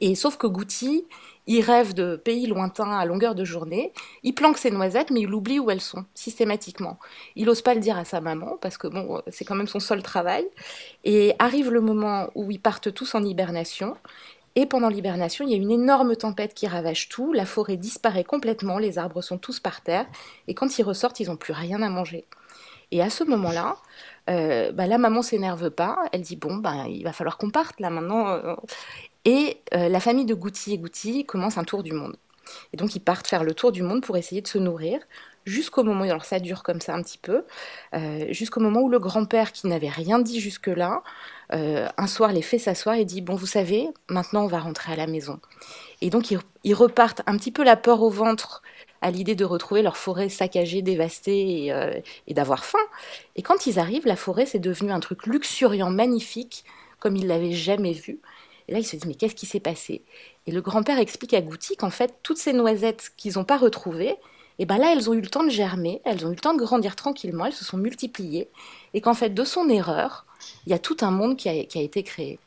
Et 0.00 0.16
sauf 0.16 0.36
que 0.36 0.48
Goutti, 0.48 1.04
il 1.46 1.60
rêve 1.60 1.94
de 1.94 2.16
pays 2.16 2.46
lointains 2.46 2.90
à 2.90 3.04
longueur 3.04 3.34
de 3.34 3.44
journée. 3.44 3.92
Il 4.22 4.34
planque 4.34 4.58
ses 4.58 4.70
noisettes, 4.70 5.10
mais 5.10 5.20
il 5.20 5.34
oublie 5.34 5.58
où 5.58 5.70
elles 5.70 5.80
sont, 5.80 6.04
systématiquement. 6.14 6.98
Il 7.36 7.46
n'ose 7.46 7.62
pas 7.62 7.74
le 7.74 7.80
dire 7.80 7.98
à 7.98 8.04
sa 8.04 8.20
maman, 8.20 8.56
parce 8.60 8.78
que 8.78 8.86
bon, 8.86 9.20
c'est 9.28 9.44
quand 9.44 9.54
même 9.54 9.66
son 9.66 9.80
seul 9.80 10.02
travail. 10.02 10.44
Et 11.04 11.34
arrive 11.38 11.70
le 11.70 11.80
moment 11.80 12.30
où 12.34 12.50
ils 12.50 12.60
partent 12.60 12.92
tous 12.92 13.14
en 13.14 13.22
hibernation. 13.24 13.96
Et 14.56 14.66
pendant 14.66 14.88
l'hibernation, 14.88 15.44
il 15.44 15.50
y 15.50 15.54
a 15.54 15.58
une 15.58 15.72
énorme 15.72 16.16
tempête 16.16 16.54
qui 16.54 16.66
ravage 16.66 17.08
tout. 17.08 17.32
La 17.32 17.44
forêt 17.44 17.76
disparaît 17.76 18.24
complètement, 18.24 18.78
les 18.78 18.98
arbres 18.98 19.20
sont 19.20 19.36
tous 19.36 19.60
par 19.60 19.82
terre. 19.82 20.06
Et 20.48 20.54
quand 20.54 20.78
ils 20.78 20.84
ressortent, 20.84 21.20
ils 21.20 21.28
n'ont 21.28 21.36
plus 21.36 21.52
rien 21.52 21.82
à 21.82 21.88
manger. 21.90 22.24
Et 22.90 23.02
à 23.02 23.10
ce 23.10 23.24
moment-là, 23.24 23.76
euh, 24.30 24.70
bah, 24.70 24.86
la 24.86 24.98
maman 24.98 25.22
s'énerve 25.22 25.70
pas. 25.70 25.98
Elle 26.12 26.22
dit 26.22 26.36
bon, 26.36 26.56
bah, 26.56 26.86
il 26.88 27.02
va 27.02 27.12
falloir 27.12 27.36
qu'on 27.36 27.50
parte 27.50 27.80
là 27.80 27.90
maintenant. 27.90 28.56
Et 29.24 29.58
euh, 29.72 29.88
la 29.88 30.00
famille 30.00 30.26
de 30.26 30.34
Goutti 30.34 30.74
et 30.74 30.78
Goutti 30.78 31.24
commence 31.24 31.56
un 31.58 31.64
tour 31.64 31.82
du 31.82 31.92
monde. 31.92 32.16
Et 32.72 32.76
donc 32.76 32.94
ils 32.94 33.00
partent 33.00 33.26
faire 33.26 33.44
le 33.44 33.54
tour 33.54 33.72
du 33.72 33.82
monde 33.82 34.02
pour 34.02 34.16
essayer 34.16 34.42
de 34.42 34.48
se 34.48 34.58
nourrir, 34.58 35.00
jusqu'au 35.46 35.82
moment, 35.82 36.04
alors 36.04 36.26
ça 36.26 36.40
dure 36.40 36.62
comme 36.62 36.80
ça 36.80 36.94
un 36.94 37.02
petit 37.02 37.16
peu, 37.16 37.44
euh, 37.94 38.26
jusqu'au 38.30 38.60
moment 38.60 38.80
où 38.80 38.90
le 38.90 38.98
grand-père, 38.98 39.52
qui 39.52 39.66
n'avait 39.66 39.88
rien 39.88 40.18
dit 40.18 40.40
jusque-là, 40.40 41.02
euh, 41.52 41.88
un 41.96 42.06
soir 42.06 42.32
les 42.32 42.42
fait 42.42 42.58
s'asseoir 42.58 42.96
et 42.96 43.06
dit, 43.06 43.22
bon 43.22 43.34
vous 43.34 43.46
savez, 43.46 43.88
maintenant 44.10 44.44
on 44.44 44.46
va 44.46 44.58
rentrer 44.58 44.92
à 44.92 44.96
la 44.96 45.06
maison. 45.06 45.40
Et 46.02 46.10
donc 46.10 46.30
ils, 46.30 46.74
repartent 46.74 47.22
un 47.26 47.36
petit 47.38 47.50
peu 47.50 47.64
la 47.64 47.76
peur 47.76 48.02
au 48.02 48.10
ventre 48.10 48.62
à 49.00 49.10
l'idée 49.10 49.34
de 49.34 49.44
retrouver 49.44 49.82
leur 49.82 49.96
forêt 49.96 50.28
saccagée, 50.28 50.82
dévastée 50.82 51.66
et, 51.66 51.92
et 52.26 52.34
d'avoir 52.34 52.64
faim. 52.64 52.78
Et 53.36 53.42
quand 53.42 53.66
ils 53.66 53.78
arrivent, 53.78 54.06
la 54.06 54.16
forêt 54.16 54.46
c'est 54.46 54.58
devenu 54.58 54.92
un 54.92 55.00
truc 55.00 55.26
luxuriant, 55.26 55.90
magnifique, 55.90 56.64
comme 57.00 57.16
ils 57.16 57.26
l'avaient 57.26 57.52
jamais 57.52 57.92
vu. 57.92 58.20
Et 58.68 58.72
là, 58.72 58.78
ils 58.78 58.84
se 58.84 58.96
disent, 58.96 59.06
mais 59.06 59.14
qu'est-ce 59.14 59.34
qui 59.34 59.46
s'est 59.46 59.60
passé? 59.60 60.02
Et 60.46 60.52
le 60.52 60.60
grand-père 60.60 60.98
explique 60.98 61.34
à 61.34 61.40
Goutti 61.40 61.76
qu'en 61.76 61.90
fait, 61.90 62.14
toutes 62.22 62.38
ces 62.38 62.52
noisettes 62.52 63.12
qu'ils 63.16 63.34
n'ont 63.34 63.44
pas 63.44 63.58
retrouvées, 63.58 64.16
et 64.56 64.62
eh 64.62 64.66
ben 64.66 64.78
là, 64.78 64.92
elles 64.92 65.10
ont 65.10 65.14
eu 65.14 65.20
le 65.20 65.26
temps 65.26 65.42
de 65.42 65.50
germer, 65.50 66.00
elles 66.04 66.24
ont 66.24 66.30
eu 66.30 66.34
le 66.34 66.40
temps 66.40 66.54
de 66.54 66.60
grandir 66.60 66.94
tranquillement, 66.94 67.46
elles 67.46 67.52
se 67.52 67.64
sont 67.64 67.76
multipliées, 67.76 68.48
et 68.94 69.00
qu'en 69.00 69.14
fait, 69.14 69.30
de 69.30 69.44
son 69.44 69.68
erreur, 69.68 70.26
il 70.66 70.70
y 70.70 70.74
a 70.74 70.78
tout 70.78 70.96
un 71.00 71.10
monde 71.10 71.36
qui 71.36 71.48
a, 71.48 71.64
qui 71.64 71.78
a 71.78 71.82
été 71.82 72.04
créé. 72.04 72.38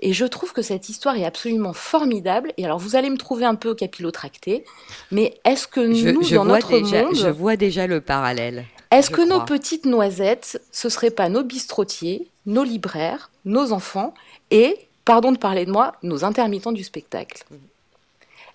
Et 0.00 0.12
je 0.12 0.24
trouve 0.26 0.52
que 0.52 0.62
cette 0.62 0.88
histoire 0.88 1.16
est 1.16 1.24
absolument 1.24 1.72
formidable. 1.72 2.52
Et 2.56 2.64
alors, 2.64 2.78
vous 2.78 2.94
allez 2.94 3.10
me 3.10 3.16
trouver 3.16 3.46
un 3.46 3.54
peu 3.54 3.74
capillotracté, 3.74 4.64
mais 5.10 5.34
est-ce 5.44 5.66
que 5.66 5.80
nous, 5.80 5.94
je, 5.94 6.28
je 6.28 6.34
dans 6.34 6.44
notre 6.44 6.78
déjà, 6.78 7.04
monde, 7.04 7.16
je 7.16 7.28
vois 7.28 7.56
déjà 7.56 7.86
le 7.86 8.00
parallèle. 8.00 8.66
Est-ce 8.90 9.10
que 9.10 9.22
crois. 9.22 9.26
nos 9.26 9.40
petites 9.44 9.86
noisettes, 9.86 10.62
ce 10.70 10.88
seraient 10.88 11.10
pas 11.10 11.28
nos 11.28 11.42
bistrotiers, 11.42 12.28
nos 12.46 12.64
libraires, 12.64 13.30
nos 13.44 13.72
enfants 13.72 14.14
et 14.50 14.76
pardon 15.04 15.32
de 15.32 15.38
parler 15.38 15.66
de 15.66 15.70
moi, 15.70 15.94
nos 16.02 16.24
intermittents 16.24 16.72
du 16.72 16.84
spectacle. 16.84 17.44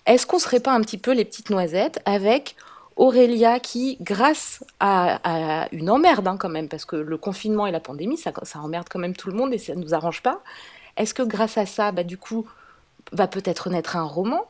Est-ce 0.06 0.26
qu'on 0.26 0.38
serait 0.38 0.60
pas 0.60 0.72
un 0.72 0.80
petit 0.80 0.98
peu 0.98 1.12
les 1.12 1.24
petites 1.24 1.50
noisettes 1.50 2.00
avec 2.04 2.56
Aurélia 2.96 3.60
qui, 3.60 3.96
grâce 4.00 4.64
à, 4.80 5.68
une 5.72 5.90
emmerde 5.90 6.26
hein, 6.26 6.36
quand 6.38 6.48
même, 6.48 6.68
parce 6.68 6.84
que 6.84 6.96
le 6.96 7.16
confinement 7.16 7.66
et 7.66 7.72
la 7.72 7.80
pandémie, 7.80 8.16
ça, 8.16 8.32
ça, 8.42 8.58
emmerde 8.60 8.88
quand 8.90 8.98
même 8.98 9.16
tout 9.16 9.30
le 9.30 9.36
monde 9.36 9.54
et 9.54 9.58
ça 9.58 9.74
ne 9.74 9.80
nous 9.80 9.94
arrange 9.94 10.22
pas, 10.22 10.42
est-ce 10.96 11.14
que 11.14 11.22
grâce 11.22 11.56
à 11.56 11.66
ça, 11.66 11.92
bah, 11.92 12.04
du 12.04 12.18
coup, 12.18 12.46
va 13.12 13.26
peut-être 13.26 13.70
naître 13.70 13.96
un 13.96 14.04
roman? 14.04 14.46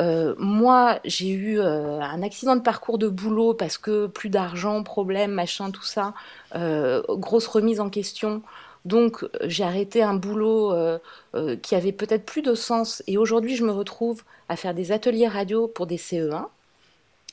Euh, 0.00 0.34
moi, 0.38 0.98
j'ai 1.04 1.28
eu 1.28 1.60
euh, 1.60 2.00
un 2.00 2.22
accident 2.22 2.56
de 2.56 2.62
parcours 2.62 2.98
de 2.98 3.08
boulot 3.08 3.54
parce 3.54 3.78
que 3.78 4.06
plus 4.06 4.28
d'argent, 4.28 4.82
problème, 4.82 5.30
machin, 5.30 5.70
tout 5.70 5.84
ça, 5.84 6.14
euh, 6.56 7.02
grosse 7.08 7.46
remise 7.46 7.80
en 7.80 7.90
question. 7.90 8.42
Donc 8.84 9.24
j'ai 9.42 9.64
arrêté 9.64 10.02
un 10.02 10.14
boulot 10.14 10.72
euh, 10.72 10.98
euh, 11.34 11.56
qui 11.56 11.74
avait 11.74 11.92
peut-être 11.92 12.26
plus 12.26 12.42
de 12.42 12.54
sens 12.54 13.02
et 13.06 13.16
aujourd'hui 13.16 13.56
je 13.56 13.64
me 13.64 13.72
retrouve 13.72 14.22
à 14.48 14.56
faire 14.56 14.74
des 14.74 14.92
ateliers 14.92 15.28
radio 15.28 15.68
pour 15.68 15.86
des 15.86 15.96
CE1. 15.96 16.46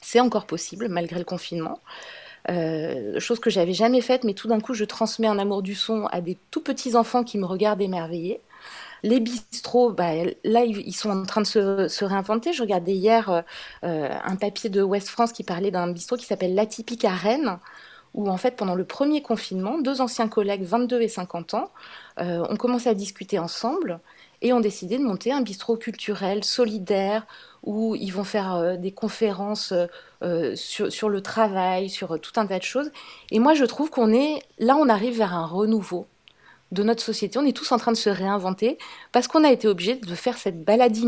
C'est 0.01 0.19
encore 0.19 0.45
possible 0.45 0.87
malgré 0.89 1.19
le 1.19 1.25
confinement. 1.25 1.79
euh, 2.49 3.19
chose 3.19 3.39
que 3.39 3.49
j'avais 3.49 3.73
jamais 3.73 4.01
faite, 4.01 4.23
mais 4.23 4.33
tout 4.33 4.47
d'un 4.47 4.59
coup, 4.59 4.73
je 4.73 4.85
transmets 4.85 5.27
un 5.27 5.39
amour 5.39 5.61
du 5.61 5.75
son 5.75 6.07
à 6.07 6.21
des 6.21 6.37
tout 6.51 6.61
petits 6.61 6.95
enfants 6.95 7.23
qui 7.23 7.37
me 7.37 7.45
regardent 7.45 7.81
émerveillés. 7.81 8.41
Les 9.03 9.19
bistrots, 9.19 9.91
bah, 9.91 10.11
là, 10.43 10.63
ils 10.63 10.93
sont 10.93 11.09
en 11.09 11.23
train 11.25 11.41
de 11.41 11.47
se, 11.47 12.05
réinventer. 12.05 12.53
Je 12.53 12.61
regardais 12.61 12.93
hier 12.93 13.29
euh, 13.29 13.41
euh, 13.83 14.09
un 14.23 14.35
papier 14.35 14.69
de 14.69 14.81
West 14.81 15.09
France 15.09 15.31
qui 15.33 15.43
parlait 15.43 15.71
d'un 15.71 15.91
bistrot 15.91 16.17
qui 16.17 16.25
s'appelle 16.25 16.53
L'Atypique 16.53 17.05
à 17.05 17.11
Rennes, 17.15 17.57
où 18.13 18.30
en 18.30 18.38
fait, 18.38 18.56
pendant 18.56 18.76
le 18.76 18.84
premier 18.84 19.21
confinement, 19.21 19.80
deux 19.80 20.02
anciens 20.02 20.28
collègues, 20.28 20.63
22 20.63 21.02
et 21.02 21.08
50 21.08 21.54
ans, 21.54 21.71
ont 22.17 22.58
commencé 22.58 22.89
à 22.89 22.93
discuter 22.93 23.39
ensemble 23.39 24.00
et 24.41 24.54
ont 24.54 24.60
décidé 24.60 24.97
de 24.97 25.04
monter 25.04 25.32
un 25.32 25.41
bistrot 25.41 25.78
culturel 25.78 26.43
solidaire 26.43 27.26
où 27.63 27.95
ils 27.95 28.12
vont 28.12 28.24
faire 28.24 28.56
euh, 28.56 28.76
des 28.76 28.91
conférences 28.91 29.71
euh, 29.71 29.86
euh, 30.24 30.56
sur, 30.56 30.91
sur, 30.91 31.10
le 31.10 31.21
travail, 31.21 31.89
sur 31.89 32.19
tout 32.19 32.32
un 32.39 32.47
tas 32.47 32.58
de 32.58 32.63
choses. 32.63 32.91
Et 33.30 33.39
moi, 33.39 33.54
je 33.54 33.65
trouve 33.65 33.89
qu'on 33.89 34.12
est 34.12 34.41
là, 34.58 34.76
on 34.78 34.89
arrive 34.89 35.17
vers 35.17 35.34
un 35.34 35.45
renouveau 35.45 36.08
de 36.71 36.84
notre 36.84 37.04
société. 37.04 37.38
On 37.38 37.45
est 37.45 37.56
tous 37.56 37.71
en 37.71 37.78
train 37.78 37.91
de 37.91 37.97
se 37.97 38.10
réinventer 38.10 38.78
parce 39.12 39.28
qu'on 39.28 39.43
a 39.43 39.52
été 39.52 39.67
obligé 39.67 39.95
de 39.95 40.15
faire 40.15 40.38
cette 40.38 40.67
maladie 40.67 41.06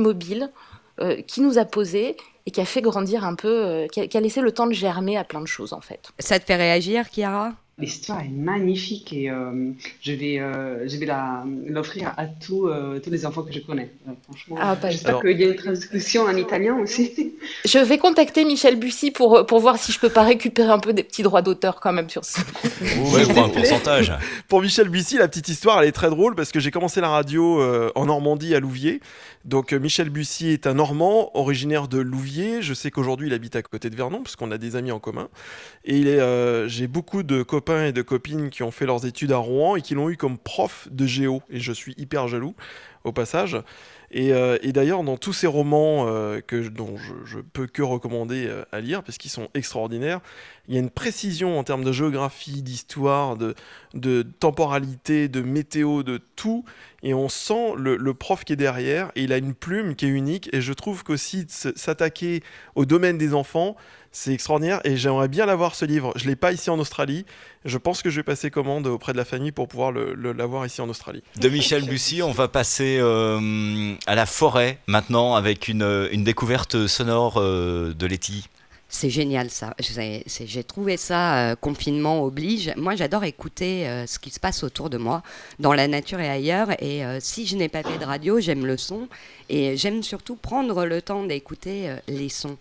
mobile 0.99 1.25
qui 1.25 1.41
nous 1.41 1.57
a 1.57 1.65
posé 1.65 2.15
et 2.45 2.51
qui 2.51 2.61
a 2.61 2.65
fait 2.65 2.81
grandir 2.81 3.23
un 3.23 3.35
peu, 3.35 3.87
qui, 3.91 4.01
a, 4.01 4.07
qui, 4.07 4.17
a, 4.17 4.19
laissé 4.19 4.41
le 4.41 4.51
temps 4.51 4.67
de 4.67 4.73
germer 4.73 5.17
à 5.17 5.23
plein 5.23 5.41
de 5.41 5.47
choses 5.47 5.73
en 5.73 5.81
fait. 5.81 6.09
Ça 6.19 6.39
te 6.39 6.45
fait 6.45 6.55
réagir, 6.55 7.05
Chiara? 7.11 7.53
L'histoire 7.83 8.21
est 8.21 8.29
magnifique 8.29 9.11
et 9.11 9.29
euh, 9.29 9.71
je 10.01 10.13
vais, 10.13 10.39
euh, 10.39 10.87
je 10.87 10.95
vais 10.95 11.07
l'offrir 11.67 12.13
à 12.15 12.27
tous, 12.27 12.67
euh, 12.67 12.99
tous 12.99 13.09
les 13.09 13.25
enfants 13.25 13.43
que 13.43 13.51
je 13.51 13.59
connais. 13.59 13.89
franchement, 14.23 14.55
ah, 14.57 14.75
bah, 14.81 14.89
j'espère 14.89 15.19
qu'il 15.19 15.37
y 15.37 15.43
a 15.43 15.47
une 15.47 15.55
traduction 15.57 16.23
en 16.23 16.35
italien 16.37 16.77
aussi. 16.79 17.33
Je 17.65 17.79
vais 17.79 17.97
contacter 17.97 18.45
Michel 18.45 18.77
Bussy 18.77 19.11
pour, 19.11 19.45
pour 19.45 19.59
voir 19.59 19.77
si 19.77 19.91
je 19.91 19.99
peux 19.99 20.09
pas 20.09 20.23
récupérer 20.23 20.69
un 20.69 20.79
peu 20.79 20.93
des 20.93 21.03
petits 21.03 21.23
droits 21.23 21.41
d'auteur 21.41 21.81
quand 21.81 21.91
même 21.91 22.09
sur 22.09 22.23
ça. 22.23 22.41
Ouais, 22.81 23.23
pour 23.33 23.43
un 23.43 23.49
pourcentage. 23.49 24.13
pour 24.47 24.61
Michel 24.61 24.89
Bussy, 24.89 25.17
la 25.17 25.27
petite 25.27 25.49
histoire, 25.49 25.81
elle 25.81 25.87
est 25.87 25.93
très 25.93 26.09
drôle 26.09 26.35
parce 26.35 26.51
que 26.51 26.59
j'ai 26.59 26.71
commencé 26.71 27.01
la 27.01 27.09
radio 27.09 27.61
en 27.95 28.05
Normandie 28.05 28.55
à 28.55 28.59
Louviers. 28.59 29.01
Donc 29.45 29.73
Michel 29.73 30.09
Bussy 30.09 30.49
est 30.49 30.67
un 30.67 30.75
Normand 30.75 31.31
originaire 31.33 31.89
de 31.89 31.99
Louviers. 31.99 32.61
Je 32.61 32.73
sais 32.73 32.91
qu'aujourd'hui 32.91 33.27
il 33.27 33.33
habite 33.33 33.55
à 33.57 33.61
côté 33.61 33.89
de 33.89 33.95
Vernon 33.95 34.23
parce 34.23 34.37
qu'on 34.37 34.51
a 34.51 34.57
des 34.57 34.75
amis 34.77 34.91
en 34.91 34.99
commun. 34.99 35.27
Et 35.85 36.03
j'ai 36.67 36.87
beaucoup 36.87 37.23
de 37.23 37.43
copains 37.43 37.72
et 37.81 37.91
de 37.91 38.01
copines 38.01 38.49
qui 38.49 38.63
ont 38.63 38.71
fait 38.71 38.85
leurs 38.85 39.05
études 39.05 39.31
à 39.31 39.37
Rouen 39.37 39.75
et 39.75 39.81
qui 39.81 39.95
l'ont 39.95 40.09
eu 40.09 40.17
comme 40.17 40.37
prof 40.37 40.87
de 40.91 41.05
géo. 41.05 41.41
Et 41.49 41.59
je 41.59 41.71
suis 41.71 41.93
hyper 41.97 42.27
jaloux 42.27 42.55
au 43.03 43.11
passage. 43.11 43.57
Et, 44.15 44.31
euh, 44.31 44.57
d'ailleurs, 44.63 45.03
dans 45.03 45.17
tous 45.17 45.33
ces 45.33 45.47
romans 45.47 46.05
euh, 46.07 46.39
que, 46.39 46.67
dont 46.67 46.95
je, 46.97 47.39
peux 47.39 47.65
que 47.65 47.81
recommander 47.81 48.45
euh, 48.47 48.63
à 48.71 48.79
lire, 48.79 49.03
parce 49.03 49.17
qu'ils 49.17 49.31
sont 49.31 49.49
extraordinaires, 49.55 50.21
il 50.67 50.75
y 50.75 50.77
a 50.77 50.79
une 50.79 50.91
précision 50.91 51.57
en 51.57 51.63
termes 51.63 51.83
de 51.83 51.91
géographie, 51.91 52.61
d'histoire, 52.61 53.37
de, 53.37 53.55
de 53.95 54.21
temporalité, 54.21 55.29
de 55.29 55.41
météo, 55.41 56.03
de 56.03 56.21
tout. 56.35 56.63
Et 57.01 57.15
on 57.15 57.27
sent 57.27 57.73
le, 57.75 57.97
le, 57.97 58.13
prof 58.13 58.45
qui 58.45 58.53
est 58.53 58.57
derrière, 58.57 59.11
et 59.15 59.23
il 59.23 59.33
a 59.33 59.37
une 59.37 59.55
plume 59.55 59.95
qui 59.95 60.05
est 60.05 60.09
unique. 60.09 60.47
Et 60.53 60.61
je 60.61 60.73
trouve 60.73 61.03
qu'aussi 61.03 61.45
s'attaquer 61.47 62.43
au 62.75 62.85
domaine 62.85 63.17
des 63.17 63.33
enfants, 63.33 63.75
c'est 64.13 64.31
extraordinaire 64.31 64.79
et 64.83 64.95
j'aimerais 64.95 65.27
bien 65.27 65.45
l'avoir 65.45 65.73
ce 65.73 65.85
livre. 65.85 66.13
Je 66.15 66.25
ne 66.25 66.29
l'ai 66.29 66.35
pas 66.35 66.53
ici 66.53 66.69
en 66.69 66.77
Australie. 66.79 67.25
Je 67.65 67.77
pense 67.79 68.03
que 68.03 68.11
je 68.11 68.17
vais 68.17 68.23
passer 68.23 68.51
commande 68.51 68.85
auprès 68.85 69.11
de 69.11 69.17
la 69.17 69.25
famille 69.25 69.51
pour 69.51 69.67
pouvoir 69.67 69.91
l'avoir 69.91 70.65
ici 70.65 70.81
en 70.81 70.89
Australie. 70.89 71.23
De 71.37 71.49
Michel 71.49 71.83
Bussy, 71.85 72.21
on 72.21 72.31
va 72.31 72.47
passer 72.47 72.99
euh, 73.01 73.95
à 74.05 74.13
la 74.13 74.27
forêt 74.27 74.77
maintenant 74.85 75.33
avec 75.33 75.67
une, 75.67 76.07
une 76.11 76.23
découverte 76.23 76.85
sonore 76.85 77.37
euh, 77.37 77.93
de 77.93 78.05
Letty. 78.05 78.47
C'est 78.87 79.09
génial 79.09 79.49
ça. 79.49 79.73
J'ai 79.79 80.63
trouvé 80.63 80.97
ça 80.97 81.35
euh, 81.35 81.55
confinement 81.55 82.23
oblige. 82.23 82.71
Moi, 82.77 82.95
j'adore 82.95 83.23
écouter 83.23 83.87
ce 84.05 84.19
qui 84.19 84.29
se 84.29 84.39
passe 84.39 84.61
autour 84.61 84.91
de 84.91 84.99
moi, 84.99 85.23
dans 85.57 85.73
la 85.73 85.87
nature 85.87 86.19
et 86.19 86.29
ailleurs. 86.29 86.69
Et 86.83 87.01
si 87.19 87.47
je 87.47 87.55
n'ai 87.55 87.69
pas 87.69 87.81
fait 87.81 87.97
de 87.97 88.05
radio, 88.05 88.39
j'aime 88.39 88.67
le 88.67 88.77
son 88.77 89.07
et 89.49 89.75
j'aime 89.75 90.03
surtout 90.03 90.35
prendre 90.35 90.85
le 90.85 91.01
temps 91.01 91.23
d'écouter 91.23 91.95
les 92.07 92.29
sons. 92.29 92.57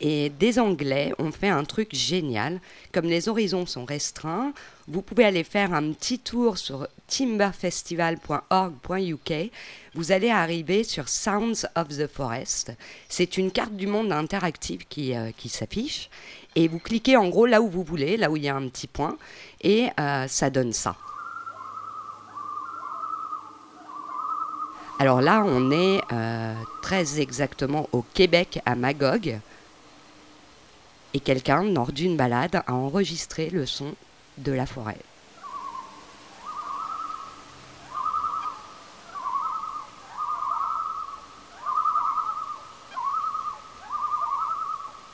Et 0.00 0.30
des 0.30 0.58
Anglais 0.58 1.12
ont 1.18 1.30
fait 1.30 1.50
un 1.50 1.64
truc 1.64 1.94
génial. 1.94 2.58
Comme 2.92 3.04
les 3.04 3.28
horizons 3.28 3.66
sont 3.66 3.84
restreints, 3.84 4.54
vous 4.88 5.02
pouvez 5.02 5.24
aller 5.24 5.44
faire 5.44 5.74
un 5.74 5.92
petit 5.92 6.18
tour 6.18 6.56
sur 6.56 6.88
timberfestival.org.uk. 7.06 9.50
Vous 9.94 10.12
allez 10.12 10.30
arriver 10.30 10.84
sur 10.84 11.08
Sounds 11.08 11.66
of 11.76 11.88
the 11.88 12.06
Forest. 12.06 12.72
C'est 13.08 13.36
une 13.36 13.50
carte 13.50 13.76
du 13.76 13.86
monde 13.86 14.10
interactive 14.10 14.86
qui, 14.88 15.14
euh, 15.14 15.32
qui 15.36 15.50
s'affiche. 15.50 16.08
Et 16.56 16.66
vous 16.66 16.78
cliquez 16.78 17.16
en 17.16 17.28
gros 17.28 17.44
là 17.44 17.60
où 17.60 17.68
vous 17.68 17.84
voulez, 17.84 18.16
là 18.16 18.30
où 18.30 18.36
il 18.36 18.44
y 18.44 18.48
a 18.48 18.56
un 18.56 18.68
petit 18.68 18.86
point. 18.86 19.18
Et 19.60 19.88
euh, 20.00 20.26
ça 20.28 20.48
donne 20.48 20.72
ça. 20.72 20.96
Alors 24.98 25.20
là, 25.20 25.44
on 25.46 25.70
est 25.70 26.00
euh, 26.12 26.54
très 26.82 27.20
exactement 27.20 27.88
au 27.92 28.02
Québec, 28.02 28.60
à 28.66 28.74
Magog 28.74 29.40
et 31.14 31.20
quelqu'un, 31.20 31.64
lors 31.64 31.92
d'une 31.92 32.16
balade, 32.16 32.62
a 32.66 32.72
enregistré 32.72 33.50
le 33.50 33.66
son 33.66 33.94
de 34.38 34.52
la 34.52 34.66
forêt. 34.66 34.98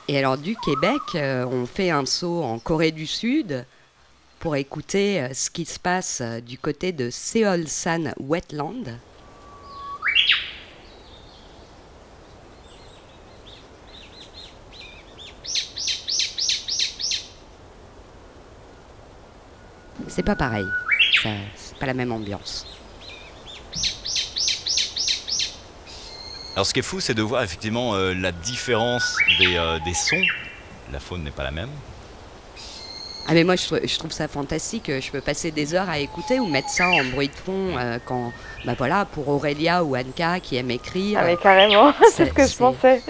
Et 0.09 0.17
alors 0.17 0.37
du 0.37 0.55
Québec, 0.55 1.01
euh, 1.15 1.45
on 1.45 1.65
fait 1.65 1.89
un 1.89 2.05
saut 2.05 2.41
en 2.41 2.59
Corée 2.59 2.91
du 2.91 3.05
Sud 3.05 3.65
pour 4.39 4.55
écouter 4.55 5.21
euh, 5.21 5.33
ce 5.33 5.49
qui 5.49 5.65
se 5.65 5.79
passe 5.79 6.21
euh, 6.21 6.39
du 6.39 6.57
côté 6.57 6.93
de 6.93 7.09
Seolsan 7.09 8.13
Wetland. 8.17 8.99
C'est 20.17 20.23
pas 20.23 20.35
pareil. 20.35 20.65
C'est 21.21 21.77
pas 21.77 21.85
la 21.85 21.93
même 21.93 22.11
ambiance. 22.11 22.65
Alors 26.55 26.65
ce 26.65 26.73
qui 26.73 26.79
est 26.79 26.83
fou, 26.83 26.99
c'est 26.99 27.13
de 27.13 27.21
voir 27.21 27.43
effectivement 27.43 27.93
euh, 27.93 28.15
la 28.15 28.31
différence 28.31 29.15
euh, 29.41 29.77
des, 29.85 29.93
sons. 29.93 30.23
La 30.91 30.99
faune 30.99 31.23
n'est 31.23 31.29
pas 31.29 31.43
la 31.43 31.51
même. 31.51 31.69
Ah 33.27 33.33
mais 33.33 33.43
moi 33.43 33.55
je, 33.57 33.97
trouve 33.99 34.11
ça 34.11 34.27
fantastique, 34.27 34.89
je 34.89 35.11
peux 35.11 35.21
passer 35.21 35.51
des 35.51 35.75
heures 35.75 35.89
à 35.89 35.99
écouter 35.99 36.39
ou 36.39 36.47
mettre 36.47 36.69
ça 36.69 36.87
en 36.87 37.03
bruit 37.03 37.27
de 37.27 37.35
fond 37.35 37.77
euh, 37.77 37.99
quand, 38.03 38.31
bah 38.65 38.73
voilà, 38.75 39.05
pour 39.05 39.27
Aurélia 39.27 39.83
ou 39.83 39.95
Anka 39.95 40.39
qui 40.39 40.55
aiment 40.55 40.71
écrire. 40.71 41.19
Ah 41.21 41.25
mais 41.25 41.37
carrément, 41.37 41.93
c'est 42.11 42.25
ce 42.25 42.33
que 42.33 42.47
je 42.47 42.57
pensais. 42.57 43.03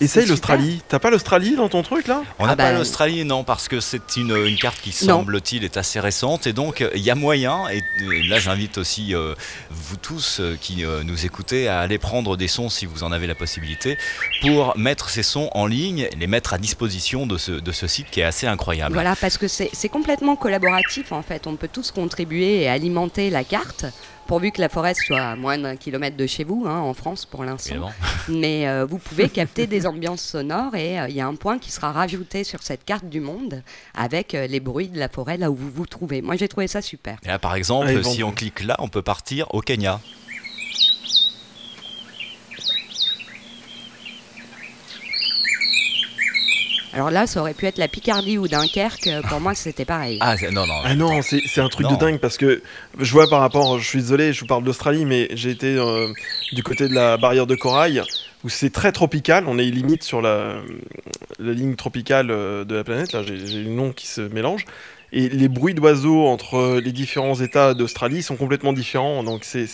Essaye 0.00 0.26
l'Australie. 0.26 0.82
T'as 0.88 0.98
pas 0.98 1.10
l'Australie 1.10 1.56
dans 1.56 1.68
ton 1.68 1.82
truc 1.82 2.08
là? 2.08 2.22
On 2.38 2.46
n'a 2.46 2.52
ah 2.52 2.56
pas 2.56 2.72
l'Australie, 2.72 3.24
non, 3.24 3.44
parce 3.44 3.68
que 3.68 3.80
c'est 3.80 4.16
une, 4.16 4.36
une, 4.36 4.56
carte 4.56 4.80
qui 4.80 4.92
semble-t-il 4.92 5.64
est 5.64 5.76
assez 5.76 6.00
récente 6.00 6.46
et 6.46 6.52
donc 6.52 6.84
il 6.94 7.02
y 7.02 7.10
a 7.10 7.14
moyen. 7.14 7.68
Et, 7.68 7.82
là, 8.28 8.38
j'invite 8.38 8.78
aussi 8.78 9.14
euh, 9.14 9.34
vous 9.70 9.96
tous 9.96 10.38
euh, 10.40 10.56
qui 10.60 10.84
euh, 10.84 11.02
nous 11.04 11.26
écoutez 11.26 11.68
à 11.68 11.80
aller 11.80 11.98
prendre 11.98 12.36
des 12.36 12.48
sons 12.48 12.68
si 12.68 12.86
vous 12.86 13.04
en 13.04 13.12
avez 13.12 13.26
la 13.26 13.34
possibilité 13.34 13.96
pour 14.40 14.76
mettre 14.76 15.10
ces 15.10 15.22
sons 15.22 15.48
en 15.52 15.66
ligne, 15.66 16.08
et 16.12 16.16
les 16.16 16.26
mettre 16.26 16.54
à 16.54 16.58
disposition 16.58 17.26
de 17.26 17.38
ce, 17.38 17.52
de 17.52 17.72
ce 17.72 17.86
site 17.86 18.10
qui 18.10 18.20
est 18.20 18.24
assez 18.24 18.46
incroyable. 18.46 18.94
Voilà, 18.94 19.16
parce 19.16 19.38
que 19.38 19.48
c'est 19.48 19.88
complètement 19.88 20.36
collaboratif 20.36 21.12
en 21.12 21.22
fait. 21.22 21.46
On 21.46 21.56
peut 21.56 21.68
tous 21.72 21.90
contribuer 21.90 22.62
et 22.62 22.68
alimenter 22.68 23.30
la 23.30 23.44
carte 23.44 23.86
pourvu 24.26 24.52
que 24.52 24.60
la 24.60 24.68
forêt 24.68 24.94
soit 24.94 25.20
à 25.20 25.36
moins 25.36 25.58
d'un 25.58 25.76
kilomètre 25.76 26.16
de 26.16 26.26
chez 26.26 26.44
vous, 26.44 26.64
hein, 26.66 26.78
en 26.78 26.94
France 26.94 27.26
pour 27.26 27.44
l'instant. 27.44 27.90
Mais 28.28 28.68
euh, 28.68 28.84
vous 28.84 28.98
pouvez 28.98 29.28
capter 29.28 29.66
des 29.66 29.86
ambiances 29.86 30.22
sonores 30.22 30.74
et 30.74 31.00
euh, 31.00 31.08
il 31.08 31.14
y 31.14 31.20
a 31.20 31.26
un 31.26 31.34
point 31.34 31.58
qui 31.58 31.70
sera 31.70 31.92
rajouté 31.92 32.44
sur 32.44 32.62
cette 32.62 32.84
carte 32.84 33.08
du 33.08 33.20
monde 33.20 33.62
avec 33.94 34.34
euh, 34.34 34.46
les 34.46 34.60
bruits 34.60 34.88
de 34.88 34.98
la 34.98 35.08
forêt 35.08 35.36
là 35.36 35.50
où 35.50 35.54
vous 35.54 35.70
vous 35.70 35.86
trouvez. 35.86 36.22
Moi 36.22 36.36
j'ai 36.36 36.48
trouvé 36.48 36.66
ça 36.66 36.82
super. 36.82 37.18
Et 37.24 37.28
là 37.28 37.38
par 37.38 37.54
exemple, 37.54 37.88
ah, 37.88 38.02
si 38.02 38.22
on 38.22 38.32
clique 38.32 38.62
là, 38.62 38.76
on 38.78 38.88
peut 38.88 39.02
partir 39.02 39.46
au 39.54 39.60
Kenya. 39.60 40.00
Alors 46.94 47.10
là, 47.10 47.26
ça 47.26 47.40
aurait 47.40 47.54
pu 47.54 47.66
être 47.66 47.78
la 47.78 47.88
Picardie 47.88 48.38
ou 48.38 48.46
Dunkerque. 48.46 49.10
Pour 49.28 49.40
moi, 49.40 49.54
c'était 49.54 49.84
pareil. 49.84 50.18
Ah 50.20 50.36
non, 50.52 50.66
non. 50.66 50.74
Ah 50.84 50.94
non, 50.94 51.20
c'est 51.22 51.60
un 51.60 51.68
truc 51.68 51.88
de 51.88 51.96
dingue 51.96 52.18
parce 52.18 52.36
que 52.36 52.62
je 53.00 53.12
vois 53.12 53.28
par 53.28 53.40
rapport, 53.40 53.78
je 53.80 53.86
suis 53.86 53.98
désolé, 53.98 54.32
je 54.32 54.40
vous 54.40 54.46
parle 54.46 54.62
d'Australie, 54.62 55.04
mais 55.04 55.28
j'ai 55.32 55.50
été 55.50 55.76
euh, 55.76 56.12
du 56.52 56.62
côté 56.62 56.88
de 56.88 56.94
la 56.94 57.16
barrière 57.16 57.46
de 57.46 57.56
corail 57.56 58.02
où 58.44 58.48
c'est 58.48 58.70
très 58.70 58.92
tropical. 58.92 59.44
On 59.48 59.58
est 59.58 59.64
limite 59.64 60.04
sur 60.04 60.22
la, 60.22 60.54
la 61.40 61.52
ligne 61.52 61.74
tropicale 61.74 62.30
euh, 62.30 62.64
de 62.64 62.76
la 62.76 62.84
planète. 62.84 63.12
Là, 63.12 63.22
j'ai 63.24 63.34
le 63.36 63.70
nom 63.70 63.92
qui 63.92 64.06
se 64.06 64.20
mélange. 64.20 64.64
Et 65.16 65.28
les 65.28 65.48
bruits 65.48 65.74
d'oiseaux 65.74 66.26
entre 66.26 66.80
les 66.80 66.90
différents 66.90 67.40
États 67.40 67.72
d'Australie 67.72 68.20
sont 68.20 68.34
complètement 68.34 68.72
différents. 68.72 69.22
Donc 69.22 69.44
c'est 69.44 69.64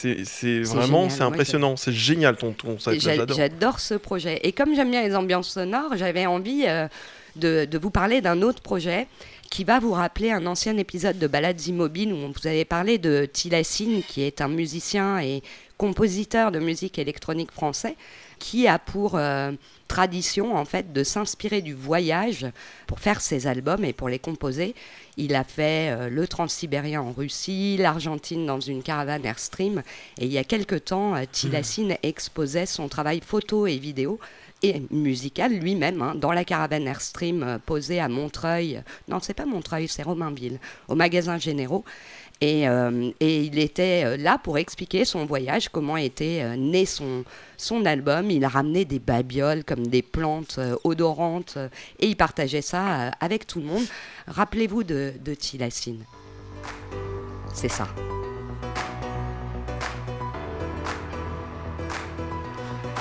vraiment 0.61 1.09
c'est 1.09 1.23
impressionnant. 1.23 1.77
C'est 1.77 1.95
génial 1.95 2.37
ton, 2.37 2.53
ton 2.53 2.77
J'adore 2.79 3.81
ce 3.81 3.95
projet. 3.95 4.39
Et 4.43 4.53
comme 4.53 4.75
j'aime 4.77 4.91
bien 4.91 5.03
les 5.03 5.17
ambiances 5.17 5.49
sonores, 5.49 5.97
j'avais 5.97 6.27
envie 6.27 6.65
euh, 6.67 6.89
de, 7.37 7.65
de 7.65 7.79
vous 7.79 7.91
parler 7.91 8.21
d'un 8.21 8.43
autre 8.43 8.61
projet 8.61 9.07
qui 9.51 9.65
va 9.65 9.81
vous 9.81 9.93
rappeler 9.93 10.31
un 10.31 10.45
ancien 10.45 10.77
épisode 10.77 11.19
de 11.19 11.27
Balades 11.27 11.67
immobiles 11.67 12.13
où 12.13 12.17
on 12.17 12.29
vous 12.29 12.47
avait 12.47 12.67
parlé 12.67 12.99
de 12.99 13.25
Tilassine, 13.25 14.03
qui 14.07 14.23
est 14.23 14.43
un 14.43 14.49
musicien 14.49 15.21
et 15.21 15.43
compositeur 15.79 16.53
de 16.53 16.59
musique 16.59 16.99
électronique 16.99 17.51
français, 17.51 17.97
qui 18.41 18.67
a 18.67 18.81
pour 18.81 19.15
euh, 19.15 19.53
tradition 19.87 20.57
en 20.57 20.65
fait 20.65 20.93
de 20.93 21.05
s'inspirer 21.05 21.63
du 21.63 21.75
voyage 21.75 22.47
pour 22.89 22.99
faire 22.99 23.21
ses 23.21 23.47
albums 23.47 23.85
et 23.85 23.93
pour 23.93 24.09
les 24.09 24.19
composer. 24.19 24.75
Il 25.17 25.37
a 25.37 25.45
fait 25.45 25.91
euh, 25.93 26.09
le 26.09 26.27
Transsibérien 26.27 27.03
en 27.03 27.13
Russie, 27.13 27.77
l'Argentine 27.77 28.47
dans 28.47 28.59
une 28.59 28.83
caravane 28.83 29.25
Airstream, 29.25 29.83
et 30.19 30.25
il 30.25 30.33
y 30.33 30.39
a 30.39 30.45
quelque 30.45 30.75
temps, 30.75 31.15
euh, 31.15 31.25
Tilassine 31.31 31.97
exposait 32.03 32.67
son 32.67 32.89
travail 32.89 33.21
photo 33.25 33.69
et 33.69 33.79
vidéo 33.79 34.19
et 34.63 34.83
musical 34.91 35.53
lui-même 35.53 36.03
hein, 36.03 36.15
dans 36.15 36.33
la 36.33 36.45
caravane 36.45 36.87
Airstream 36.87 37.59
posée 37.65 38.01
à 38.01 38.09
Montreuil. 38.09 38.83
Non, 39.09 39.19
c'est 39.21 39.35
pas 39.35 39.47
Montreuil, 39.47 39.87
c'est 39.89 40.03
Romainville, 40.03 40.59
au 40.89 40.95
magasin 40.95 41.39
Généraux. 41.39 41.85
Et, 42.41 42.69
euh, 42.69 43.11
et, 43.21 43.45
il 43.45 43.59
était 43.59 44.03
euh, 44.05 44.17
là 44.17 44.39
pour 44.43 44.57
expliquer 44.57 45.05
son 45.05 45.27
voyage, 45.27 45.69
comment 45.69 45.99
était 45.99 46.41
euh, 46.43 46.57
né 46.57 46.87
son, 46.87 47.25
son 47.59 47.85
album. 47.85 48.31
Il 48.31 48.45
a 48.45 48.49
ramené 48.49 48.87
des 48.87 48.99
babioles 48.99 49.63
comme 49.65 49.87
des 49.87 50.03
plantes 50.03 50.59
odorantes 50.85 51.59
et 51.99 52.07
il 52.07 52.17
partageait 52.17 52.63
ça 52.63 53.09
avec 53.21 53.47
tout 53.47 53.61
le 53.61 53.67
monde. 53.67 53.85
Rappelez-vous 54.27 54.85
de, 54.85 55.13
de 55.23 55.35
Tilassine. 55.35 56.05
C'est 57.53 57.69
ça. 57.69 57.89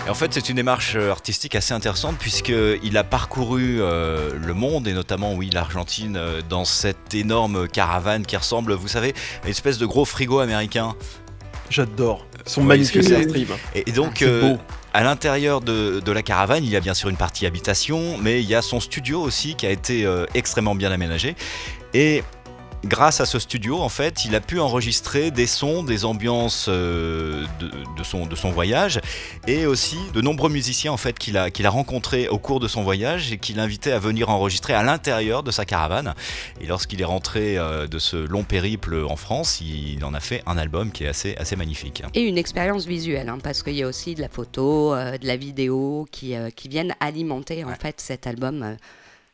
Et 0.09 0.11
en 0.11 0.15
fait, 0.15 0.33
c'est 0.33 0.49
une 0.49 0.55
démarche 0.55 0.95
euh, 0.95 1.11
artistique 1.11 1.53
assez 1.53 1.71
intéressante 1.71 2.17
puisqu'il 2.17 2.97
a 2.97 3.03
parcouru 3.03 3.77
euh, 3.79 4.31
le 4.43 4.55
monde 4.55 4.87
et 4.87 4.93
notamment, 4.93 5.35
oui, 5.35 5.51
l'Argentine 5.53 6.17
euh, 6.17 6.41
dans 6.49 6.65
cette 6.65 7.13
énorme 7.13 7.67
caravane 7.67 8.25
qui 8.25 8.35
ressemble, 8.35 8.73
vous 8.73 8.87
savez, 8.87 9.13
à 9.43 9.45
une 9.45 9.51
espèce 9.51 9.77
de 9.77 9.85
gros 9.85 10.05
frigo 10.05 10.39
américain. 10.39 10.95
J'adore. 11.69 12.25
Ces 13.19 13.23
streams. 13.29 13.55
Et, 13.75 13.87
et 13.87 13.91
donc, 13.91 14.23
euh, 14.23 14.55
à 14.95 15.03
l'intérieur 15.03 15.61
de, 15.61 15.99
de 15.99 16.11
la 16.11 16.23
caravane, 16.23 16.63
il 16.63 16.71
y 16.71 16.75
a 16.75 16.79
bien 16.79 16.95
sûr 16.95 17.09
une 17.09 17.15
partie 17.15 17.45
habitation, 17.45 18.17
mais 18.19 18.41
il 18.41 18.49
y 18.49 18.55
a 18.55 18.63
son 18.63 18.79
studio 18.79 19.21
aussi 19.21 19.53
qui 19.53 19.67
a 19.67 19.69
été 19.69 20.07
euh, 20.07 20.25
extrêmement 20.33 20.73
bien 20.73 20.91
aménagé. 20.91 21.35
Et 21.93 22.23
grâce 22.85 23.19
à 23.19 23.25
ce 23.25 23.39
studio, 23.39 23.79
en 23.79 23.89
fait, 23.89 24.25
il 24.25 24.35
a 24.35 24.41
pu 24.41 24.59
enregistrer 24.59 25.31
des 25.31 25.47
sons, 25.47 25.83
des 25.83 26.05
ambiances 26.05 26.67
euh, 26.69 27.45
de, 27.59 27.69
de 27.97 28.03
son, 28.03 28.25
de 28.25 28.35
son 28.35 28.51
voyage, 28.51 29.01
et 29.47 29.65
aussi 29.65 29.97
de 30.13 30.21
nombreux 30.21 30.49
musiciens 30.49 30.91
en 30.91 30.97
fait 30.97 31.17
qu'il 31.17 31.37
a, 31.37 31.51
qu'il 31.51 31.65
a 31.65 31.69
rencontrés 31.69 32.27
au 32.27 32.37
cours 32.37 32.59
de 32.59 32.67
son 32.67 32.83
voyage 32.83 33.31
et 33.31 33.37
qu'il 33.37 33.59
invitait 33.59 33.91
à 33.91 33.99
venir 33.99 34.29
enregistrer 34.29 34.73
à 34.73 34.83
l'intérieur 34.83 35.43
de 35.43 35.51
sa 35.51 35.65
caravane. 35.65 36.13
Et 36.61 36.67
lorsqu'il 36.67 37.01
est 37.01 37.05
rentré 37.05 37.57
euh, 37.57 37.87
de 37.87 37.99
ce 37.99 38.17
long 38.17 38.43
périple 38.43 39.03
en 39.07 39.15
France, 39.15 39.61
il 39.61 40.03
en 40.05 40.13
a 40.13 40.19
fait 40.19 40.43
un 40.45 40.57
album 40.57 40.91
qui 40.91 41.03
est 41.03 41.09
assez, 41.09 41.35
assez 41.35 41.55
magnifique. 41.55 42.03
Et 42.13 42.21
une 42.21 42.37
expérience 42.37 42.85
visuelle, 42.85 43.29
hein, 43.29 43.39
parce 43.41 43.63
qu'il 43.63 43.75
y 43.75 43.83
a 43.83 43.87
aussi 43.87 44.15
de 44.15 44.21
la 44.21 44.29
photo, 44.29 44.93
euh, 44.93 45.17
de 45.17 45.27
la 45.27 45.35
vidéo 45.35 46.07
qui, 46.11 46.33
qui 46.55 46.67
viennent 46.67 46.95
alimenter 46.99 47.63
en 47.63 47.75
fait 47.75 47.99
cet 47.99 48.27
album 48.27 48.77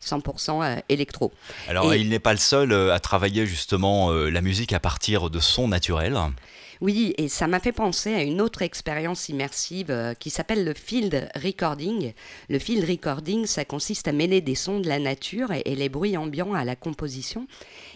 100% 0.05 0.63
euh, 0.63 0.79
électro. 0.89 1.31
Alors, 1.67 1.93
Et- 1.93 1.99
il 1.99 2.09
n'est 2.09 2.19
pas 2.19 2.33
le 2.33 2.39
seul 2.39 2.71
euh, 2.71 2.93
à 2.93 2.99
travailler 2.99 3.45
justement 3.45 4.11
euh, 4.11 4.29
la 4.29 4.41
musique 4.41 4.73
à 4.73 4.79
partir 4.79 5.29
de 5.29 5.39
sons 5.39 5.67
naturels. 5.67 6.17
Oui, 6.81 7.13
et 7.17 7.29
ça 7.29 7.47
m'a 7.47 7.61
fait 7.61 7.71
penser 7.71 8.13
à 8.13 8.21
une 8.21 8.41
autre 8.41 8.61
expérience 8.61 9.29
immersive 9.29 10.13
qui 10.19 10.29
s'appelle 10.29 10.65
le 10.65 10.73
field 10.73 11.29
recording. 11.41 12.11
Le 12.49 12.59
field 12.59 12.87
recording, 12.87 13.45
ça 13.45 13.63
consiste 13.63 14.09
à 14.09 14.11
mêler 14.11 14.41
des 14.41 14.55
sons 14.55 14.81
de 14.81 14.89
la 14.89 14.99
nature 14.99 15.53
et, 15.53 15.75
les 15.75 15.87
bruits 15.87 16.17
ambiants 16.17 16.53
à 16.53 16.65
la 16.65 16.75
composition 16.75 17.47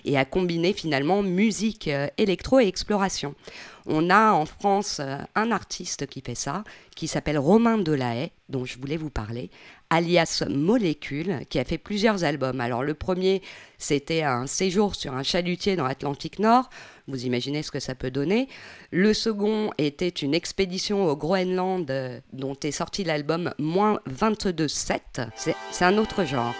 et 0.06 0.18
à 0.18 0.24
combiner 0.24 0.72
finalement 0.72 1.22
musique, 1.22 1.90
électro 2.18 2.62
et 2.62 2.68
exploration. 2.68 3.36
On 3.86 4.10
a 4.10 4.32
en 4.32 4.46
France 4.46 5.02
un 5.36 5.52
artiste 5.52 6.08
qui 6.08 6.22
fait 6.22 6.36
ça, 6.36 6.64
qui 6.96 7.10
s'appelle 7.10 7.38
Romain 7.38 7.80
Delahaye, 7.80 8.32
dont 8.48 8.64
je 8.64 8.80
voulais 8.80 8.98
vous 8.98 9.10
parler, 9.10 9.50
alias 9.90 10.44
Molécule, 10.50 11.40
qui 11.50 11.60
a 11.60 11.66
fait 11.66 11.78
plusieurs 11.78 12.24
albums. 12.24 12.62
Alors 12.62 12.84
le 12.84 12.94
premier, 12.94 13.42
c'était 13.78 14.24
un 14.24 14.48
séjour 14.48 14.96
sur 14.96 15.14
un 15.14 15.24
chalutier 15.24 15.76
dans 15.76 15.88
l'Atlantique 15.88 16.40
Nord. 16.40 16.70
Vous 17.08 17.26
imaginez 17.26 17.64
ce 17.64 17.72
que 17.72 17.80
ça 17.80 17.96
peut 17.96 18.12
donner. 18.12 18.48
Le 18.92 19.14
second 19.14 19.72
était 19.78 20.10
une 20.10 20.36
expédition 20.36 21.06
au 21.06 21.16
Groenland, 21.16 21.90
euh, 21.90 22.20
dont 22.34 22.56
est 22.64 22.72
sorti 22.72 23.04
l'album 23.04 23.54
Moins 23.58 24.00
22.7. 24.10 25.30
C'est 25.36 25.56
c'est 25.72 25.86
un 25.86 25.98
autre 25.98 26.24
genre. 26.24 26.56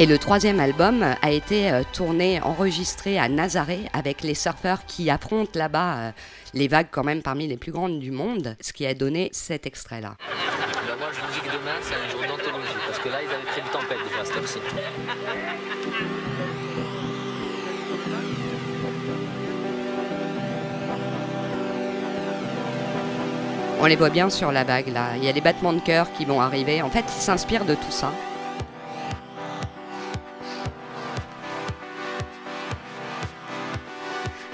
Et 0.00 0.06
le 0.06 0.18
troisième 0.18 0.58
album 0.58 1.04
a 1.22 1.30
été 1.30 1.70
euh, 1.70 1.82
tourné, 1.92 2.42
enregistré 2.42 3.16
à 3.16 3.28
Nazaré 3.28 3.82
avec 3.92 4.22
les 4.22 4.34
surfeurs 4.34 4.84
qui 4.86 5.08
affrontent 5.08 5.56
là-bas 5.56 5.94
euh, 5.94 6.10
les 6.52 6.66
vagues 6.66 6.88
quand 6.90 7.04
même 7.04 7.22
parmi 7.22 7.46
les 7.46 7.56
plus 7.56 7.70
grandes 7.70 8.00
du 8.00 8.10
monde, 8.10 8.56
ce 8.60 8.72
qui 8.72 8.86
a 8.86 8.94
donné 8.94 9.28
cet 9.32 9.66
extrait-là. 9.66 10.16
Ben 10.18 10.96
moi, 10.98 11.10
je 11.12 11.20
vous 11.20 11.32
dis 11.32 11.38
que 11.38 11.46
demain, 11.46 11.78
c'est 11.80 11.94
un 11.94 12.08
jour 12.10 12.22
d'anthologie. 12.22 12.74
Parce 12.88 12.98
que 12.98 13.08
là, 13.08 13.18
ils 13.22 13.32
avaient 13.32 13.44
prévu 13.44 13.68
tempête 13.70 13.98
déjà. 14.08 14.24
On 23.80 23.86
les 23.86 23.96
voit 23.96 24.10
bien 24.10 24.28
sur 24.28 24.50
la 24.50 24.64
vague 24.64 24.88
là. 24.88 25.10
Il 25.16 25.24
y 25.24 25.28
a 25.28 25.32
les 25.32 25.40
battements 25.40 25.72
de 25.72 25.80
cœur 25.80 26.12
qui 26.14 26.24
vont 26.24 26.40
arriver. 26.40 26.82
En 26.82 26.90
fait, 26.90 27.04
ils 27.16 27.22
s'inspirent 27.22 27.64
de 27.64 27.76
tout 27.76 27.90
ça. 27.90 28.12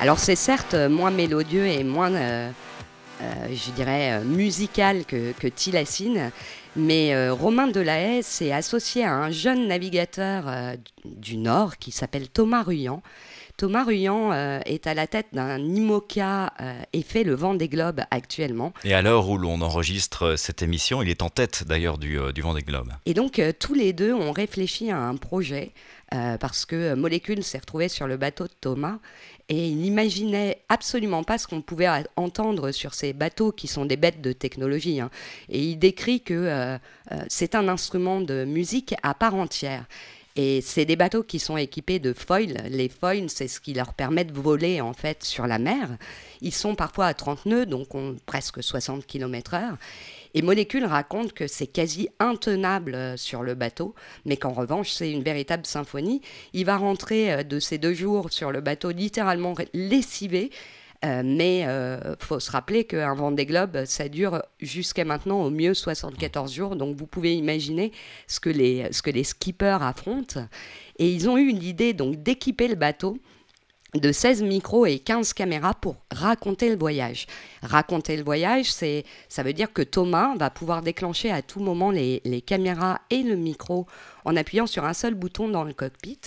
Alors 0.01 0.19
c'est 0.19 0.35
certes 0.35 0.75
moins 0.75 1.11
mélodieux 1.11 1.67
et 1.67 1.85
moins, 1.85 2.11
euh, 2.15 2.51
euh, 3.21 3.25
je 3.53 3.71
dirais, 3.73 4.13
euh, 4.13 4.25
musical 4.25 5.05
que, 5.05 5.33
que 5.33 5.47
Tilassine, 5.47 6.31
mais 6.75 7.29
Romain 7.29 7.67
Delahaye 7.67 8.23
s'est 8.23 8.51
associé 8.51 9.05
à 9.05 9.13
un 9.13 9.31
jeune 9.31 9.69
navigateur 9.69 10.45
du 11.05 11.37
Nord 11.37 11.77
qui 11.77 11.91
s'appelle 11.91 12.31
Thomas 12.31 12.63
Ruyant. 12.63 13.03
Thomas 13.61 13.85
Ruyant 13.85 14.33
euh, 14.33 14.59
est 14.65 14.87
à 14.87 14.95
la 14.95 15.07
tête 15.07 15.27
d'un 15.35 15.59
IMOCA 15.59 16.55
euh, 16.63 16.81
et 16.95 17.03
fait 17.03 17.25
le 17.25 17.35
vent 17.35 17.53
des 17.53 17.69
globes 17.69 18.01
actuellement. 18.11 18.73
Et 18.85 18.95
à 18.95 19.03
l'heure 19.03 19.29
où 19.29 19.37
l'on 19.37 19.61
enregistre 19.61 20.29
euh, 20.29 20.37
cette 20.37 20.63
émission, 20.63 21.03
il 21.03 21.11
est 21.11 21.21
en 21.21 21.29
tête 21.29 21.65
d'ailleurs 21.67 21.99
du, 21.99 22.19
du 22.33 22.41
Vendée 22.41 22.63
Globe. 22.63 22.89
Et 23.05 23.13
donc, 23.13 23.39
tous 23.59 23.75
les 23.75 23.93
deux 23.93 24.15
ont 24.15 24.33
réfléchi 24.33 24.91
à 24.91 24.97
un 24.97 25.17
projet 25.17 25.73
parce 26.41 26.67
que 26.67 26.95
Molécule 26.95 27.45
s'est 27.45 27.59
retrouvé 27.59 27.89
sur 27.89 28.09
le 28.09 28.17
bateau 28.17 28.45
de 28.45 28.53
Thomas 28.61 28.99
et 29.51 29.69
il 29.69 29.79
n'imaginait 29.79 30.63
absolument 30.69 31.25
pas 31.25 31.37
ce 31.37 31.47
qu'on 31.47 31.61
pouvait 31.61 31.89
entendre 32.17 32.71
sur 32.71 32.95
ces 32.95 33.13
bateaux 33.13 33.51
qui 33.53 33.67
sont 33.67 33.85
des 33.85 33.97
bêtes 33.97 34.21
de 34.21 34.33
technologie. 34.33 35.01
hein. 35.01 35.11
Et 35.49 35.63
il 35.63 35.77
décrit 35.77 36.21
que 36.21 36.35
euh, 36.35 36.79
c'est 37.29 37.57
un 37.57 37.69
instrument 37.69 38.21
de 38.21 38.45
musique 38.45 38.95
à 39.03 39.13
part 39.13 39.35
entière. 39.35 39.87
Et 40.37 40.61
c'est 40.61 40.85
des 40.85 40.97
bateaux 40.97 41.23
qui 41.23 41.39
sont 41.39 41.57
équipés 41.57 41.99
de 41.99 42.13
foils. 42.13 42.57
Les 42.69 42.89
foils, 42.89 43.29
c'est 43.29 43.49
ce 43.49 43.61
qui 43.61 43.75
leur 43.75 43.95
permet 43.95 44.25
de 44.25 44.33
voler 44.33 44.81
en 44.81 44.93
fait 44.93 45.25
sur 45.25 45.47
la 45.47 45.59
mer. 45.59 45.89
Ils 46.41 46.55
sont 46.55 46.75
parfois 46.75 47.07
à 47.07 47.15
30 47.15 47.47
nœuds, 47.47 47.67
donc 47.67 47.95
ont 47.95 48.17
presque 48.27 48.63
60 48.63 49.07
km/h. 49.07 49.77
Et 50.35 50.43
Molécule 50.43 50.85
raconte 50.85 51.33
que 51.33 51.49
c'est 51.49 51.67
quasi 51.67 52.09
intenable 52.21 52.95
euh, 52.95 53.17
sur 53.17 53.43
le 53.43 53.55
bateau, 53.55 53.97
mais 54.25 54.37
qu'en 54.37 54.53
revanche, 54.53 54.91
c'est 54.91 55.11
une 55.11 55.25
véritable 55.25 55.67
symphonie. 55.67 56.23
Il 56.53 56.67
va 56.67 56.77
rentrer 56.77 57.33
euh, 57.33 57.43
de 57.43 57.59
ces 57.59 57.79
deux 57.79 57.95
jours 57.95 58.33
sur 58.33 58.53
le 58.53 58.61
bateau 58.61 58.91
littéralement 58.91 59.55
lessivé. 59.75 60.51
Euh, 61.05 61.23
mais 61.25 61.61
il 61.61 62.17
faut 62.19 62.41
se 62.41 62.51
rappeler 62.51 62.85
qu'un 62.85 63.15
Vendée 63.15 63.47
Globe, 63.47 63.85
ça 63.87 64.09
dure 64.09 64.43
jusqu'à 64.61 65.05
maintenant 65.05 65.43
au 65.43 65.51
mieux 65.51 65.75
74 65.75 66.53
jours. 66.53 66.77
Donc 66.77 66.97
vous 66.97 67.07
pouvez 67.07 67.35
imaginer 67.35 67.93
ce 68.27 68.41
que 68.41 68.51
les, 68.51 68.93
ce 68.93 69.03
que 69.03 69.11
les 69.11 69.25
skippers 69.25 69.83
affrontent. 69.83 70.41
Et 70.99 71.11
ils 71.11 71.29
ont 71.29 71.39
eu 71.39 71.53
l'idée 71.53 71.95
donc 71.95 72.23
d'équiper 72.23 72.69
le 72.69 72.75
bateau 72.75 73.17
de 73.95 74.13
16 74.13 74.43
micros 74.43 74.87
et 74.87 74.99
15 74.99 75.33
caméras 75.33 75.75
pour 75.75 75.97
raconter 76.11 76.69
le 76.69 76.77
voyage. 76.77 77.27
Raconter 77.63 78.17
le 78.17 78.23
voyage, 78.23 78.71
c'est, 78.73 79.05
ça 79.29 79.43
veut 79.43 79.53
dire 79.53 79.73
que 79.73 79.83
Thomas 79.83 80.37
va 80.37 80.51
pouvoir 80.51 80.83
déclencher 80.83 81.31
à 81.31 81.43
tout 81.43 81.61
moment 81.61 81.91
les, 81.91 82.21
les 82.25 82.41
caméras 82.41 83.01
et 83.11 83.23
le 83.23 83.37
micro 83.37 83.87
en 84.25 84.37
appuyant 84.37 84.67
sur 84.67 84.85
un 84.85 84.95
seul 84.95 85.15
bouton 85.15 85.49
dans 85.49 85.65
le 85.65 85.73
cockpit. 85.73 86.21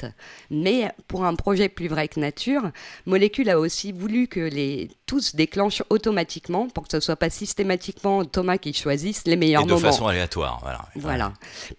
Mais 0.50 0.92
pour 1.08 1.26
un 1.26 1.36
projet 1.36 1.70
plus 1.70 1.88
vrai 1.88 2.08
que 2.08 2.20
nature, 2.20 2.72
Molécule 3.06 3.50
a 3.50 3.60
aussi 3.60 3.92
voulu 3.92 4.28
que 4.28 4.40
les 4.40 4.90
tous 5.06 5.36
déclenchent 5.36 5.84
automatiquement 5.90 6.68
pour 6.70 6.84
que 6.84 6.92
ce 6.92 7.00
soit 7.00 7.16
pas 7.16 7.30
systématiquement 7.30 8.26
Thomas 8.26 8.58
qui 8.58 8.74
choisisse 8.74 9.26
les 9.26 9.36
meilleurs 9.36 9.62
Et 9.62 9.66
de 9.66 9.70
moments. 9.72 9.82
façon 9.86 10.08
aléatoire. 10.08 10.60
Voilà. 10.62 10.86
Voilà. 10.96 11.34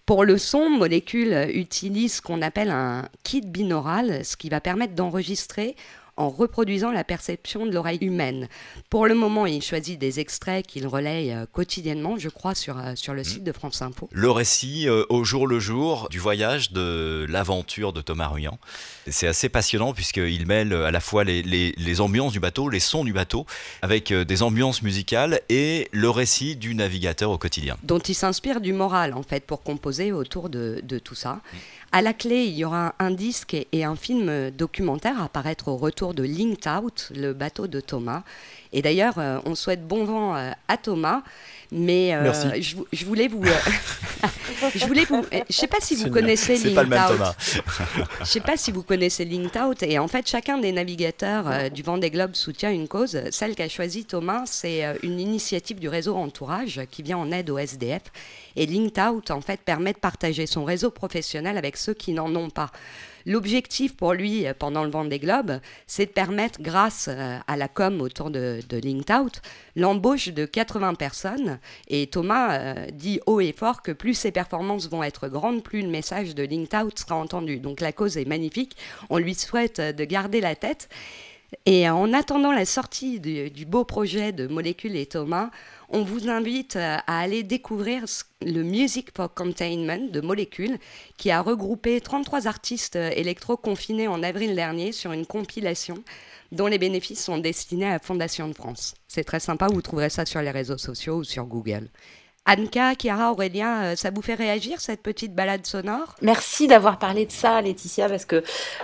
Pour 0.07 0.25
le 0.25 0.39
son, 0.39 0.71
Molécule 0.71 1.51
utilise 1.53 2.17
ce 2.17 2.23
qu'on 2.23 2.43
appelle 2.43 2.71
un 2.71 3.09
kit 3.25 3.41
binaural, 3.41 4.25
ce 4.25 4.37
qui 4.37 4.49
va 4.49 4.61
permettre 4.61 4.95
d'enregistrer 4.95 5.75
en 6.17 6.29
reproduisant 6.31 6.93
la 6.93 7.05
perception 7.05 7.67
de 7.67 7.73
l'oreille 7.73 7.99
humaine. 8.01 8.49
Pour 8.91 9.07
le 9.07 9.15
moment, 9.15 9.47
il 9.47 9.63
choisit 9.63 9.99
des 9.99 10.21
extraits 10.21 10.67
qu'il 10.67 10.87
relaye 10.87 11.33
euh, 11.33 11.47
quotidiennement, 11.51 12.17
je 12.19 12.29
crois, 12.29 12.55
sur, 12.55 12.79
euh, 12.79 12.93
sur 12.95 13.15
le 13.15 13.23
Mmh. 13.23 13.25
site 13.25 13.45
de 13.45 13.53
France 13.53 13.83
Info. 13.83 14.09
Le 14.13 14.31
récit 14.31 14.89
euh, 14.89 15.05
au 15.09 15.25
jour 15.25 15.47
le 15.47 15.59
jour 15.59 16.09
du 16.11 16.19
voyage 16.19 16.71
de 16.73 17.27
l'aventure 17.29 17.93
de 17.93 18.01
Thomas 18.01 18.29
Ruyant. 18.29 18.59
C'est 19.09 19.27
assez 19.27 19.49
passionnant 19.49 19.93
puisqu'il 19.93 20.47
mêle 20.47 20.73
à 20.73 20.91
la 20.91 21.01
fois 21.01 21.25
les, 21.25 21.43
les- 21.43 21.75
les 21.77 22.01
ambiances 22.01 22.33
du 22.33 22.41
bateau, 22.41 22.69
les 22.69 22.81
sons 22.81 23.05
du 23.05 23.13
bateau, 23.13 23.47
avec 23.83 24.13
des 24.13 24.43
ambiances 24.43 24.83
musicales 24.83 25.41
et 25.49 25.89
le 25.93 26.11
récit 26.11 26.57
du 26.57 26.75
navigateur 26.75 27.31
au 27.31 27.39
quotidien. 27.39 27.77
dont 27.83 27.99
il 27.99 28.15
s'inspire 28.15 28.61
du 28.61 28.73
moral 28.73 29.15
en 29.15 29.23
fait 29.23 29.45
pour 29.45 29.63
composer 29.63 30.13
autour 30.13 30.49
de, 30.49 30.81
de 30.83 30.99
tout 30.99 31.15
ça. 31.15 31.41
À 31.97 32.03
la 32.03 32.13
clé, 32.13 32.47
il 32.47 32.57
y 32.57 32.65
aura 32.65 32.97
un 32.99 33.13
disque 33.13 33.55
et, 33.71 33.85
un 33.85 33.95
film 33.95 34.51
documentaire 34.51 35.21
à 35.21 35.27
apparaître 35.27 35.69
au 35.69 35.77
retour 35.77 36.13
de 36.13 36.25
Linked 36.25 36.67
Out, 36.67 37.13
le 37.15 37.33
bateau 37.35 37.69
de 37.69 37.79
Thomas. 37.79 38.25
Et 38.73 38.83
d'ailleurs, 38.83 39.21
euh, 39.21 39.39
on 39.45 39.55
souhaite 39.55 39.87
bon 39.87 40.05
vent 40.05 40.35
euh, 40.35 40.51
à 40.67 40.77
Thomas. 40.77 41.23
Mais 41.77 42.15
euh, 42.15 42.33
je, 42.61 42.77
vou- 42.77 42.87
je 42.93 43.05
voulais 43.05 43.27
vous, 43.27 43.43
euh, 43.45 44.29
je 44.77 44.87
voulais 44.87 45.05
vous, 45.07 45.25
je 45.51 45.53
sais 45.53 45.67
pas 45.67 45.79
si 45.81 45.97
vous 45.97 46.09
connaissez 46.09 46.57
C'est 46.57 46.73
pas 46.73 46.85
le 46.85 46.91
Linked 46.91 47.11
même 47.19 47.21
Out. 47.23 47.35
Thomas. 47.35 47.35
Je 48.21 48.25
sais 48.25 48.41
pas 48.41 48.57
si 48.57 48.71
vous 48.71 48.85
connaissez 48.85 49.25
Linked 49.25 49.61
Out 49.61 49.83
et 49.83 49.99
en 49.99 50.07
fait 50.07 50.29
chacun 50.29 50.59
des 50.59 50.71
navigateurs 50.71 51.47
euh, 51.51 51.69
du 51.71 51.83
Vendée 51.83 52.11
Globe 52.11 52.35
soutient 52.35 52.71
une 52.71 52.87
cause. 52.87 53.19
Celle 53.33 53.57
qu'a 53.57 53.69
choisie 53.69 54.05
Thomas, 54.05 54.43
c'est 54.47 54.85
euh, 54.85 54.95
une 55.03 55.19
initiative 55.19 55.81
du 55.81 55.89
réseau 55.89 56.15
Entourage 56.15 56.81
qui 56.93 57.03
vient 57.03 57.19
en 57.19 57.33
aide 57.33 57.51
au 57.51 57.59
SDF 57.59 58.03
et 58.55 58.67
Linked 58.67 58.99
Out 59.01 59.31
en 59.33 59.41
fait 59.41 59.61
permet 59.61 59.95
de 59.95 59.99
partager 59.99 60.47
son 60.47 60.65
réseau 60.65 60.93
professionnel 60.93 61.59
avec 61.59 61.77
ceux 61.77 61.95
qui 61.95 62.13
n'en 62.13 62.33
ont 62.37 62.51
pas. 62.51 62.71
L'objectif 63.27 63.97
pour 63.97 64.13
lui 64.13 64.47
euh, 64.47 64.53
pendant 64.59 64.85
le 64.85 64.91
Vendée 64.91 65.19
Globe, 65.19 65.61
c'est 65.87 66.07
de 66.07 66.11
permettre, 66.11 66.61
grâce 66.61 67.09
euh, 67.09 67.39
à 67.47 67.57
la 67.57 67.69
com 67.69 68.01
autour 68.01 68.31
de, 68.31 68.61
de 68.69 68.81
l'embauche 69.77 70.29
de 70.29 70.45
80 70.45 70.95
personnes. 70.95 71.59
Et 71.89 72.07
Thomas 72.07 72.59
euh, 72.59 72.87
dit 72.93 73.21
haut 73.27 73.41
et 73.41 73.53
fort 73.53 73.83
que 73.83 73.93
plus 73.93 74.15
ses 74.15 74.31
performances 74.31 74.89
vont 74.89 75.03
être 75.03 75.29
grandes, 75.29 75.63
plus 75.63 75.83
le 75.83 75.89
message 75.89 76.35
de 76.35 76.43
Linked 76.43 76.75
Out 76.75 76.99
sera 76.99 77.17
entendu. 77.17 77.59
Donc 77.61 77.81
la 77.81 77.93
cause 77.93 78.19
est 78.19 78.27
magnifique. 78.27 78.77
On 79.11 79.19
lui 79.19 79.35
souhaite 79.35 79.81
de 79.81 80.05
garder 80.05 80.41
la 80.41 80.55
tête. 80.55 80.89
Et 81.67 81.89
en 81.89 82.13
attendant 82.13 82.53
la 82.53 82.65
sortie 82.65 83.21
du, 83.21 83.67
beau 83.67 83.85
projet 83.85 84.33
de 84.33 84.47
Molécules 84.47 84.97
et 84.97 85.07
Thomas, 85.07 85.51
on 85.89 86.03
vous 86.03 86.29
invite 86.29 86.77
euh, 86.77 86.97
à 87.07 87.21
aller 87.21 87.43
découvrir 87.43 88.05
le 88.43 88.63
Music 88.63 89.09
for 89.15 89.33
Containment 89.33 90.11
de 90.11 90.21
Molécules, 90.21 90.79
qui 91.17 91.31
a 91.31 91.41
regroupé 91.41 92.01
33 92.01 92.47
artistes 92.47 92.97
euh, 92.97 93.11
électro-confinés 93.15 94.09
en 94.09 94.23
avril 94.23 94.55
dernier 94.55 94.93
sur 94.93 95.13
une 95.13 95.27
compilation 95.27 96.03
dont 96.53 96.67
les 96.67 96.79
bénéfices 96.79 97.25
sont 97.25 97.39
destinés 97.39 97.87
à 97.87 97.93
la 97.93 97.99
Fondation 97.99 98.49
de 98.49 98.55
France. 98.55 98.95
C'est 99.09 99.25
très 99.25 99.41
sympa, 99.41 99.69
vous 99.69 99.83
trouverez 99.83 100.11
ça 100.11 100.25
sur 100.27 100.41
les 100.41 100.51
réseaux 100.51 100.79
sociaux 100.79 101.17
ou 101.19 101.25
sur 101.25 101.45
Google. 101.45 101.89
Anka, 102.47 102.95
Chiara, 102.95 103.33
Aurélien, 103.33 103.83
euh, 103.85 103.97
ça 103.97 104.11
vous 104.11 104.21
fait 104.21 104.35
réagir 104.35 104.79
cette 104.79 105.03
petite 105.03 105.35
balade 105.35 105.65
sonore? 105.65 106.15
Merci 106.21 106.67
d'avoir 106.67 106.99
parlé 106.99 107.25
de 107.25 107.33
ça, 107.33 107.63
Laetitia, 107.63 108.07
parce 108.07 108.27
que 108.27 108.43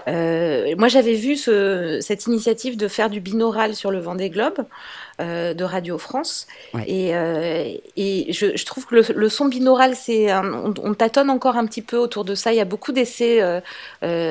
euh, 0.08 0.74
moi 0.78 0.88
j'avais 0.88 1.12
vu 1.14 1.36
ce- 1.36 1.98
cette 2.00 2.26
initiative 2.26 2.78
de 2.78 2.88
faire 2.88 3.10
du 3.10 3.20
binaural 3.20 3.74
sur 3.74 3.90
le 3.90 3.98
Vendée 4.00 4.30
Globe 4.30 4.64
euh, 5.20 5.54
de 5.54 5.64
Radio 5.64 5.98
France, 5.98 6.46
Ouais. 6.74 6.84
et, 6.88 7.14
euh, 7.14 7.72
et 7.96 8.32
je, 8.32 8.56
je 8.56 8.64
trouve 8.64 8.86
que 8.86 8.94
le, 8.96 9.02
le 9.14 9.28
son 9.28 9.46
binaural, 9.46 9.94
c'est 9.94 10.32
on, 10.34 10.72
on 10.82 10.94
tâtonne 10.94 11.30
encore 11.30 11.56
un 11.56 11.66
petit 11.66 11.82
peu 11.82 11.96
autour 11.96 12.24
de 12.24 12.34
ça. 12.34 12.52
Il 12.52 12.56
y 12.56 12.60
a 12.60 12.64
beaucoup 12.64 12.92
d'essais 12.92 13.40
euh, 13.42 13.60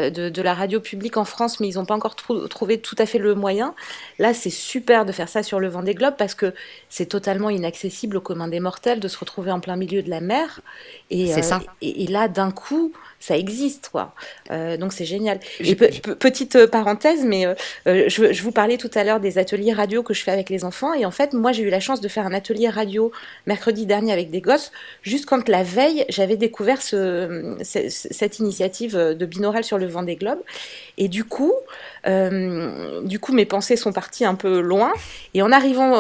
de, 0.09 0.29
de 0.29 0.41
la 0.41 0.53
radio 0.53 0.79
publique 0.79 1.17
en 1.17 1.25
France, 1.25 1.59
mais 1.59 1.67
ils 1.69 1.75
n'ont 1.75 1.85
pas 1.85 1.95
encore 1.95 2.15
trou- 2.15 2.47
trouvé 2.47 2.79
tout 2.79 2.95
à 2.97 3.05
fait 3.05 3.19
le 3.19 3.35
moyen. 3.35 3.75
Là, 4.17 4.33
c'est 4.33 4.49
super 4.49 5.05
de 5.05 5.11
faire 5.11 5.29
ça 5.29 5.43
sur 5.43 5.59
le 5.59 5.67
Vendée 5.67 5.93
Globe 5.95 6.15
parce 6.17 6.33
que 6.35 6.53
c'est 6.89 7.05
totalement 7.07 7.49
inaccessible 7.49 8.17
au 8.17 8.21
commun 8.21 8.47
des 8.47 8.59
mortels 8.59 8.99
de 8.99 9.07
se 9.07 9.17
retrouver 9.17 9.51
en 9.51 9.59
plein 9.59 9.75
milieu 9.75 10.01
de 10.01 10.09
la 10.09 10.21
mer. 10.21 10.61
Et, 11.09 11.27
C'est 11.27 11.43
ça. 11.43 11.61
et, 11.81 12.03
et 12.03 12.07
là, 12.07 12.27
d'un 12.27 12.51
coup, 12.51 12.91
ça 13.19 13.37
existe, 13.37 13.89
quoi. 13.91 14.13
Euh, 14.51 14.77
donc 14.77 14.93
c'est 14.93 15.05
génial. 15.05 15.39
Je- 15.59 15.71
Et 15.71 15.75
pe- 15.75 15.89
pe- 16.01 16.13
petite 16.15 16.55
euh, 16.55 16.67
parenthèse, 16.67 17.23
mais 17.25 17.45
euh, 17.45 17.53
je, 17.85 18.31
je 18.31 18.43
vous 18.43 18.51
parlais 18.51 18.77
tout 18.77 18.89
à 18.95 19.03
l'heure 19.03 19.19
des 19.19 19.37
ateliers 19.37 19.73
radio 19.73 20.03
que 20.03 20.13
je 20.13 20.23
fais 20.23 20.31
avec 20.31 20.49
les 20.49 20.63
enfants. 20.63 20.93
Et 20.93 21.05
en 21.05 21.11
fait, 21.11 21.33
moi, 21.33 21.51
j'ai 21.51 21.63
eu 21.63 21.69
la 21.69 21.79
chance 21.81 21.99
de 22.01 22.07
faire 22.07 22.25
un 22.25 22.33
atelier 22.33 22.69
radio 22.69 23.11
mercredi 23.45 23.85
dernier 23.85 24.13
avec 24.13 24.29
des 24.31 24.41
gosses, 24.41 24.71
juste 25.01 25.25
quand 25.25 25.49
la 25.49 25.63
veille, 25.63 26.05
j'avais 26.09 26.37
découvert 26.37 26.81
ce, 26.81 27.55
ce- 27.63 27.89
cette 27.89 28.39
initiative 28.39 28.95
de 28.97 29.25
binaural 29.25 29.63
sur 29.63 29.77
le 29.77 29.85
vent 29.87 30.03
des 30.03 30.15
globes. 30.15 30.41
Et 30.97 31.07
du 31.09 31.23
coup, 31.25 31.53
euh, 32.07 33.01
du 33.03 33.19
coup, 33.19 33.33
mes 33.33 33.45
pensées 33.45 33.75
sont 33.75 33.91
parties 33.93 34.25
un 34.25 34.35
peu 34.35 34.59
loin. 34.59 34.91
Et 35.33 35.41
en 35.41 35.51
arrivant 35.51 35.99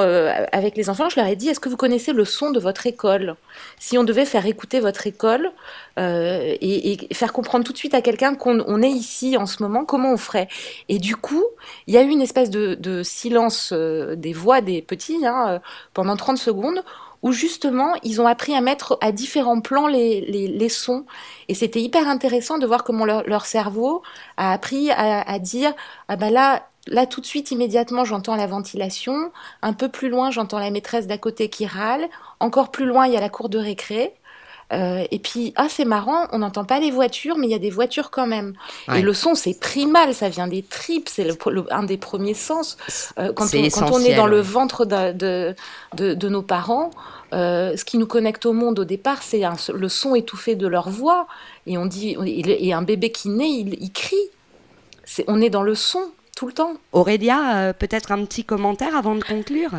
avec 0.51 0.77
les 0.77 0.89
enfants, 0.89 1.09
je 1.09 1.17
leur 1.19 1.27
ai 1.27 1.35
dit 1.35 1.49
Est-ce 1.49 1.59
que 1.59 1.69
vous 1.69 1.77
connaissez 1.77 2.13
le 2.13 2.25
son 2.25 2.51
de 2.51 2.59
votre 2.59 2.87
école? 2.87 3.35
Si 3.79 3.97
on 3.97 4.03
devait 4.03 4.25
faire 4.25 4.45
écouter 4.45 4.79
votre 4.79 5.07
école 5.07 5.51
euh, 5.97 6.55
et, 6.61 7.07
faire 7.13 7.33
comprendre 7.33 7.65
tout 7.65 7.73
de 7.73 7.77
suite 7.77 7.93
à 7.93 8.01
quelqu'un 8.01 8.35
qu'on 8.35 8.63
on 8.67 8.81
est 8.81 8.89
ici 8.89 9.37
en 9.37 9.45
ce 9.45 9.63
moment, 9.63 9.85
comment 9.85 10.13
on 10.13 10.17
ferait 10.17 10.47
Et 10.87 10.99
du 10.99 11.15
coup, 11.15 11.43
il 11.87 11.93
y 11.93 11.97
a 11.97 12.03
eu 12.03 12.09
une 12.09 12.21
espèce 12.21 12.49
de, 12.49 13.01
silence 13.03 13.71
euh, 13.73 14.15
des 14.15 14.33
voix 14.33 14.61
des 14.61 14.81
petits 14.81 15.25
hein, 15.25 15.45
euh, 15.49 15.59
pendant 15.93 16.15
30 16.15 16.37
secondes 16.37 16.83
où 17.21 17.33
justement 17.33 17.95
ils 18.03 18.21
ont 18.21 18.27
appris 18.27 18.55
à 18.55 18.61
mettre 18.61 18.97
à 19.01 19.11
différents 19.11 19.59
plans 19.59 19.87
les, 19.87 20.69
sons. 20.69 21.05
Et 21.49 21.53
c'était 21.53 21.81
hyper 21.81 22.07
intéressant 22.07 22.57
de 22.57 22.65
voir 22.65 22.83
comment 22.83 23.05
leur, 23.05 23.45
cerveau 23.45 24.03
a 24.37 24.53
appris 24.53 24.89
à, 24.91 25.21
à 25.21 25.39
dire 25.39 25.73
Ah 26.07 26.15
ben 26.15 26.31
là, 26.31 26.63
là 26.87 27.05
tout 27.05 27.21
de 27.21 27.25
suite, 27.25 27.51
immédiatement, 27.51 28.05
j'entends 28.05 28.35
la 28.35 28.47
ventilation. 28.47 29.31
Un 29.61 29.73
peu 29.73 29.89
plus 29.89 30.09
loin, 30.09 30.31
j'entends 30.31 30.59
la 30.59 30.71
maîtresse 30.71 31.07
d'à 31.07 31.17
côté 31.17 31.49
qui 31.49 31.65
râle. 31.65 32.07
Encore 32.39 32.71
plus 32.71 32.85
loin, 32.85 33.07
il 33.07 33.13
y 33.13 33.17
a 33.17 33.21
la 33.21 33.29
cour 33.29 33.49
de 33.49 33.57
récré. 33.57 34.13
Euh, 34.71 35.03
et 35.09 35.19
puis, 35.19 35.51
ah, 35.55 35.67
c'est 35.67 35.85
marrant, 35.85 36.27
on 36.31 36.39
n'entend 36.39 36.63
pas 36.63 36.79
les 36.79 36.91
voitures, 36.91 37.37
mais 37.37 37.47
il 37.47 37.49
y 37.49 37.55
a 37.55 37.59
des 37.59 37.71
voitures 37.71 38.11
quand 38.11 38.27
même. 38.27 38.53
Ouais. 38.87 38.99
Et 38.99 39.01
le 39.01 39.13
son, 39.13 39.33
c'est 39.33 39.59
primal, 39.59 40.13
ça 40.13 40.29
vient 40.29 40.47
des 40.47 40.61
tripes, 40.61 41.09
c'est 41.09 41.27
un 41.71 41.83
des 41.83 41.97
premiers 41.97 42.35
sens. 42.35 42.77
Euh, 43.17 43.33
quand, 43.33 43.45
on, 43.53 43.69
quand 43.69 43.91
on 43.91 43.99
est 43.99 44.15
dans 44.15 44.27
le 44.27 44.41
ventre 44.41 44.85
de, 44.85 45.55
de, 45.95 46.13
de 46.13 46.29
nos 46.29 46.43
parents, 46.43 46.91
euh, 47.33 47.75
ce 47.75 47.83
qui 47.83 47.97
nous 47.97 48.07
connecte 48.07 48.45
au 48.45 48.53
monde 48.53 48.79
au 48.79 48.85
départ, 48.85 49.23
c'est 49.23 49.41
le 49.73 49.89
son 49.89 50.13
étouffé 50.13 50.55
de 50.55 50.67
leur 50.67 50.89
voix. 50.89 51.27
Et 51.65 51.77
on 51.77 51.85
dit, 51.85 52.15
et 52.25 52.73
un 52.73 52.81
bébé 52.83 53.11
qui 53.11 53.29
naît, 53.29 53.49
il, 53.49 53.75
il 53.81 53.91
crie. 53.91 54.15
On 55.27 55.41
est 55.41 55.49
dans 55.49 55.63
le 55.63 55.73
son 55.73 56.11
tout 56.35 56.45
le 56.45 56.53
temps. 56.53 56.73
Aurélia, 56.91 57.73
peut-être 57.73 58.11
un 58.11 58.23
petit 58.23 58.43
commentaire 58.43 58.95
avant 58.95 59.15
de 59.15 59.23
conclure? 59.23 59.71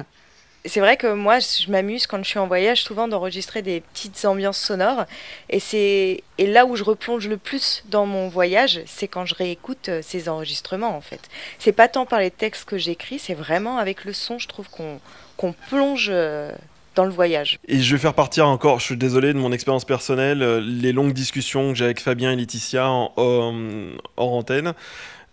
C'est 0.66 0.80
vrai 0.80 0.98
que 0.98 1.12
moi, 1.14 1.38
je 1.38 1.70
m'amuse 1.70 2.06
quand 2.06 2.18
je 2.22 2.28
suis 2.28 2.38
en 2.38 2.46
voyage 2.46 2.82
souvent 2.82 3.08
d'enregistrer 3.08 3.62
des 3.62 3.80
petites 3.80 4.22
ambiances 4.26 4.58
sonores. 4.58 5.06
Et 5.48 5.58
c'est 5.58 6.22
et 6.36 6.46
là 6.46 6.66
où 6.66 6.76
je 6.76 6.84
replonge 6.84 7.28
le 7.28 7.38
plus 7.38 7.82
dans 7.88 8.04
mon 8.04 8.28
voyage, 8.28 8.80
c'est 8.86 9.08
quand 9.08 9.24
je 9.24 9.34
réécoute 9.34 9.88
euh, 9.88 10.00
ces 10.02 10.28
enregistrements 10.28 10.94
en 10.94 11.00
fait. 11.00 11.20
C'est 11.58 11.72
pas 11.72 11.88
tant 11.88 12.04
par 12.04 12.20
les 12.20 12.30
textes 12.30 12.66
que 12.66 12.76
j'écris, 12.76 13.18
c'est 13.18 13.34
vraiment 13.34 13.78
avec 13.78 14.04
le 14.04 14.12
son, 14.12 14.38
je 14.38 14.48
trouve 14.48 14.68
qu'on 14.68 15.00
qu'on 15.38 15.54
plonge 15.70 16.08
euh, 16.12 16.52
dans 16.94 17.04
le 17.04 17.10
voyage. 17.10 17.58
Et 17.66 17.78
je 17.80 17.96
vais 17.96 18.00
faire 18.00 18.12
partir 18.12 18.46
encore, 18.46 18.80
je 18.80 18.84
suis 18.84 18.96
désolé 18.98 19.32
de 19.32 19.38
mon 19.38 19.52
expérience 19.52 19.86
personnelle, 19.86 20.42
euh, 20.42 20.60
les 20.60 20.92
longues 20.92 21.14
discussions 21.14 21.70
que 21.70 21.78
j'ai 21.78 21.86
avec 21.86 22.00
Fabien 22.00 22.32
et 22.32 22.36
Laetitia 22.36 22.86
en, 22.90 23.12
en- 23.16 23.94
antenne. 24.18 24.74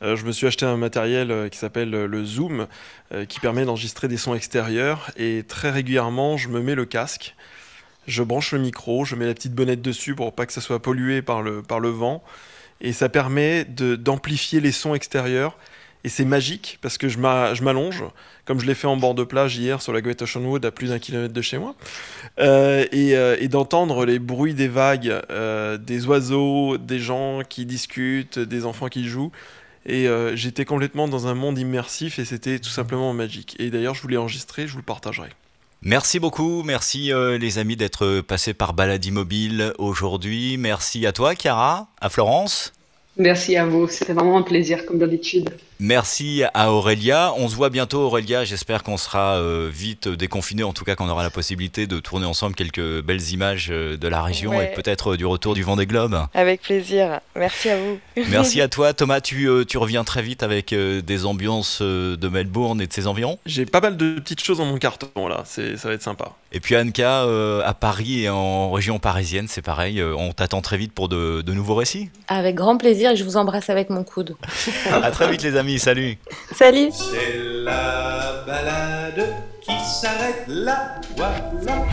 Euh, 0.04 0.16
je 0.16 0.26
me 0.26 0.32
suis 0.32 0.46
acheté 0.46 0.66
un 0.66 0.78
matériel 0.78 1.32
euh, 1.32 1.50
qui 1.50 1.58
s'appelle 1.58 1.94
euh, 1.96 2.08
le 2.08 2.24
Zoom, 2.24 2.68
qui 3.30 3.40
permet 3.40 3.64
d'enregistrer 3.64 4.10
des 4.10 4.18
sons 4.18 4.36
extérieurs. 4.36 5.12
Et 5.16 5.44
très 5.48 5.70
régulièrement, 5.72 6.36
je 6.36 6.50
me 6.50 6.62
mets 6.62 6.76
le 6.76 6.84
casque, 6.84 7.36
je 8.06 8.22
branche 8.22 8.52
le 8.52 8.60
micro, 8.60 9.06
je 9.06 9.16
mets 9.16 9.26
la 9.26 9.34
petite 9.34 9.54
bonnette 9.54 9.82
dessus 9.82 10.14
pour 10.14 10.34
pas 10.34 10.46
que 10.46 10.52
ça 10.52 10.60
soit 10.60 10.82
pollué 10.82 11.22
par 11.22 11.42
le, 11.42 11.62
par 11.62 11.80
le 11.80 11.88
vent. 11.88 12.22
Et 12.82 12.92
ça 12.92 13.08
permet 13.08 13.64
d'amplifier 13.64 14.60
les 14.60 14.74
sons 14.74 14.94
extérieurs. 14.94 15.58
Et 16.04 16.10
c'est 16.10 16.26
magique 16.26 16.80
parce 16.82 16.98
que 16.98 17.08
je 17.08 17.18
m'a- 17.18 17.54
je 17.54 17.64
m'allonge, 17.64 18.04
comme 18.44 18.60
je 18.60 18.66
l'ai 18.66 18.76
fait 18.76 18.88
en 18.88 18.98
bord 18.98 19.16
de 19.16 19.24
plage 19.24 19.58
hier 19.58 19.82
sur 19.82 19.94
la 19.94 20.02
Great 20.02 20.22
Ocean 20.22 20.44
Wood 20.44 20.66
à 20.66 20.72
plus 20.72 20.90
d'un 20.90 21.00
kilomètre 21.00 21.34
de 21.34 21.42
chez 21.42 21.58
moi, 21.58 21.76
et, 22.38 23.48
d'entendre 23.48 24.06
les 24.06 24.20
bruits 24.20 24.54
des 24.54 24.68
vagues, 24.68 25.14
des 25.80 26.06
oiseaux, 26.06 26.78
des 26.78 27.00
gens 27.00 27.42
qui 27.48 27.66
discutent, 27.66 28.38
des 28.38 28.66
enfants 28.66 28.90
qui 28.90 29.08
jouent. 29.08 29.32
Et 29.88 30.08
euh, 30.08 30.36
j'étais 30.36 30.66
complètement 30.66 31.08
dans 31.08 31.28
un 31.28 31.34
monde 31.34 31.58
immersif 31.58 32.20
et 32.20 32.26
c'était 32.26 32.60
tout 32.60 32.70
simplement 32.70 33.14
magique. 33.14 33.56
Et 33.58 33.70
d'ailleurs, 33.70 33.96
je 33.96 34.02
voulais 34.02 34.18
enregistrer, 34.18 34.68
je 34.68 34.74
vous 34.74 34.80
le 34.80 34.84
partagerai. 34.84 35.30
Merci 35.82 36.20
beaucoup, 36.20 36.64
merci 36.64 37.14
euh, 37.14 37.38
les 37.38 37.58
amis 37.58 37.78
d'être 37.78 38.22
passés 38.22 38.54
par 38.54 38.74
Balade 38.74 39.06
Immobile 39.06 39.74
aujourd'hui. 39.78 40.58
Merci 40.58 41.06
à 41.06 41.14
toi, 41.14 41.36
Chiara, 41.36 41.88
à 42.02 42.10
Florence. 42.10 42.74
Merci 43.16 43.56
à 43.56 43.66
vous, 43.66 43.88
c'était 43.88 44.14
vraiment 44.14 44.38
un 44.38 44.42
plaisir 44.42 44.86
comme 44.86 45.00
d'habitude. 45.00 45.52
Merci 45.80 46.44
à 46.54 46.72
Aurélia. 46.72 47.34
On 47.38 47.48
se 47.48 47.56
voit 47.56 47.70
bientôt 47.70 48.02
Aurélia. 48.02 48.44
J'espère 48.46 48.84
qu'on 48.84 48.98
sera 48.98 49.36
euh, 49.36 49.70
vite 49.72 50.08
déconfiné, 50.08 50.64
en 50.64 50.74
tout 50.74 50.84
cas 50.84 50.96
qu'on 50.96 51.08
aura 51.10 51.24
la 51.24 51.30
possibilité 51.30 51.86
de 51.88 52.00
tourner 52.00 52.26
ensemble 52.26 52.56
quelques 52.56 53.02
belles 53.04 53.30
images 53.32 53.68
euh, 53.72 53.96
de 53.98 54.08
la 54.08 54.24
région 54.24 54.52
Ouais. 54.52 54.72
et 54.72 54.76
peut-être 54.76 55.16
du 55.16 55.26
retour 55.26 55.54
du 55.54 55.64
Vendée 55.64 55.86
Globe. 55.86 56.20
Avec 56.34 56.62
plaisir. 56.64 57.20
Merci 57.36 57.70
à 57.70 57.78
vous. 57.78 58.00
Merci 58.30 58.62
à 58.62 58.68
toi 58.68 58.94
Thomas. 58.94 59.22
Tu, 59.22 59.48
euh, 59.50 59.66
tu 59.66 59.78
reviens 59.78 60.04
très 60.04 60.22
vite 60.22 60.42
avec 60.42 60.74
euh, 60.74 61.02
des 61.02 61.26
ambiances 61.26 61.80
euh, 61.82 62.16
de 62.18 62.28
Melbourne 62.28 62.82
et 62.82 62.88
de 62.88 62.94
ses 62.94 63.06
environs. 63.08 63.38
J'ai 63.46 63.66
pas 63.66 63.82
mal 63.82 63.98
de 63.98 64.16
petites 64.16 64.44
choses 64.44 64.58
dans 64.58 64.66
mon 64.66 64.78
carton 64.78 65.28
là, 65.28 65.44
c'est, 65.46 65.78
ça 65.78 65.90
va 65.90 65.94
être 65.94 66.02
sympa. 66.04 66.32
Et 66.54 66.60
puis 66.60 66.76
Anka 66.78 67.24
euh, 67.26 67.62
à 67.66 67.74
Paris 67.74 68.24
et 68.24 68.30
en 68.30 68.72
région 68.72 69.00
parisienne, 69.00 69.48
c'est 69.50 69.62
pareil. 69.62 70.00
euh, 70.00 70.16
on 70.18 70.32
t'attend 70.32 70.62
très 70.62 70.78
vite 70.78 70.94
pour 70.94 71.10
de, 71.10 71.42
de 71.42 71.54
nouveaux 71.54 71.76
récits. 71.76 72.10
Avec 72.30 72.56
grand 72.56 72.78
plaisir 72.78 73.12
et 73.12 73.16
je 73.16 73.24
vous 73.24 73.38
embrasse 73.38 73.70
avec 73.70 73.90
mon 73.90 74.04
coude. 74.04 74.36
à 74.92 75.12
très 75.12 75.30
vite 75.30 75.44
les 75.44 75.58
amis. 75.68 75.80
Salut. 75.80 76.18
Salut 76.54 76.90
C'est 76.92 77.38
la 77.64 78.44
balade 78.46 79.34
qui 79.62 79.74
s'arrête 79.86 80.46
là, 80.48 81.02
voilà. 81.16 81.86